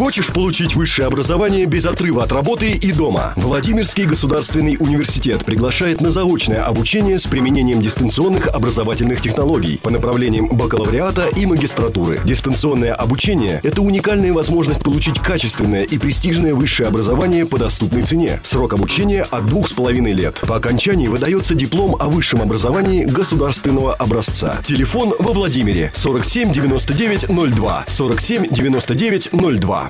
Хочешь 0.00 0.28
получить 0.28 0.76
высшее 0.76 1.08
образование 1.08 1.66
без 1.66 1.84
отрыва 1.84 2.24
от 2.24 2.32
работы 2.32 2.70
и 2.70 2.90
дома? 2.90 3.34
Владимирский 3.36 4.06
государственный 4.06 4.78
университет 4.80 5.44
приглашает 5.44 6.00
на 6.00 6.10
заочное 6.10 6.64
обучение 6.64 7.18
с 7.18 7.26
применением 7.26 7.82
дистанционных 7.82 8.48
образовательных 8.48 9.20
технологий 9.20 9.78
по 9.82 9.90
направлениям 9.90 10.48
бакалавриата 10.48 11.28
и 11.36 11.44
магистратуры. 11.44 12.18
Дистанционное 12.24 12.94
обучение– 12.94 13.60
это 13.62 13.82
уникальная 13.82 14.32
возможность 14.32 14.82
получить 14.82 15.18
качественное 15.18 15.82
и 15.82 15.98
престижное 15.98 16.54
высшее 16.54 16.88
образование 16.88 17.44
по 17.44 17.58
доступной 17.58 18.00
цене. 18.00 18.40
Срок 18.42 18.72
обучения 18.72 19.24
от 19.24 19.44
двух 19.48 19.68
с 19.68 19.74
половиной 19.74 20.14
лет. 20.14 20.40
По 20.48 20.56
окончании 20.56 21.08
выдается 21.08 21.54
диплом 21.54 21.94
о 22.00 22.08
высшем 22.08 22.40
образовании 22.40 23.04
государственного 23.04 23.96
образца. 23.96 24.62
Телефон 24.64 25.12
во 25.18 25.34
Владимире 25.34 25.90
47 25.92 26.52
99 26.52 27.26
02 27.54 27.84
47 27.86 28.46
99 28.50 29.28
02. 29.60 29.89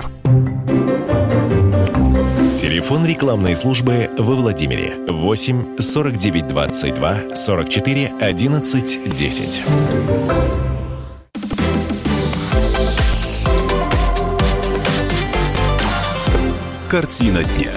gimnefisgroup.рф. 0.00 0.28
Телефон 2.56 3.06
рекламной 3.06 3.54
службы 3.54 4.10
во 4.18 4.34
Владимире 4.34 4.96
8 5.08 5.78
49 5.78 6.46
22 6.48 7.36
44 7.36 8.12
11 8.20 9.12
10. 9.12 9.62
Картина 16.90 17.44
дня. 17.44 17.72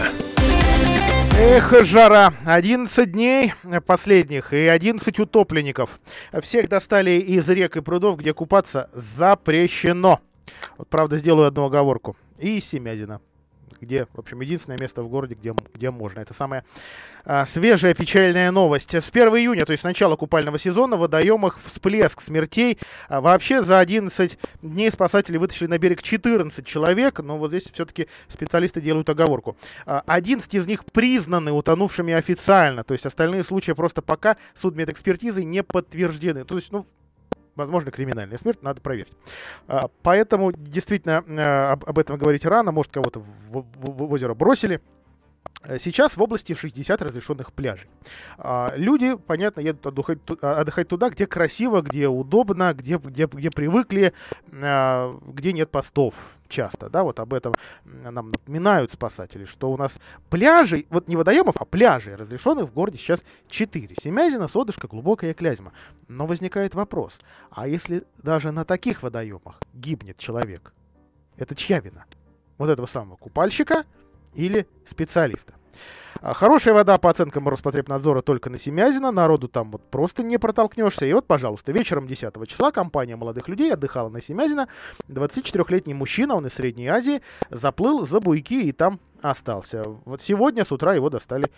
Эх, 1.37 1.73
жара. 1.83 2.33
11 2.45 3.11
дней 3.11 3.53
последних 3.85 4.53
и 4.53 4.67
11 4.67 5.19
утопленников. 5.19 5.99
Всех 6.41 6.69
достали 6.69 7.11
из 7.11 7.49
рек 7.49 7.77
и 7.77 7.81
прудов, 7.81 8.17
где 8.17 8.33
купаться 8.33 8.89
запрещено. 8.93 10.21
Вот, 10.81 10.89
правда, 10.89 11.17
сделаю 11.17 11.45
одну 11.45 11.65
оговорку. 11.65 12.17
И 12.39 12.59
Семядина 12.59 13.21
где, 13.79 14.05
в 14.13 14.19
общем, 14.19 14.41
единственное 14.41 14.77
место 14.77 15.01
в 15.01 15.09
городе, 15.09 15.33
где, 15.33 15.55
где 15.73 15.89
можно. 15.89 16.19
Это 16.19 16.35
самая 16.35 16.63
а, 17.25 17.47
свежая 17.47 17.95
печальная 17.95 18.51
новость. 18.51 18.93
С 18.93 19.09
1 19.09 19.29
июня, 19.29 19.65
то 19.65 19.71
есть 19.71 19.81
с 19.81 19.83
начала 19.83 20.15
купального 20.15 20.59
сезона, 20.59 20.97
в 20.97 20.99
водоемах 20.99 21.57
всплеск 21.57 22.21
смертей. 22.21 22.77
А, 23.07 23.21
вообще 23.21 23.63
за 23.63 23.79
11 23.79 24.37
дней 24.61 24.91
спасатели 24.91 25.37
вытащили 25.37 25.65
на 25.65 25.79
берег 25.79 26.03
14 26.03 26.63
человек, 26.63 27.21
но 27.21 27.39
вот 27.39 27.49
здесь 27.49 27.71
все-таки 27.73 28.07
специалисты 28.27 28.81
делают 28.81 29.09
оговорку. 29.09 29.57
А, 29.87 30.03
11 30.05 30.53
из 30.53 30.67
них 30.67 30.85
признаны 30.85 31.51
утонувшими 31.51 32.13
официально, 32.13 32.83
то 32.83 32.93
есть 32.93 33.07
остальные 33.07 33.43
случаи 33.43 33.71
просто 33.71 34.03
пока 34.03 34.37
судмедэкспертизой 34.53 35.43
не 35.43 35.63
подтверждены. 35.63 36.43
То 36.43 36.55
есть, 36.55 36.71
ну, 36.71 36.85
возможно, 37.55 37.91
криминальная 37.91 38.37
смерть, 38.37 38.61
надо 38.61 38.81
проверить. 38.81 39.13
А, 39.67 39.89
поэтому 40.03 40.51
действительно 40.51 41.23
а, 41.27 41.73
об 41.73 41.99
этом 41.99 42.17
говорить 42.17 42.45
рано, 42.45 42.71
может, 42.71 42.91
кого-то 42.91 43.21
в, 43.49 44.13
озеро 44.13 44.33
бросили. 44.33 44.81
Сейчас 45.79 46.17
в 46.17 46.21
области 46.21 46.53
60 46.53 47.01
разрешенных 47.01 47.53
пляжей. 47.53 47.87
А, 48.37 48.73
люди, 48.75 49.15
понятно, 49.15 49.61
едут 49.61 49.85
отдыхать, 49.85 50.19
отдыхать 50.41 50.87
туда, 50.87 51.09
где 51.09 51.27
красиво, 51.27 51.81
где 51.81 52.07
удобно, 52.07 52.73
где, 52.73 52.97
где, 52.97 53.27
где 53.27 53.51
привыкли, 53.51 54.13
где 54.47 55.53
нет 55.53 55.69
постов 55.69 56.15
часто, 56.51 56.89
да, 56.89 57.03
вот 57.03 57.19
об 57.19 57.33
этом 57.33 57.55
нам 57.85 58.31
напоминают 58.31 58.91
спасатели, 58.91 59.45
что 59.45 59.71
у 59.71 59.77
нас 59.77 59.97
пляжей, 60.29 60.85
вот 60.89 61.07
не 61.07 61.15
водоемов, 61.15 61.55
а 61.57 61.65
пляжей 61.65 62.15
разрешенных 62.15 62.69
в 62.69 62.73
городе 62.73 62.99
сейчас 62.99 63.23
4. 63.47 63.95
Семязина, 63.99 64.47
Содышка, 64.47 64.87
Глубокая 64.87 65.33
Клязьма. 65.33 65.71
Но 66.07 66.27
возникает 66.27 66.75
вопрос, 66.75 67.19
а 67.49 67.67
если 67.67 68.03
даже 68.21 68.51
на 68.51 68.65
таких 68.65 69.01
водоемах 69.01 69.59
гибнет 69.73 70.17
человек, 70.19 70.73
это 71.37 71.55
чья 71.55 71.79
вина? 71.79 72.05
Вот 72.57 72.69
этого 72.69 72.85
самого 72.85 73.15
купальщика 73.15 73.85
или 74.35 74.67
специалиста? 74.85 75.53
А, 76.21 76.33
хорошая 76.33 76.75
вода, 76.75 76.97
по 76.97 77.09
оценкам 77.09 77.49
Роспотребнадзора, 77.49 78.21
только 78.21 78.51
на 78.51 78.59
Семязина. 78.59 79.11
Народу 79.11 79.47
там 79.47 79.71
вот 79.71 79.81
просто 79.89 80.21
не 80.21 80.37
протолкнешься. 80.37 81.05
И 81.05 81.13
вот, 81.13 81.25
пожалуйста, 81.25 81.71
вечером 81.71 82.07
10 82.07 82.47
числа 82.47 82.71
компания 82.71 83.15
молодых 83.15 83.47
людей 83.47 83.73
отдыхала 83.73 84.09
на 84.09 84.21
Семязина. 84.21 84.67
24-летний 85.07 85.95
мужчина, 85.95 86.35
он 86.35 86.45
из 86.45 86.53
Средней 86.53 86.87
Азии, 86.87 87.21
заплыл 87.49 88.05
за 88.05 88.19
буйки 88.19 88.61
и 88.61 88.71
там 88.71 88.99
остался. 89.23 89.83
Вот 90.05 90.21
сегодня 90.21 90.63
с 90.63 90.71
утра 90.71 90.93
его 90.93 91.09
достали 91.09 91.49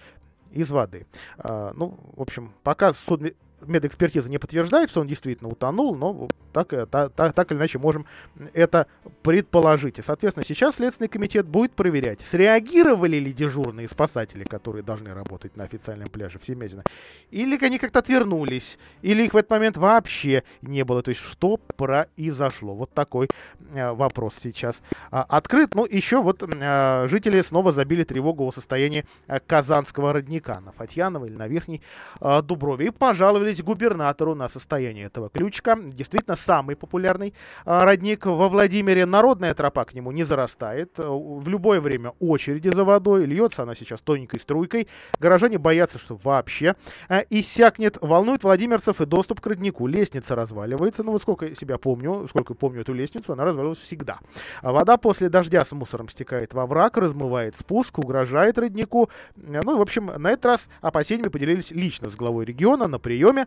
из 0.52 0.70
воды. 0.72 1.08
А, 1.38 1.74
ну, 1.76 2.00
в 2.16 2.22
общем, 2.22 2.54
пока 2.64 2.94
суд 2.94 3.22
медэкспертиза 3.68 4.30
не 4.30 4.38
подтверждает, 4.38 4.90
что 4.90 5.02
он 5.02 5.08
действительно 5.08 5.50
утонул, 5.50 5.96
но 5.96 6.28
так, 6.52 6.74
так, 6.90 7.34
так 7.34 7.52
или 7.52 7.58
иначе 7.58 7.80
можем 7.80 8.06
это 8.54 8.88
предположить. 9.22 10.00
И, 10.00 10.02
соответственно, 10.02 10.46
сейчас 10.46 10.76
Следственный 10.76 11.08
комитет 11.08 11.46
будет 11.46 11.74
проверять, 11.74 12.22
среагировали 12.22 13.18
ли 13.18 13.34
дежурные 13.34 13.88
спасатели, 13.88 14.44
которые 14.44 14.84
должны 14.84 15.14
работать 15.14 15.58
на 15.58 15.64
официальном 15.64 16.10
пляже 16.10 16.40
в 16.40 16.46
Семязино, 16.46 16.84
или 17.32 17.64
они 17.64 17.80
как-то 17.80 18.00
отвернулись, 18.00 18.78
или 19.02 19.24
их 19.24 19.34
в 19.34 19.38
этот 19.38 19.52
момент 19.52 19.78
вообще 19.78 20.44
не 20.62 20.84
было. 20.84 21.02
То 21.02 21.10
есть, 21.10 21.22
что 21.22 21.58
произошло? 21.58 22.76
Вот 22.76 22.92
такой 22.94 23.30
э, 23.74 23.92
вопрос 23.92 24.36
сейчас 24.42 24.82
э, 25.12 25.24
открыт. 25.30 25.76
Ну, 25.76 25.86
еще 25.86 26.22
вот 26.22 26.44
э, 26.44 27.08
жители 27.10 27.42
снова 27.42 27.72
забили 27.72 28.04
тревогу 28.04 28.48
о 28.48 28.52
состоянии 28.52 29.06
э, 29.28 29.40
Казанского 29.40 30.14
родника 30.14 30.60
на 30.60 30.72
Фатьяново 30.72 31.26
или 31.26 31.36
на 31.36 31.48
Верхней 31.48 31.82
э, 32.22 32.42
Дуброве 32.42 32.88
и 32.88 32.92
пожаловались 32.92 33.53
пожаловались 33.54 33.64
губернатору 33.64 34.36
на 34.36 34.50
состояние 34.50 35.06
этого 35.06 35.30
ключика. 35.30 35.78
Действительно, 35.82 36.36
самый 36.36 36.76
популярный 36.76 37.34
а, 37.66 37.86
родник 37.86 38.26
во 38.26 38.50
Владимире. 38.50 39.06
Народная 39.06 39.54
тропа 39.54 39.86
к 39.86 39.94
нему 39.94 40.12
не 40.12 40.24
зарастает. 40.24 41.00
Э, 41.00 41.04
в 41.08 41.48
любое 41.48 41.82
время 41.82 42.14
очереди 42.20 42.70
за 42.70 42.84
водой. 42.84 43.26
Льется 43.26 43.64
она 43.64 43.76
сейчас 43.76 44.02
тоненькой 44.02 44.40
струйкой. 44.40 44.88
Горожане 45.20 45.58
боятся, 45.58 46.00
что 46.00 46.18
вообще 46.24 46.76
а, 47.10 47.24
иссякнет. 47.30 47.98
Волнует 48.02 48.44
владимирцев 48.44 49.02
и 49.02 49.06
доступ 49.06 49.42
к 49.42 49.48
роднику. 49.48 49.88
Лестница 49.88 50.36
разваливается. 50.36 51.04
Ну 51.04 51.12
вот 51.12 51.22
сколько 51.22 51.56
себя 51.56 51.78
помню, 51.78 52.28
сколько 52.30 52.54
помню 52.54 52.82
эту 52.82 52.94
лестницу, 52.94 53.34
она 53.34 53.46
развалилась 53.46 53.80
всегда. 53.80 54.20
А 54.62 54.72
вода 54.72 54.98
после 54.98 55.30
дождя 55.30 55.64
с 55.64 55.72
мусором 55.72 56.10
стекает 56.10 56.54
во 56.54 56.66
враг, 56.66 56.98
размывает 56.98 57.56
спуск, 57.58 58.00
угрожает 58.00 58.58
роднику. 58.58 59.10
Ну 59.36 59.74
и, 59.74 59.78
в 59.78 59.82
общем, 59.82 60.12
на 60.18 60.32
этот 60.32 60.46
раз 60.46 60.70
опасениями 60.82 61.30
поделились 61.30 61.72
лично 61.72 62.10
с 62.10 62.16
главой 62.16 62.46
региона 62.46 62.88
на 62.88 63.00
приеме. 63.00 63.43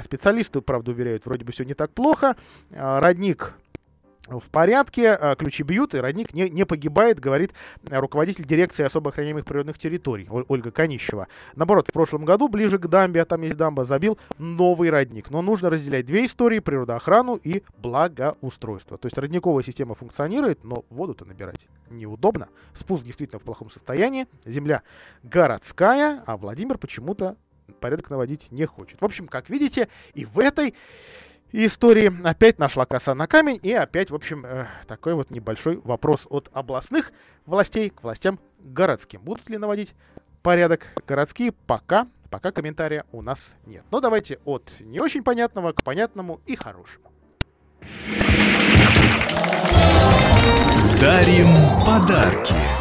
Специалисты, 0.00 0.60
правда, 0.60 0.90
уверяют, 0.90 1.26
вроде 1.26 1.44
бы 1.44 1.52
все 1.52 1.64
не 1.64 1.74
так 1.74 1.90
плохо. 1.90 2.36
Родник 2.70 3.54
в 4.38 4.48
порядке, 4.50 5.10
а, 5.12 5.34
ключи 5.34 5.62
бьют, 5.62 5.94
и 5.94 5.98
родник 5.98 6.32
не, 6.34 6.48
не 6.48 6.64
погибает, 6.64 7.18
говорит 7.18 7.52
руководитель 7.90 8.46
дирекции 8.46 8.84
особо 8.84 9.10
охраняемых 9.10 9.44
природных 9.44 9.78
территорий 9.78 10.28
Ольга 10.30 10.70
Конищева. 10.70 11.26
Наоборот, 11.56 11.88
в 11.88 11.92
прошлом 11.92 12.24
году, 12.24 12.48
ближе 12.48 12.78
к 12.78 12.86
дамбе, 12.86 13.22
а 13.22 13.24
там 13.24 13.42
есть 13.42 13.56
дамба, 13.56 13.84
забил 13.84 14.18
новый 14.38 14.90
родник. 14.90 15.30
Но 15.30 15.42
нужно 15.42 15.70
разделять 15.70 16.06
две 16.06 16.26
истории, 16.26 16.60
природоохрану 16.60 17.40
и 17.42 17.62
благоустройство. 17.78 18.98
То 18.98 19.06
есть 19.06 19.18
родниковая 19.18 19.64
система 19.64 19.94
функционирует, 19.94 20.62
но 20.64 20.84
воду-то 20.90 21.24
набирать 21.24 21.66
неудобно. 21.88 22.48
Спуск 22.74 23.04
действительно 23.04 23.40
в 23.40 23.42
плохом 23.42 23.70
состоянии, 23.70 24.26
земля 24.44 24.82
городская, 25.22 26.22
а 26.26 26.36
Владимир 26.36 26.78
почему-то 26.78 27.36
порядок 27.72 28.10
наводить 28.10 28.50
не 28.50 28.66
хочет. 28.66 29.00
В 29.00 29.04
общем, 29.04 29.26
как 29.26 29.50
видите, 29.50 29.88
и 30.14 30.24
в 30.24 30.38
этой 30.38 30.74
истории. 31.52 32.12
Опять 32.24 32.58
нашла 32.58 32.86
коса 32.86 33.14
на 33.14 33.26
камень, 33.26 33.58
и 33.62 33.72
опять, 33.72 34.10
в 34.10 34.14
общем, 34.14 34.44
э, 34.46 34.66
такой 34.86 35.14
вот 35.14 35.30
небольшой 35.30 35.76
вопрос 35.84 36.26
от 36.30 36.48
областных 36.52 37.12
властей 37.46 37.90
к 37.90 38.02
властям 38.02 38.38
городским. 38.60 39.20
Будут 39.22 39.48
ли 39.48 39.58
наводить 39.58 39.94
порядок 40.42 40.86
городские? 41.06 41.52
Пока, 41.52 42.06
пока 42.30 42.52
комментария 42.52 43.04
у 43.12 43.22
нас 43.22 43.54
нет. 43.66 43.84
Но 43.90 44.00
давайте 44.00 44.38
от 44.44 44.76
не 44.80 45.00
очень 45.00 45.22
понятного 45.22 45.72
к 45.72 45.82
понятному 45.82 46.40
и 46.46 46.56
хорошему. 46.56 47.10
Дарим 51.00 51.48
подарки. 51.84 52.79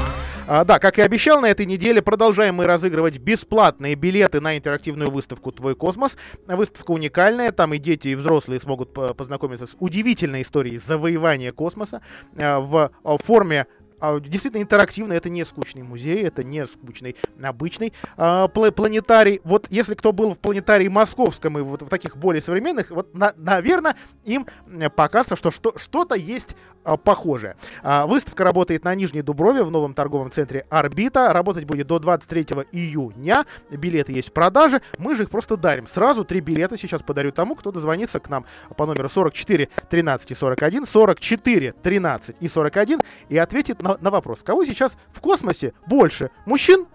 А, 0.51 0.65
да, 0.65 0.79
как 0.79 0.97
и 0.97 1.03
обещал, 1.03 1.41
на 1.41 1.45
этой 1.45 1.67
неделе 1.67 2.01
продолжаем 2.01 2.55
мы 2.55 2.65
разыгрывать 2.65 3.19
бесплатные 3.19 3.93
билеты 3.93 4.41
на 4.41 4.57
интерактивную 4.57 5.11
выставку 5.11 5.51
«Твой 5.51 5.75
космос». 5.75 6.17
Выставка 6.47 6.89
уникальная, 6.89 7.51
там 7.51 7.75
и 7.75 7.77
дети, 7.77 8.07
и 8.07 8.15
взрослые 8.15 8.59
смогут 8.59 8.91
познакомиться 8.91 9.67
с 9.67 9.75
удивительной 9.79 10.41
историей 10.41 10.79
завоевания 10.79 11.51
космоса 11.51 12.01
а, 12.35 12.59
в 12.61 12.89
а, 13.03 13.17
форме 13.19 13.67
а, 13.99 14.19
действительно 14.19 14.61
интерактивно, 14.61 15.13
это 15.13 15.29
не 15.29 15.45
скучный 15.45 15.83
музей, 15.83 16.23
это 16.23 16.43
не 16.43 16.65
скучный 16.65 17.15
обычный 17.41 17.93
а, 18.17 18.47
планетарий. 18.47 19.41
Вот 19.43 19.67
если 19.69 19.95
кто 19.95 20.11
был 20.11 20.35
в 20.35 20.39
планетарии 20.39 20.87
московском 20.87 21.57
и 21.57 21.61
вот 21.61 21.81
в 21.81 21.89
таких 21.89 22.17
более 22.17 22.41
современных, 22.41 22.91
вот, 22.91 23.13
на, 23.13 23.33
наверное, 23.37 23.95
им 24.25 24.47
покажется, 24.95 25.35
что, 25.35 25.51
что 25.51 25.73
что-то 25.77 26.15
есть 26.15 26.55
а, 26.83 26.97
похожее. 26.97 27.55
А, 27.83 28.07
выставка 28.07 28.43
работает 28.43 28.83
на 28.83 28.95
Нижней 28.95 29.21
Дуброве 29.21 29.63
в 29.63 29.71
новом 29.71 29.93
торговом 29.93 30.31
центре 30.31 30.65
«Орбита». 30.69 31.33
Работать 31.33 31.65
будет 31.65 31.87
до 31.87 31.99
23 31.99 32.45
июня. 32.71 33.45
Билеты 33.69 34.13
есть 34.13 34.29
в 34.29 34.33
продаже. 34.33 34.81
Мы 34.97 35.15
же 35.15 35.23
их 35.23 35.29
просто 35.29 35.57
дарим. 35.57 35.87
Сразу 35.87 36.23
три 36.23 36.39
билета 36.39 36.77
сейчас 36.77 37.01
подарю 37.01 37.31
тому, 37.31 37.55
кто 37.55 37.71
дозвонится 37.71 38.19
к 38.19 38.29
нам 38.29 38.45
по 38.77 38.85
номеру 38.85 39.09
44 39.09 39.67
13 39.89 40.31
и 40.31 40.35
41, 40.35 40.85
44 40.85 41.73
13 41.73 42.35
и 42.39 42.47
41 42.47 43.01
и 43.27 43.37
ответит 43.37 43.81
на 43.81 43.88
на, 43.89 43.97
на 44.01 44.11
вопрос, 44.11 44.43
кого 44.43 44.65
сейчас 44.65 44.97
в 45.11 45.21
космосе 45.21 45.73
больше, 45.87 46.29
мужчин 46.45 46.85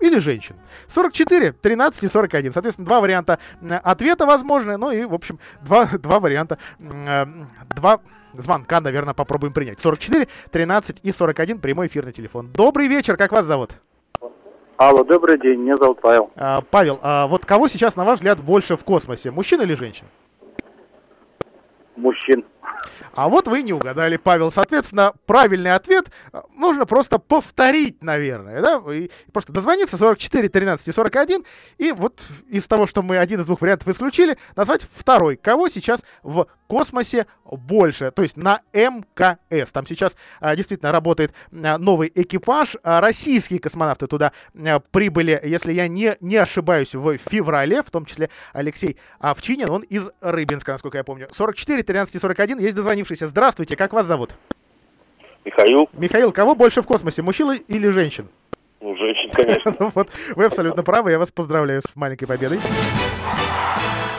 или 0.00 0.18
женщин. 0.18 0.56
44, 0.88 1.52
13 1.52 2.04
и 2.04 2.08
41. 2.08 2.52
Соответственно, 2.52 2.86
два 2.86 3.00
варианта 3.00 3.38
ответа 3.82 4.26
возможны. 4.26 4.76
Ну 4.76 4.90
и, 4.90 5.04
в 5.04 5.14
общем, 5.14 5.38
два, 5.62 5.86
два 5.86 6.20
варианта, 6.20 6.58
э, 6.78 7.26
два 7.74 8.00
звонка, 8.32 8.80
наверное, 8.80 9.14
попробуем 9.14 9.52
принять. 9.52 9.80
44, 9.80 10.28
13 10.50 11.00
и 11.02 11.12
41. 11.12 11.58
Прямой 11.58 11.86
эфирный 11.86 12.12
телефон. 12.12 12.50
Добрый 12.52 12.88
вечер, 12.88 13.16
как 13.16 13.32
вас 13.32 13.46
зовут? 13.46 13.70
Алло, 14.76 15.04
добрый 15.04 15.38
день, 15.38 15.60
меня 15.60 15.76
зовут 15.76 16.00
Павел. 16.00 16.30
А, 16.34 16.60
Павел, 16.68 16.98
а 17.00 17.28
вот 17.28 17.44
кого 17.44 17.68
сейчас, 17.68 17.94
на 17.94 18.04
ваш 18.04 18.18
взгляд, 18.18 18.42
больше 18.42 18.76
в 18.76 18.82
космосе, 18.82 19.30
мужчин 19.30 19.62
или 19.62 19.74
женщин? 19.74 20.06
Мужчин. 21.94 22.44
А 23.12 23.28
вот 23.28 23.46
вы 23.46 23.62
не 23.62 23.72
угадали, 23.72 24.16
Павел. 24.16 24.50
Соответственно, 24.50 25.12
правильный 25.26 25.72
ответ 25.72 26.10
э, 26.32 26.40
нужно 26.56 26.86
просто 26.86 27.18
повторить, 27.18 28.02
наверное. 28.02 28.60
Да? 28.60 28.82
И 28.92 29.10
просто 29.32 29.52
дозвониться 29.52 29.96
44 29.96 30.48
13 30.48 30.88
и 30.88 30.92
41. 30.92 31.44
И 31.78 31.92
вот 31.92 32.20
из 32.48 32.66
того, 32.66 32.86
что 32.86 33.02
мы 33.02 33.18
один 33.18 33.40
из 33.40 33.46
двух 33.46 33.60
вариантов 33.60 33.88
исключили, 33.88 34.36
назвать 34.56 34.82
второй. 34.92 35.36
Кого 35.36 35.68
сейчас 35.68 36.02
в 36.22 36.46
космосе 36.66 37.26
больше? 37.44 38.10
То 38.10 38.22
есть 38.22 38.36
на 38.36 38.60
МКС. 38.72 39.70
Там 39.72 39.86
сейчас 39.86 40.16
а, 40.40 40.56
действительно 40.56 40.92
работает 40.92 41.32
а, 41.52 41.78
новый 41.78 42.10
экипаж. 42.14 42.76
А, 42.82 43.00
российские 43.00 43.60
космонавты 43.60 44.06
туда 44.06 44.32
а, 44.54 44.80
прибыли, 44.80 45.40
если 45.44 45.72
я 45.72 45.86
не, 45.88 46.16
не 46.20 46.36
ошибаюсь, 46.36 46.94
в 46.94 47.16
феврале. 47.18 47.82
В 47.82 47.90
том 47.90 48.06
числе 48.06 48.30
Алексей 48.52 48.96
Овчинин. 49.20 49.70
Он 49.70 49.82
из 49.82 50.10
Рыбинска, 50.20 50.72
насколько 50.72 50.98
я 50.98 51.04
помню. 51.04 51.28
44 51.30 51.82
13 51.82 52.14
и 52.16 52.18
41. 52.18 52.53
Есть 52.58 52.76
дозвонивший 52.76 53.04
дозвонившийся. 53.14 53.26
Здравствуйте, 53.28 53.76
как 53.76 53.92
вас 53.92 54.06
зовут? 54.06 54.30
Михаил. 55.44 55.88
Михаил, 55.92 56.32
кого 56.32 56.54
больше 56.54 56.82
в 56.82 56.86
космосе, 56.86 57.22
мужчин 57.22 57.52
или 57.52 57.88
женщин? 57.88 58.28
Ну, 58.80 58.96
женщин, 58.96 59.30
конечно. 59.30 59.74
ну, 59.80 59.90
вот, 59.94 60.08
вы 60.36 60.44
абсолютно 60.44 60.82
правы, 60.82 61.10
я 61.10 61.18
вас 61.18 61.30
поздравляю 61.30 61.82
с 61.82 61.96
маленькой 61.96 62.26
победой. 62.26 62.60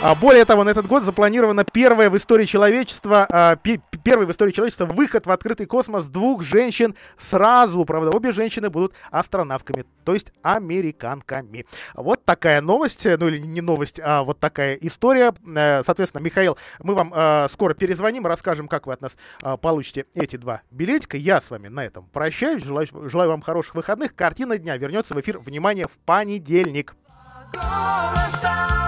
А 0.06 0.14
более 0.14 0.46
того, 0.46 0.64
на 0.64 0.70
этот 0.70 0.86
год 0.86 1.02
запланировано 1.02 1.64
первое 1.64 2.12
в 2.12 2.18
истории 2.18 2.46
человечества, 2.46 3.26
а, 3.28 3.56
первый 3.56 4.28
в 4.28 4.32
истории 4.32 4.52
человечества 4.52 4.86
выход 4.86 5.26
в 5.26 5.32
открытый 5.32 5.66
космос 5.66 6.06
двух 6.06 6.44
женщин 6.44 6.94
сразу. 7.18 7.84
Правда, 7.86 8.12
обе 8.12 8.32
женщины 8.32 8.70
будут 8.70 8.94
астронавтками, 9.10 9.84
то 10.04 10.14
есть 10.14 10.32
американками. 10.44 11.66
Вот 11.96 12.24
такая 12.24 12.62
новость, 12.62 13.04
ну 13.04 13.28
или 13.30 13.40
не 13.40 13.62
новость, 13.62 14.00
а 14.00 14.22
вот 14.22 14.40
такая 14.40 14.76
история. 14.76 15.34
Э, 15.44 15.82
соответственно, 15.84 16.22
Михаил, 16.22 16.56
мы 16.84 16.94
вам 16.94 17.12
э, 17.12 17.48
скоро 17.50 17.74
перезвоним, 17.74 18.28
расскажем, 18.28 18.68
как 18.68 18.86
вы 18.86 18.94
от 18.94 19.02
нас 19.02 19.18
э, 19.42 19.58
получите 19.58 20.06
эти 20.14 20.36
два 20.36 20.62
билетика. 20.70 21.18
Я 21.18 21.42
с 21.42 21.50
вами 21.50 21.68
на 21.68 21.84
этом 21.84 22.06
прощаюсь. 22.14 22.64
Желаю, 22.64 22.86
желаю 23.10 23.32
вам 23.32 23.42
хороших 23.42 23.74
выходных. 23.74 24.14
Картина 24.14 24.60
дня 24.60 24.78
вернется 24.78 25.16
в 25.16 25.20
эфир, 25.20 25.40
внимание, 25.40 25.88
в 25.88 25.98
понедельник. 26.06 26.96
Голоса! 27.52 28.85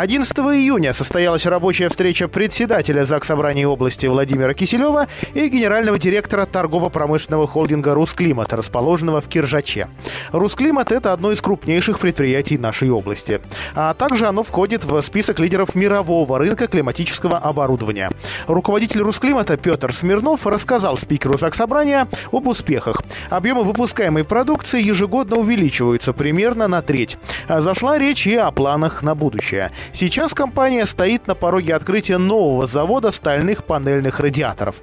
11 0.00 0.34
июня 0.38 0.94
состоялась 0.94 1.44
рабочая 1.44 1.90
встреча 1.90 2.26
председателя 2.26 3.04
ЗАГС 3.04 3.26
Собрания 3.26 3.66
области 3.66 4.06
Владимира 4.06 4.54
Киселева 4.54 5.08
и 5.34 5.46
генерального 5.50 5.98
директора 5.98 6.46
торгово-промышленного 6.46 7.46
холдинга 7.46 7.92
«Русклимат», 7.92 8.54
расположенного 8.54 9.20
в 9.20 9.28
Киржаче. 9.28 9.88
«Русклимат»— 10.32 10.90
это 10.92 11.12
одно 11.12 11.32
из 11.32 11.42
крупнейших 11.42 11.98
предприятий 11.98 12.56
нашей 12.56 12.88
области. 12.88 13.42
А 13.74 13.92
также 13.92 14.26
оно 14.26 14.42
входит 14.42 14.86
в 14.86 14.98
список 15.02 15.38
лидеров 15.38 15.74
мирового 15.74 16.38
рынка 16.38 16.66
климатического 16.66 17.36
оборудования. 17.36 18.10
Руководитель 18.46 19.02
«Русклимата» 19.02 19.58
Петр 19.58 19.92
Смирнов 19.92 20.46
рассказал 20.46 20.96
спикеру 20.96 21.36
ЗАГС 21.36 21.58
Собрания 21.58 22.08
об 22.32 22.46
успехах. 22.46 23.02
Объемы 23.28 23.64
выпускаемой 23.64 24.24
продукции 24.24 24.80
ежегодно 24.80 25.36
увеличиваются 25.36 26.14
примерно 26.14 26.68
на 26.68 26.80
треть. 26.80 27.18
Зашла 27.50 27.98
речь 27.98 28.26
и 28.26 28.34
о 28.34 28.50
планах 28.50 29.02
на 29.02 29.14
будущее. 29.14 29.70
Сейчас 29.92 30.34
компания 30.34 30.86
стоит 30.86 31.26
на 31.26 31.34
пороге 31.34 31.74
открытия 31.74 32.18
нового 32.18 32.66
завода 32.66 33.10
стальных 33.10 33.64
панельных 33.64 34.20
радиаторов. 34.20 34.76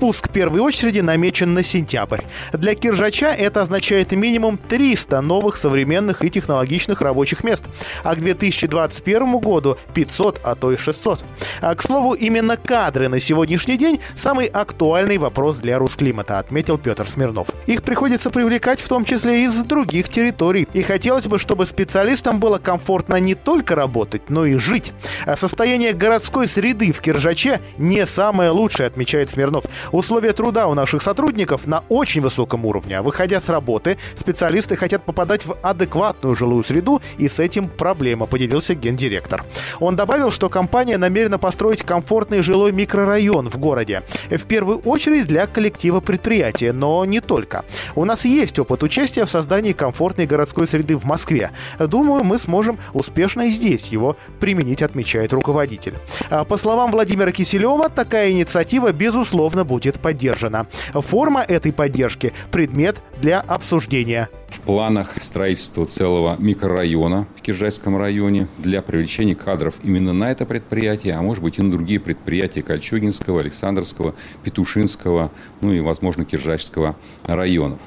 Пуск 0.00 0.30
первой 0.30 0.60
очереди 0.60 1.00
намечен 1.00 1.54
на 1.54 1.62
сентябрь. 1.62 2.22
Для 2.52 2.74
Киржача 2.74 3.28
это 3.28 3.60
означает 3.60 4.12
минимум 4.12 4.58
300 4.58 5.20
новых 5.20 5.56
современных 5.56 6.24
и 6.24 6.30
технологичных 6.30 7.00
рабочих 7.00 7.44
мест, 7.44 7.64
а 8.02 8.14
к 8.14 8.20
2021 8.20 9.38
году 9.38 9.76
500, 9.94 10.40
а 10.42 10.54
то 10.54 10.72
и 10.72 10.76
600. 10.76 11.24
А, 11.60 11.74
к 11.74 11.82
слову, 11.82 12.14
именно 12.14 12.56
кадры 12.56 13.08
на 13.08 13.20
сегодняшний 13.20 13.76
день 13.76 14.00
самый 14.14 14.46
актуальный 14.46 15.18
вопрос 15.18 15.58
для 15.58 15.78
Русклимата, 15.78 16.38
отметил 16.38 16.78
Петр 16.78 17.08
Смирнов. 17.08 17.48
Их 17.66 17.82
приходится 17.82 18.30
привлекать 18.30 18.80
в 18.80 18.88
том 18.88 19.04
числе 19.04 19.44
из 19.44 19.54
других 19.64 20.08
территорий. 20.08 20.66
И 20.72 20.82
хотелось 20.82 21.26
бы, 21.26 21.38
чтобы 21.38 21.66
специалистам 21.66 22.40
было 22.40 22.58
комфортно 22.58 23.20
не 23.20 23.34
только 23.34 23.74
работать, 23.74 24.30
но 24.30 24.45
и 24.46 24.56
жить. 24.56 24.92
А 25.26 25.36
состояние 25.36 25.92
городской 25.92 26.46
среды 26.46 26.92
в 26.92 27.00
Киржаче 27.00 27.60
не 27.78 28.06
самое 28.06 28.50
лучшее, 28.50 28.86
отмечает 28.86 29.30
Смирнов. 29.30 29.64
Условия 29.92 30.32
труда 30.32 30.66
у 30.66 30.74
наших 30.74 31.02
сотрудников 31.02 31.66
на 31.66 31.82
очень 31.88 32.20
высоком 32.20 32.64
уровне. 32.66 33.00
Выходя 33.00 33.40
с 33.40 33.48
работы, 33.48 33.98
специалисты 34.14 34.76
хотят 34.76 35.04
попадать 35.04 35.46
в 35.46 35.56
адекватную 35.62 36.34
жилую 36.34 36.62
среду, 36.62 37.02
и 37.18 37.28
с 37.28 37.40
этим 37.40 37.68
проблема, 37.68 38.26
поделился 38.26 38.74
гендиректор. 38.74 39.44
Он 39.80 39.96
добавил, 39.96 40.30
что 40.30 40.48
компания 40.48 40.98
намерена 40.98 41.38
построить 41.38 41.82
комфортный 41.82 42.42
жилой 42.42 42.72
микрорайон 42.72 43.50
в 43.50 43.58
городе. 43.58 44.02
В 44.30 44.44
первую 44.44 44.78
очередь 44.78 45.26
для 45.26 45.46
коллектива 45.46 46.00
предприятия, 46.00 46.72
но 46.72 47.04
не 47.04 47.20
только. 47.20 47.64
У 47.94 48.04
нас 48.04 48.24
есть 48.24 48.58
опыт 48.58 48.82
участия 48.82 49.24
в 49.24 49.30
создании 49.30 49.72
комфортной 49.72 50.26
городской 50.26 50.66
среды 50.66 50.96
в 50.96 51.04
Москве. 51.04 51.50
Думаю, 51.78 52.24
мы 52.24 52.38
сможем 52.38 52.78
успешно 52.92 53.42
и 53.42 53.48
здесь 53.48 53.88
его 53.88 54.16
применить, 54.40 54.82
отмечает 54.82 55.32
руководитель. 55.32 55.94
А 56.30 56.44
по 56.44 56.56
словам 56.56 56.90
Владимира 56.90 57.32
Киселева, 57.32 57.88
такая 57.88 58.30
инициатива, 58.30 58.92
безусловно, 58.92 59.64
будет 59.64 60.00
поддержана. 60.00 60.66
Форма 60.92 61.42
этой 61.42 61.72
поддержки– 61.72 62.32
предмет 62.50 63.02
для 63.20 63.40
обсуждения. 63.40 64.28
В 64.48 64.60
планах 64.60 65.22
строительства 65.22 65.84
целого 65.84 66.36
микрорайона 66.38 67.26
в 67.36 67.42
Киржайском 67.42 67.96
районе 67.96 68.48
для 68.58 68.82
привлечения 68.82 69.34
кадров 69.34 69.74
именно 69.82 70.12
на 70.12 70.30
это 70.30 70.46
предприятие, 70.46 71.14
а 71.14 71.22
может 71.22 71.42
быть 71.42 71.58
и 71.58 71.62
на 71.62 71.70
другие 71.70 72.00
предприятия 72.00 72.62
Кольчугинского, 72.62 73.40
Александрского, 73.40 74.14
Петушинского, 74.42 75.30
ну 75.60 75.72
и, 75.72 75.80
возможно, 75.80 76.24
Киржачского 76.24 76.96
районов. 77.24 77.80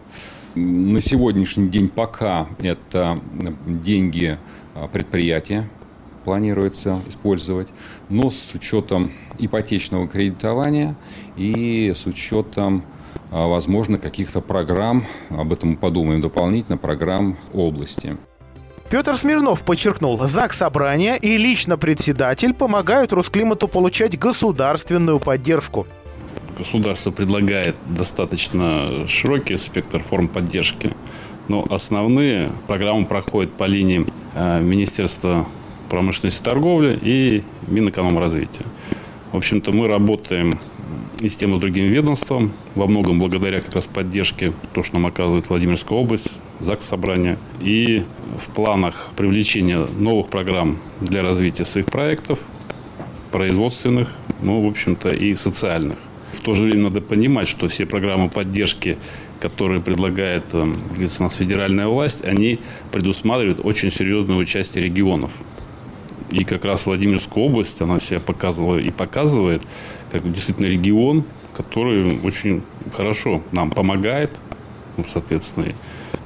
На 0.56 1.00
сегодняшний 1.00 1.70
день 1.70 1.90
пока 1.90 2.48
это 2.60 3.20
деньги 3.66 4.38
а, 4.76 4.88
предприятия, 4.88 5.70
планируется 6.30 7.02
использовать, 7.08 7.70
но 8.08 8.30
с 8.30 8.54
учетом 8.54 9.12
ипотечного 9.40 10.08
кредитования 10.08 10.96
и 11.38 11.92
с 11.96 12.06
учетом, 12.06 12.84
а, 13.32 13.48
возможно, 13.48 13.98
каких-то 13.98 14.40
программ, 14.40 15.06
об 15.32 15.52
этом 15.52 15.72
мы 15.72 15.78
подумаем 15.78 16.22
дополнительно, 16.22 16.78
программ 16.78 17.36
области. 17.52 18.16
Петр 18.92 19.18
Смирнов 19.18 19.64
подчеркнул, 19.64 20.20
ЗАГС 20.20 20.58
Собрания 20.58 21.16
и 21.16 21.36
лично 21.36 21.80
председатель 21.80 22.54
помогают 22.54 23.12
Русклимату 23.12 23.68
получать 23.68 24.20
государственную 24.20 25.20
поддержку. 25.20 25.88
Государство 26.60 27.10
предлагает 27.10 27.76
достаточно 27.88 29.08
широкий 29.08 29.58
спектр 29.58 30.04
форм 30.04 30.28
поддержки, 30.28 30.96
но 31.48 31.66
основные 31.72 32.52
программы 32.68 33.08
проходят 33.08 33.52
по 33.54 33.64
линии 33.64 34.06
а, 34.36 34.60
Министерства 34.60 35.48
промышленности 35.90 36.42
и 36.42 36.44
торговли 36.44 36.98
и 37.02 37.44
Минэкономразвития. 37.68 38.66
В 39.32 39.38
общем-то, 39.38 39.72
мы 39.72 39.88
работаем 39.88 40.60
и 41.22 41.30
с 41.30 41.36
тем, 41.36 41.54
и 41.54 41.58
с 41.58 41.60
другим 41.60 41.86
ведомством, 41.86 42.54
во 42.76 42.88
многом 42.88 43.20
благодаря 43.20 43.62
как 43.62 43.76
раз 43.76 43.86
поддержке, 43.86 44.54
то, 44.74 44.84
что 44.84 44.96
нам 44.96 45.06
оказывает 45.06 45.50
Владимирская 45.50 45.98
область, 45.98 46.32
ЗАГС 46.62 46.86
Собрания. 46.86 47.38
И 47.62 48.04
в 48.38 48.54
планах 48.54 49.10
привлечения 49.18 49.86
новых 49.98 50.30
программ 50.30 50.78
для 51.02 51.22
развития 51.22 51.66
своих 51.66 51.88
проектов, 51.88 52.40
производственных, 53.32 54.10
ну, 54.42 54.62
в 54.62 54.68
общем-то, 54.68 55.10
и 55.10 55.36
социальных. 55.36 55.98
В 56.32 56.42
то 56.42 56.56
же 56.56 56.64
время 56.64 56.84
надо 56.84 57.02
понимать, 57.02 57.48
что 57.48 57.68
все 57.68 57.86
программы 57.86 58.30
поддержки, 58.30 58.98
которые 59.40 59.82
предлагает 59.82 60.54
у 60.54 60.66
нас 61.24 61.36
федеральная 61.36 61.88
власть, 61.88 62.24
они 62.24 62.60
предусматривают 62.92 63.60
очень 63.64 63.92
серьезное 63.92 64.38
участие 64.38 64.84
регионов. 64.84 65.32
И 66.32 66.44
как 66.44 66.66
раз 66.66 66.86
Владимирская 66.86 67.44
область, 67.44 67.82
она 67.82 68.00
себя 68.00 68.20
показывала 68.20 68.78
и 68.78 68.92
показывает, 68.92 69.64
как 70.12 70.32
действительно 70.32 70.68
регион, 70.68 71.24
который 71.56 72.20
очень 72.24 72.62
хорошо 72.96 73.44
нам 73.52 73.72
помогает, 73.72 74.32
ну, 74.98 75.06
соответственно, 75.12 75.74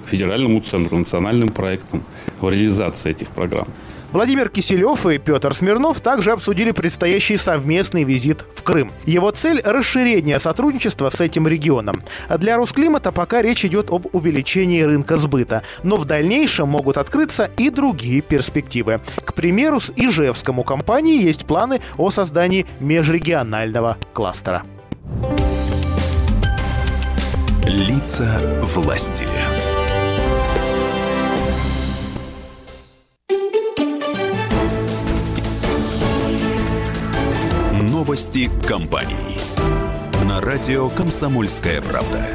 федеральному 0.06 0.60
центру, 0.60 0.98
национальным 0.98 1.50
проектам 1.50 2.04
в 2.42 2.50
реализации 2.50 3.12
этих 3.12 3.30
программ. 3.30 3.68
Владимир 4.14 4.50
Киселев 4.50 5.08
и 5.08 5.18
Петр 5.18 5.56
Смирнов 5.56 6.00
также 6.00 6.34
обсудили 6.34 6.70
предстоящий 6.70 7.36
совместный 7.36 8.04
визит 8.04 8.46
в 8.54 8.62
Крым. 8.62 8.92
Его 9.08 9.32
цель– 9.32 9.60
расширение 9.66 10.38
сотрудничества 10.38 11.10
с 11.10 11.20
этим 11.20 11.48
регионом. 11.48 12.04
А 12.28 12.38
для 12.38 12.58
Русклимата 12.58 13.12
пока 13.12 13.42
речь 13.42 13.66
идет 13.66 13.90
об 13.90 14.06
увеличении 14.14 14.84
рынка 14.84 15.18
сбыта, 15.18 15.64
но 15.82 15.98
в 15.98 16.06
дальнейшем 16.06 16.70
могут 16.70 17.00
открыться 17.00 17.50
и 17.58 17.72
другие 17.72 18.22
перспективы. 18.22 19.02
К 19.26 19.34
примеру, 19.34 19.80
с 19.80 19.92
Ижевском 19.96 20.60
у 20.60 20.64
компании 20.64 21.20
есть 21.20 21.48
планы 21.48 21.82
о 21.98 22.12
создании 22.12 22.68
межрегионального 22.80 23.98
кластера. 24.14 24.62
Лица 27.66 28.40
власти. 28.62 29.26
Новости 38.14 38.48
компаний. 38.68 39.40
На 40.24 40.40
радио 40.40 40.88
«Комсомольская 40.88 41.82
правда». 41.82 42.28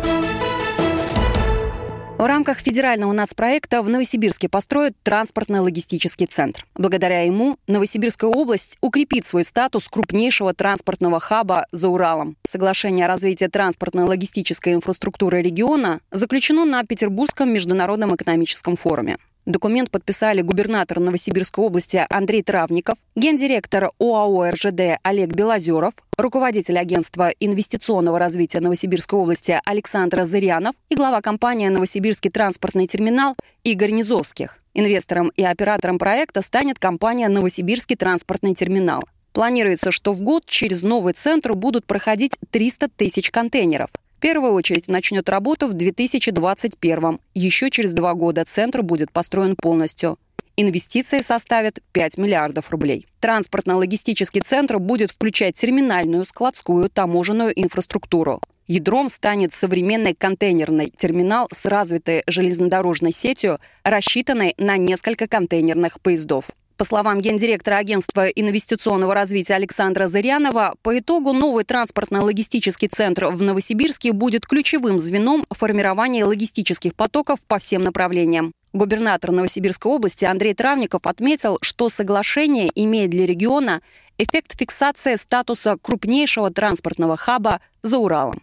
В 2.19 2.27
рамках 2.27 2.59
федерального 2.59 3.13
нацпроекта 3.13 3.81
в 3.81 3.89
Новосибирске 3.89 4.49
построят 4.49 4.97
транспортно-логистический 5.05 6.27
центр. 6.27 6.67
Благодаря 6.75 7.23
ему 7.23 7.59
Новосибирская 7.69 8.29
область 8.29 8.77
укрепит 8.81 9.25
свой 9.25 9.45
статус 9.45 9.87
крупнейшего 9.87 10.53
транспортного 10.53 11.21
хаба 11.21 11.67
за 11.71 11.87
Уралом. 11.87 12.37
Соглашение 12.45 13.05
о 13.05 13.09
развитии 13.09 13.45
транспортно-логистической 13.45 14.75
инфраструктуры 14.75 15.43
региона 15.43 16.01
заключено 16.11 16.65
на 16.65 16.83
Петербургском 16.83 17.53
международном 17.53 18.17
экономическом 18.17 18.75
форуме. 18.75 19.19
Документ 19.49 19.91
подписали 19.91 20.43
губернатор 20.43 21.01
Новосибирской 21.01 21.65
области 21.65 22.05
Андрей 22.11 22.43
Травников, 22.43 22.99
гендиректор 23.17 23.93
ОАО 23.99 24.51
РЖД 24.51 25.01
Олег 25.03 25.31
Белозеров, 25.31 25.95
руководитель 26.19 26.79
агентства 26.79 27.31
инвестиционного 27.41 28.19
развития 28.19 28.61
Новосибирской 28.61 29.19
области 29.19 29.59
Александр 29.65 30.27
Зырянов 30.27 30.75
и 30.91 30.97
глава 30.97 31.23
компании 31.23 31.69
«Новосибирский 31.69 32.31
транспортный 32.31 32.87
терминал» 32.87 33.37
Игорь 33.65 33.93
Низовских. 33.93 34.59
Инвестором 34.75 35.33
и 35.35 35.43
оператором 35.43 35.99
проекта 35.99 36.43
станет 36.43 36.79
компания 36.79 37.31
«Новосибирский 37.31 37.97
транспортный 37.97 38.55
терминал». 38.55 39.03
Планируется, 39.33 39.93
что 39.93 40.13
в 40.13 40.21
год 40.21 40.45
через 40.45 40.83
новый 40.83 41.15
центр 41.15 41.55
будут 41.55 41.87
проходить 41.87 42.37
300 42.51 42.91
тысяч 42.99 43.31
контейнеров– 43.31 43.89
первую 44.19 44.53
очередь 44.53 44.89
начнет 44.89 45.29
работу 45.29 45.67
в 45.67 45.75
2021 45.75 47.21
Еще 47.35 47.71
через 47.71 47.93
два 47.93 48.15
года 48.15 48.45
центр 48.45 48.83
будет 48.83 49.13
построен 49.13 49.57
полностью. 49.57 50.19
Инвестиции 50.57 51.21
составят 51.21 51.79
5 51.93 52.19
миллиардов 52.19 52.71
рублей. 52.71 53.07
Транспортно-логистический 53.21 54.41
центр 54.41 54.81
будет 54.81 55.13
включать 55.13 55.55
терминальную, 55.55 56.25
складскую, 56.25 56.91
таможенную 56.91 57.53
инфраструктуру. 57.55 58.41
Ядром 58.67 59.09
станет 59.09 59.53
современный 59.53 60.15
контейнерный 60.15 60.93
терминал 60.95 61.49
с 61.53 61.65
развитой 61.65 62.25
железнодорожной 62.27 63.13
сетью, 63.13 63.61
рассчитанной 63.85 64.55
на 64.59 64.77
несколько 64.77 65.29
контейнерных 65.29 66.01
поездов. 66.01 66.51
По 66.79 66.85
словам 66.85 67.21
гендиректора 67.21 67.79
Агентства 67.79 68.29
инвестиционного 68.29 69.13
развития 69.13 69.55
Александра 69.55 70.07
Зырянова, 70.07 70.77
по 70.83 70.97
итогу 70.97 71.33
новый 71.33 71.65
транспортно-логистический 71.65 72.87
центр 72.87 73.27
в 73.27 73.43
Новосибирске 73.43 74.13
будет 74.13 74.47
ключевым 74.47 75.01
звеном 75.01 75.45
формирования 75.51 76.25
логистических 76.25 76.95
потоков 76.95 77.41
по 77.49 77.59
всем 77.59 77.83
направлениям. 77.83 78.53
Губернатор 78.73 79.33
Новосибирской 79.33 79.91
области 79.91 80.25
Андрей 80.25 80.55
Травников 80.55 81.01
отметил, 81.05 81.59
что 81.63 81.89
соглашение 81.89 82.71
имеет 82.77 83.11
для 83.11 83.27
региона 83.27 83.83
эффект 84.17 84.57
фиксации 84.57 85.17
статуса 85.17 85.79
крупнейшего 85.83 86.53
транспортного 86.53 87.17
хаба 87.17 87.61
за 87.83 87.99
Уралом. 87.99 88.41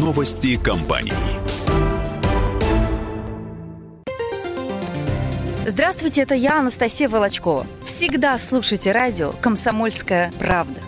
Новости 0.00 0.56
компаний. 0.56 1.12
Здравствуйте, 5.68 6.22
это 6.22 6.34
я, 6.34 6.58
Анастасия 6.60 7.10
Волочкова. 7.10 7.66
Всегда 7.84 8.38
слушайте 8.38 8.90
радио 8.90 9.34
«Комсомольская 9.42 10.32
правда». 10.38 10.80